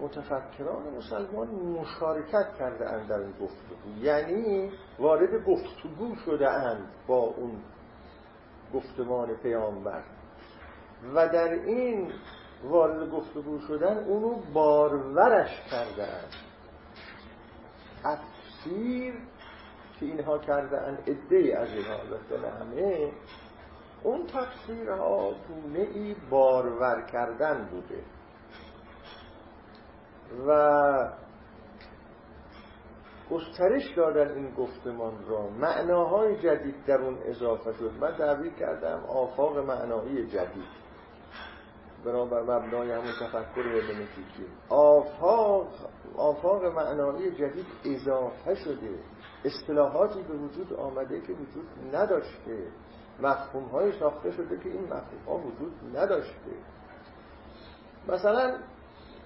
متفکران 0.00 0.82
مسلمان 0.96 1.48
مشارکت 1.48 2.54
کرده 2.58 2.90
اند 2.90 3.08
در 3.08 3.18
این 3.18 3.32
گفتگو. 3.32 3.98
یعنی 4.00 4.72
وارد 4.98 5.44
گفتگو 5.44 6.16
شده 6.24 6.50
اند 6.50 6.88
با 7.06 7.18
اون 7.18 7.62
گفتمان 8.74 9.36
پیامبر. 9.36 10.02
و 11.14 11.28
در 11.28 11.52
این 11.52 12.12
وارد 12.64 13.10
گفتگو 13.10 13.58
شدن 13.60 13.98
اونو 13.98 14.34
بارورش 14.52 15.50
کرده 15.70 16.02
اند. 16.02 16.34
تفسیر 18.02 19.14
که 20.00 20.06
اینها 20.06 20.38
کرده 20.38 20.80
اند 20.80 20.98
ادهی 21.06 21.52
از 21.52 21.68
اینها 21.68 21.94
البته 21.94 22.50
همه 22.50 23.12
اون 24.02 24.26
تفسیرها 24.26 25.32
گونه 25.48 25.78
ای 25.78 26.16
بارور 26.30 27.02
کردن 27.12 27.68
بوده. 27.70 28.02
و 30.46 31.10
گسترش 33.30 33.92
دادن 33.96 34.34
این 34.34 34.50
گفتمان 34.54 35.12
را. 35.28 35.48
معناهای 35.48 36.42
جدید 36.42 36.84
در 36.86 37.00
اون 37.00 37.18
اضافه 37.24 37.72
شد. 37.72 37.92
من 38.00 38.16
تعبیر 38.16 38.52
کردم 38.52 39.04
آفاق 39.08 39.58
معنایی 39.58 40.26
جدید. 40.26 40.84
بنابر 42.04 42.42
مبنای 42.42 42.90
همون 42.92 43.12
تفکر 43.20 43.60
هرمنوتیکی 43.60 44.46
آفاق 44.68 45.68
آفاق 46.16 46.64
معنایی 46.64 47.30
جدید 47.30 47.66
اضافه 47.84 48.54
شده. 48.54 48.98
اصطلاحاتی 49.44 50.22
به 50.22 50.34
وجود 50.34 50.72
آمده 50.72 51.20
که 51.20 51.32
وجود 51.32 51.94
نداشته. 51.94 52.66
مفهوم 53.22 53.64
های 53.64 53.98
ساخته 54.00 54.30
شده 54.30 54.58
که 54.58 54.68
این 54.68 54.84
مفهوم 54.84 55.24
ها 55.26 55.34
وجود 55.34 55.96
نداشته. 55.96 56.50
مثلا 58.08 58.58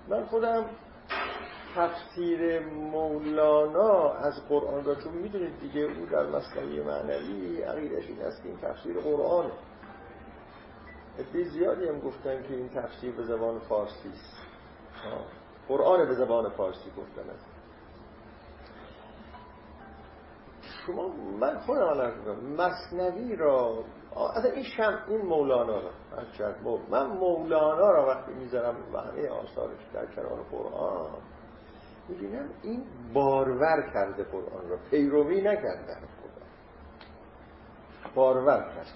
من 0.08 0.24
خودم 0.24 0.64
تفسیر 1.74 2.66
مولانا 2.66 4.12
از 4.12 4.48
قرآن 4.48 4.84
را 4.84 4.94
چون 4.94 5.12
می‌دونید 5.12 5.60
دیگه 5.60 5.80
او 5.80 6.06
در 6.06 6.26
مسئله 6.26 6.84
معنوی 6.84 7.62
عقیدش 7.62 8.08
این 8.08 8.22
است 8.22 8.42
که 8.42 8.48
این 8.48 8.58
تفسیر 8.58 9.00
قرآنه. 9.00 9.52
ادهی 11.18 11.44
زیادی 11.44 11.88
هم 11.88 12.00
گفتن 12.00 12.42
که 12.42 12.54
این 12.54 12.68
تفسیر 12.68 13.12
به 13.12 13.24
زبان 13.24 13.58
فارسی 13.58 14.08
است. 14.08 14.36
قرآن 15.68 16.08
به 16.08 16.14
زبان 16.14 16.50
فارسی 16.50 16.90
گفتن 16.90 17.30
است. 17.30 17.46
شما 20.86 21.08
من 21.40 21.58
خودم 21.58 21.82
الان 21.82 22.36
مصنوی 22.56 23.36
را 23.36 23.84
اصلا 24.26 24.50
این 24.50 24.62
شم 24.62 25.04
این 25.08 25.20
مولانا 25.20 25.80
را 25.80 25.90
من 26.90 27.06
مولانا 27.06 27.90
را 27.90 28.06
وقتی 28.06 28.32
می‌ذارم 28.32 28.76
و 28.92 28.98
همه 28.98 29.28
آثارش 29.28 29.78
در 29.94 30.06
کنار 30.06 30.42
قرآن 30.50 31.10
می‌بینم 32.08 32.50
این 32.62 32.84
بارور 33.14 33.90
کرده 33.94 34.24
قرآن 34.24 34.68
را 34.68 34.76
پیروی 34.90 35.40
نکرده 35.40 35.94
قرآن. 35.94 36.48
بارور 38.14 38.60
کرده. 38.60 38.90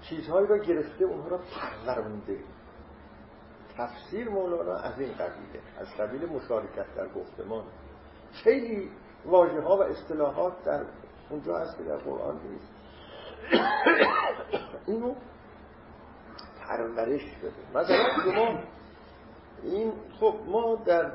چیزهایی 0.00 0.46
را 0.46 0.58
گرفته 0.58 1.04
اونها 1.04 1.28
را 1.28 1.38
پرورنده. 1.38 2.38
تفسیر 3.76 4.28
مولانا 4.28 4.76
از 4.76 5.00
این 5.00 5.12
قبیله 5.12 5.60
از 5.78 5.86
قبیل 6.00 6.26
مشارکت 6.26 6.94
در 6.96 7.08
گفتمان. 7.08 7.64
خیلی 8.32 8.90
واژه 9.26 9.60
ها 9.60 9.76
و 9.76 9.82
اصطلاحات 9.82 10.64
در 10.64 10.84
اونجا 11.30 11.58
هست 11.58 11.76
که 11.78 11.84
در 11.84 11.96
قرآن 11.96 12.40
نیست. 12.42 12.77
اینو 14.86 15.14
پرورش 16.60 17.20
شده. 17.20 17.52
مثلا 17.74 18.04
شما 18.24 18.58
این 19.62 19.92
خب 20.20 20.34
ما 20.46 20.74
در 20.74 21.12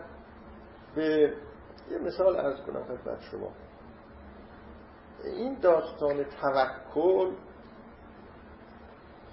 به 0.95 1.33
یه 1.91 1.97
مثال 1.97 2.35
ارز 2.35 2.61
کنم 2.61 2.83
خدمت 2.83 3.21
شما. 3.21 3.51
این 5.23 5.53
داستان 5.59 6.23
توکل 6.23 7.31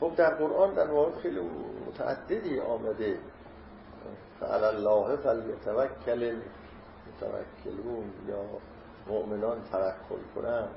خب 0.00 0.14
در 0.16 0.34
قرآن 0.34 0.74
در 0.74 0.90
واقع 0.90 1.20
خیلی 1.20 1.40
متعددی 1.86 2.60
آمده. 2.60 3.18
فعل 4.40 4.64
الله 4.64 5.16
فلیتوکل 5.16 6.40
متوکلون 7.08 8.12
یا 8.28 8.42
مؤمنان 9.06 9.62
توکل 9.62 10.22
کنن. 10.34 10.68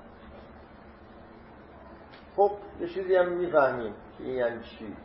خب 2.35 2.51
یه 2.79 2.87
چیزی 2.87 3.15
هم 3.15 3.29
می‌فهمیم 3.29 3.93
که 4.17 4.23
این 4.23 4.35
یعنی 4.35 4.63
چی. 4.63 4.95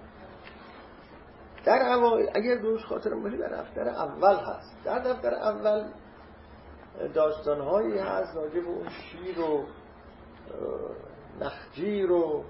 در 1.65 1.83
اول 1.83 2.27
اگر 2.35 2.55
دوست 2.55 2.85
خاطرم 2.85 3.23
باشه 3.23 3.37
در 3.37 3.49
دفتر 3.49 3.89
اول 3.89 4.37
هست. 4.37 4.77
در 4.85 4.99
دفتر 4.99 5.35
اول 5.35 5.85
داستانهایی 7.15 7.99
هست 7.99 8.37
راجع 8.37 8.61
به 8.61 8.69
اون 8.69 8.89
شیر 8.89 9.41
و 9.41 9.65
نخجیر 11.41 12.13
و 12.13 12.45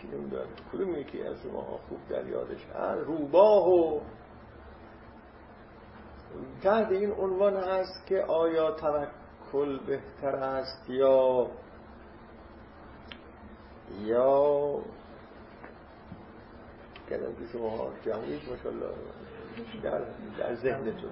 کی 0.00 0.08
نمی‌دونم 0.08 0.46
کدوم 0.72 0.94
یکی 0.94 1.22
از 1.22 1.36
شما 1.42 1.62
خوب 1.62 1.98
در 2.08 2.26
یادش 2.26 2.66
هست؟ 2.66 3.06
روباه 3.06 3.68
و 3.68 4.00
تحت 6.62 6.90
این 6.90 7.12
عنوان 7.12 7.56
هست 7.56 8.06
که 8.06 8.22
آیا 8.22 8.70
توکل 8.70 9.78
بهتر 9.86 10.36
است 10.36 10.90
یا 10.90 11.46
یا 14.04 14.78
کردم 17.10 17.32
که 17.34 17.46
شما 17.52 17.70
ها 17.70 17.90
جمعیت 18.04 18.48
ماشالله 18.48 18.86
در, 19.82 20.04
در 20.38 20.54
ذهنتون. 20.54 21.10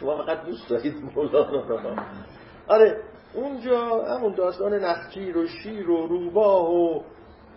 شما 0.00 0.16
فقط 0.16 0.44
دوست 0.44 0.68
دارید 0.68 0.94
مولانا 1.16 1.66
را 1.66 1.96
آره 2.68 3.02
اونجا 3.34 4.04
همون 4.04 4.34
داستان 4.34 4.74
نخچیر 4.74 5.38
و 5.38 5.46
شیر 5.46 5.90
و 5.90 6.06
روباه 6.06 6.70
و 6.70 7.02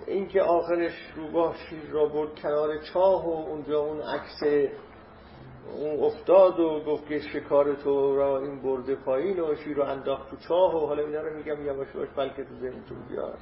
اینکه 0.07 0.41
آخرش 0.41 0.93
روباه 1.15 1.55
شیر 1.69 1.89
را 1.91 2.05
برد 2.05 2.39
کنار 2.39 2.77
چاه 2.77 3.25
و 3.25 3.29
اونجا 3.29 3.79
اون 3.79 4.01
عکس 4.01 4.69
اون 5.73 6.03
افتاد 6.03 6.59
و 6.59 6.83
گفت 6.87 7.07
که 7.07 7.19
شکار 7.19 7.75
تو 7.75 8.15
را 8.15 8.39
این 8.39 8.61
برده 8.61 8.95
پایین 8.95 9.39
و 9.39 9.55
شیر 9.55 9.77
رو 9.77 9.83
انداخت 9.83 10.29
تو 10.29 10.35
چاه 10.35 10.75
و 10.75 10.87
حالا 10.87 11.03
اینا 11.03 11.21
رو 11.21 11.37
میگم 11.37 11.65
یواش 11.65 11.95
یواش 11.95 12.09
بلکه 12.15 12.43
تو 12.43 12.55
ذهنتون 12.55 12.97
بیاد 13.09 13.37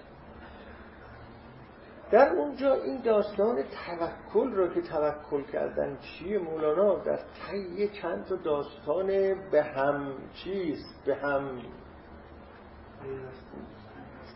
در 2.11 2.34
اونجا 2.34 2.74
این 2.74 3.01
داستان 3.01 3.63
توکل 3.63 4.53
را 4.53 4.67
که 4.67 4.82
توکل 4.82 5.43
کردن 5.43 5.97
چیه 5.97 6.38
مولانا؟ 6.38 6.95
در 6.95 7.17
طی 7.17 7.89
چند 8.01 8.26
تا 8.26 8.36
داستان 8.36 9.07
به 9.51 9.63
هم 9.63 10.13
چیز 10.34 10.78
به 11.05 11.15
هم 11.15 11.61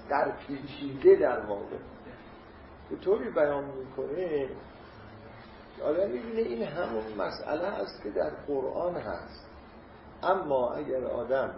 در 0.10 0.32
پیچیده 0.48 1.16
در 1.16 1.46
واقع. 1.46 1.78
به 2.90 2.96
طوری 2.96 3.30
بیان 3.30 3.66
می‌کنه 3.66 4.50
آدم 5.84 6.10
می‌بینه 6.10 6.40
این 6.40 6.64
همون 6.64 7.04
مسئله 7.18 7.68
است 7.68 8.04
که 8.04 8.10
در 8.10 8.30
قرآن 8.30 8.96
هست. 8.96 9.48
اما 10.24 10.74
اگر 10.74 11.06
آدم 11.06 11.56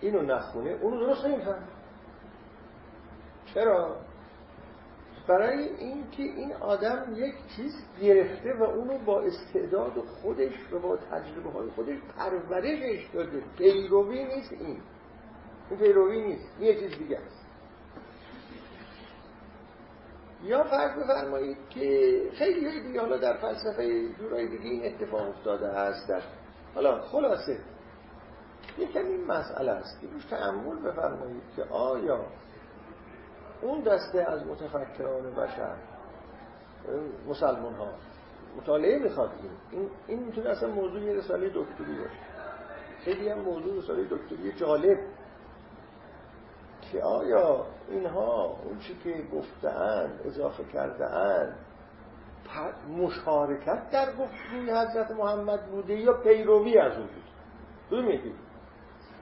اینو 0.00 0.22
نخونه 0.22 0.70
اونو 0.70 1.06
درست 1.06 1.24
نمیفهم 1.24 1.68
چرا؟ 3.54 3.96
برای 5.26 5.68
اینکه 5.68 6.22
این 6.22 6.52
آدم 6.52 7.12
یک 7.16 7.34
چیز 7.56 7.74
گرفته 8.02 8.54
و 8.54 8.62
اونو 8.62 8.98
با 8.98 9.20
استعداد 9.20 9.92
خودش 9.92 10.52
و 10.72 10.78
با 10.78 10.96
تجربه 10.96 11.50
های 11.50 11.70
خودش 11.70 11.98
پرورشش 12.18 13.08
داده. 13.14 13.42
پیروی 13.58 14.24
نیست 14.24 14.52
این. 14.52 14.80
این 15.70 15.78
پیروی 15.78 16.22
نیست. 16.22 16.60
یه 16.60 16.80
چیز 16.80 16.98
دیگه 16.98 17.18
است. 17.18 17.41
یا 20.42 20.64
فرض 20.64 21.02
بفرمایید 21.02 21.56
که 21.70 22.20
خیلی 22.34 22.82
دیگه 22.82 23.00
حالا 23.00 23.16
در 23.16 23.36
فلسفه 23.36 24.08
جورای 24.18 24.48
دیگه 24.48 24.64
این 24.64 24.94
اتفاق 24.94 25.28
افتاده 25.28 25.68
است 25.68 26.08
در 26.08 26.22
حالا 26.74 27.02
خلاصه 27.02 27.58
یکم 28.78 29.06
این 29.06 29.26
مسئله 29.26 29.70
است. 29.70 30.00
که 30.00 30.06
روش 30.06 30.24
تعمل 30.24 30.76
بفرمایید 30.76 31.42
که 31.56 31.64
آیا 31.64 32.20
اون 33.62 33.80
دسته 33.80 34.30
از 34.30 34.46
متفکران 34.46 35.34
بشر 35.34 35.76
مسلمان 37.28 37.74
ها 37.74 37.88
مطالعه 38.56 38.98
می‌خواد 38.98 39.30
این 39.70 39.90
این 40.06 40.18
می‌تونه 40.18 40.50
اصلا 40.50 40.68
موضوع 40.68 41.12
رساله 41.12 41.48
دکتری 41.48 41.98
باشه. 41.98 42.18
خیلی 43.04 43.28
هم 43.28 43.38
موضوع 43.38 43.78
رساله 43.78 44.04
دکتری 44.04 44.52
جالب. 44.52 44.98
که 46.92 47.02
آیا 47.02 47.66
اینها 47.88 48.58
اون 48.64 48.78
چی 48.78 48.94
که 49.04 49.22
گفتن 49.36 50.20
اضافه 50.24 50.64
کرده 50.64 51.04
مشارکت 52.88 53.90
در 53.90 54.06
گفتگوی 54.12 54.70
حضرت 54.70 55.10
محمد 55.10 55.66
بوده 55.66 55.94
یا 55.94 56.12
پیروی 56.12 56.78
از 56.78 56.92
او 56.92 57.04
بود 57.04 57.24
دو 57.90 58.02
میگید 58.02 58.34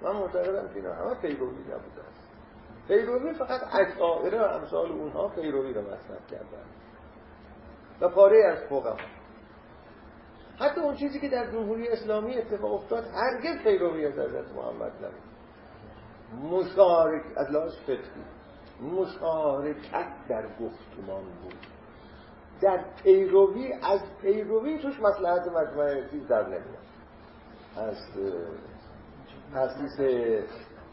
من 0.03 0.13
معتقدم 0.13 0.69
که 0.69 0.77
اینا 0.77 0.95
همه 0.95 1.15
پیروی 1.15 1.59
نبوده 1.59 2.03
است. 2.09 2.29
پیروی 2.89 3.35
فقط 3.35 3.61
اشاعره 3.75 4.41
و 4.41 4.45
امثال 4.45 4.93
اونها 4.93 5.29
پیروی 5.29 5.73
رو 5.75 5.81
مطرح 5.83 6.27
کردن. 6.31 6.65
و 8.01 8.09
پاره 8.09 8.45
از 8.45 8.69
فوقم 8.69 8.97
حتی 10.59 10.81
اون 10.81 10.95
چیزی 10.95 11.21
که 11.21 11.29
در 11.29 11.53
جمهوری 11.53 11.89
اسلامی 11.89 12.39
اتفاق 12.39 12.73
افتاد 12.73 13.05
هرگز 13.05 13.63
پیروی 13.63 14.07
از 14.07 14.19
حضرت 14.19 14.53
محمد 14.53 14.93
نبود. 14.97 15.30
مشارک 16.35 17.23
از 17.37 17.51
لحاظ 17.51 17.73
مشارکت 18.81 20.13
در 20.29 20.43
گفتمان 20.43 21.25
بود. 21.43 21.67
در 22.61 22.85
پیروی 23.03 23.73
از 23.73 24.01
پیروی 24.23 24.79
توش 24.79 25.01
مسلحت 25.01 25.49
مجموعه 25.49 26.09
چیز 26.11 26.29
در 26.29 26.47
نمیاد. 26.47 26.91
از 27.77 27.97
تاسیس 29.55 30.01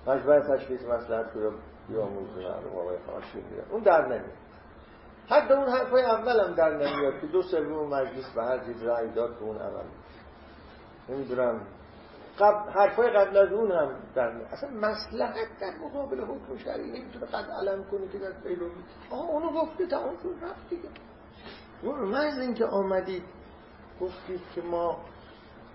مجموعه 0.07 0.39
تشخیص 0.39 0.81
مسلحت 0.81 1.33
رو 1.33 1.53
بیاموزه 1.89 2.35
معلوم 2.35 2.77
آقای 2.77 2.97
خاشی 3.05 3.43
اون 3.71 3.83
در 3.83 4.05
نمیاد. 4.05 4.37
حتی 5.29 5.53
اون 5.53 5.69
حرفای 5.69 6.03
اول 6.03 6.39
هم 6.39 6.53
در 6.53 6.69
نمیاد 6.69 7.21
که 7.21 7.27
دو 7.27 7.41
سوم 7.41 7.87
مجلس 7.87 8.31
به 8.35 8.43
هر 8.43 8.65
چیز 8.65 8.83
رأی 8.83 9.09
داد 9.09 9.37
که 9.39 9.43
اون 9.43 9.57
عمل. 9.57 9.83
نمی‌دونم. 11.09 11.61
قبل 12.39 12.71
حرفای 12.71 13.09
قبل 13.09 13.37
از 13.37 13.51
اون 13.51 13.71
هم 13.71 13.95
در 14.15 14.27
اصلا 14.27 14.69
مسلحت 14.69 15.47
در 15.61 15.77
مقابل 15.85 16.21
حکم 16.21 16.57
شرعی 16.57 16.91
نمی‌تونه 16.91 17.25
قد 17.25 17.51
علم 17.51 17.83
کنه 17.83 18.07
که 18.07 18.17
در 18.19 18.31
پیروی 18.31 18.71
آها 19.11 19.23
اونو 19.23 19.51
گفته 19.51 19.87
تمام 19.87 20.17
شد 20.23 20.35
رفت 20.41 20.69
دیگه. 20.69 20.89
اون 21.83 21.99
محض 21.99 22.39
اینکه 22.39 22.65
آمدید 22.65 23.23
گفتید 24.01 24.41
که 24.55 24.61
ما 24.61 24.97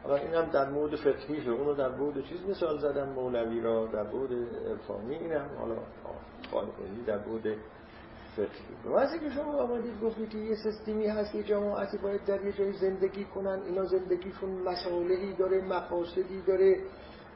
حالا 0.02 0.16
این 0.16 0.34
هم 0.34 0.44
در 0.44 0.70
مورد 0.70 0.96
فقهیشه 0.96 1.50
اونو 1.50 1.74
در 1.74 1.88
مورد 1.88 2.24
چیز 2.24 2.46
مثال 2.48 2.78
زدم 2.78 3.08
مولوی 3.08 3.60
را 3.60 3.86
در 3.86 4.02
مورد 4.02 4.32
عرفانی 4.68 5.14
اینم. 5.14 5.50
حالا 5.58 5.76
خالقی 6.50 7.04
در 7.06 7.26
مورد 7.26 7.56
فقهی 8.36 8.94
وقتی 8.94 9.18
که 9.18 9.30
شما 9.30 9.62
آمدید 9.62 10.00
گفتید 10.00 10.28
که 10.28 10.38
یه 10.38 10.54
سیستمی 10.54 11.06
هست 11.06 11.34
یه 11.34 11.42
جماعتی 11.42 11.98
باید 11.98 12.24
در 12.24 12.44
یه 12.44 12.52
جای 12.52 12.72
زندگی 12.72 13.24
کنن. 13.24 13.62
اینا 13.66 13.84
زندگیشون 13.84 14.50
مسائلی 14.50 15.32
داره 15.32 15.60
مقاصدی 15.60 16.42
داره. 16.46 16.80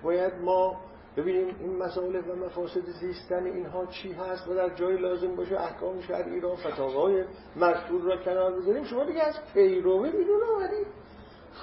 باید 0.02 0.34
ما 0.34 0.80
ببینیم 1.16 1.56
این 1.60 1.76
مسائل 1.76 2.16
و 2.16 2.36
مفاسد 2.46 2.90
زیستن 3.00 3.44
اینها 3.44 3.86
چی 3.86 4.12
هست 4.12 4.48
و 4.48 4.54
در 4.54 4.74
جای 4.74 4.96
لازم 4.96 5.36
باشه 5.36 5.60
احکام 5.60 6.00
شرعی 6.00 6.40
را 6.40 6.56
فتاوای 6.56 7.24
مشهور 7.56 8.02
را 8.02 8.16
کنار 8.24 8.60
بذاریم. 8.60 8.84
شما 8.84 9.04
دیگه 9.04 9.22
از 9.22 9.34
پیروی 9.54 10.10
بیرون 10.10 10.40
آمدید. 10.56 10.86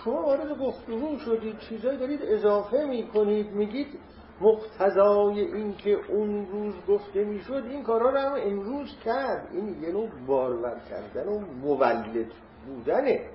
شما 0.04 0.22
وارد 0.22 0.60
گفتگو 0.60 1.18
شدید 1.18 1.58
چیزایی 1.58 1.98
دارید 1.98 2.20
اضافه 2.24 2.86
می‌کنید 2.86 3.52
میگید 3.52 4.00
مقتضای 4.42 5.40
این 5.40 5.76
که 5.76 6.00
اون 6.10 6.48
روز 6.52 6.74
گفته 6.88 7.24
می‌شد 7.24 7.64
این 7.70 7.84
کارا 7.84 8.10
رو 8.10 8.18
هم 8.18 8.34
امروز 8.38 9.00
کرد. 9.06 9.48
این 9.52 9.82
یه 9.82 9.92
نوع 9.92 10.10
بارور 10.28 10.80
کردن 10.90 11.28
و 11.28 11.40
مولد 11.40 12.32
بودنه. 12.68 13.30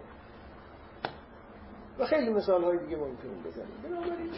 و 1.99 2.05
خیلی 2.05 2.33
مثال 2.33 2.65
های 2.65 2.79
دیگه 2.79 2.97
ممکن 2.97 3.43
بزنیم. 3.47 3.75
بنابراین 3.85 4.31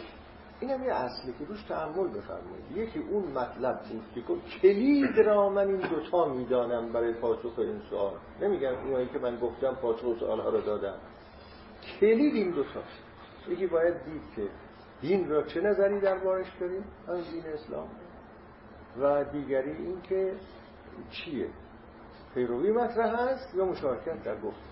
این 0.59 0.71
هم 0.71 0.83
یه 0.83 0.93
اصله 0.93 1.33
که 1.39 1.45
روش 1.45 1.63
تحمل 1.63 2.07
بفرمایید. 2.07 2.71
یکی 2.75 2.99
اون 2.99 3.23
مطلب 3.23 3.81
بود 3.81 4.03
که 4.15 4.21
کلید 4.61 5.19
را 5.19 5.49
من 5.49 5.67
این 5.67 5.89
دوتا 5.89 6.25
می‌دانم 6.25 6.93
برای 6.93 7.13
پاسخ 7.13 7.59
این 7.59 7.81
سوال. 7.89 8.13
نمیگم 8.41 8.75
اونایی 8.75 9.07
که 9.07 9.19
من 9.19 9.39
گفتم 9.39 9.75
پاسخ 9.75 10.19
سوال 10.19 10.39
ها 10.39 10.49
رو 10.49 10.61
دادم 10.61 10.95
کلید 11.99 12.35
این 12.35 12.51
دوتاست 12.51 13.03
یکی 13.47 13.67
باید 13.67 13.93
دید 14.05 14.21
که 14.35 14.41
دین 15.01 15.29
را 15.29 15.43
چه 15.43 15.61
نظری 15.61 15.99
دربارش 15.99 16.47
داریم؟ 16.59 16.83
همین 17.07 17.23
دین 17.31 17.45
اسلام. 17.53 17.87
و 19.01 19.23
دیگری 19.23 19.71
این 19.71 20.01
که 20.01 20.33
چیه؟ 21.09 21.47
پیروی 22.33 22.71
مطرح 22.71 23.21
هست 23.21 23.55
یا 23.55 23.65
مشارکت 23.65 24.23
در 24.23 24.35
گفتمان 24.35 24.70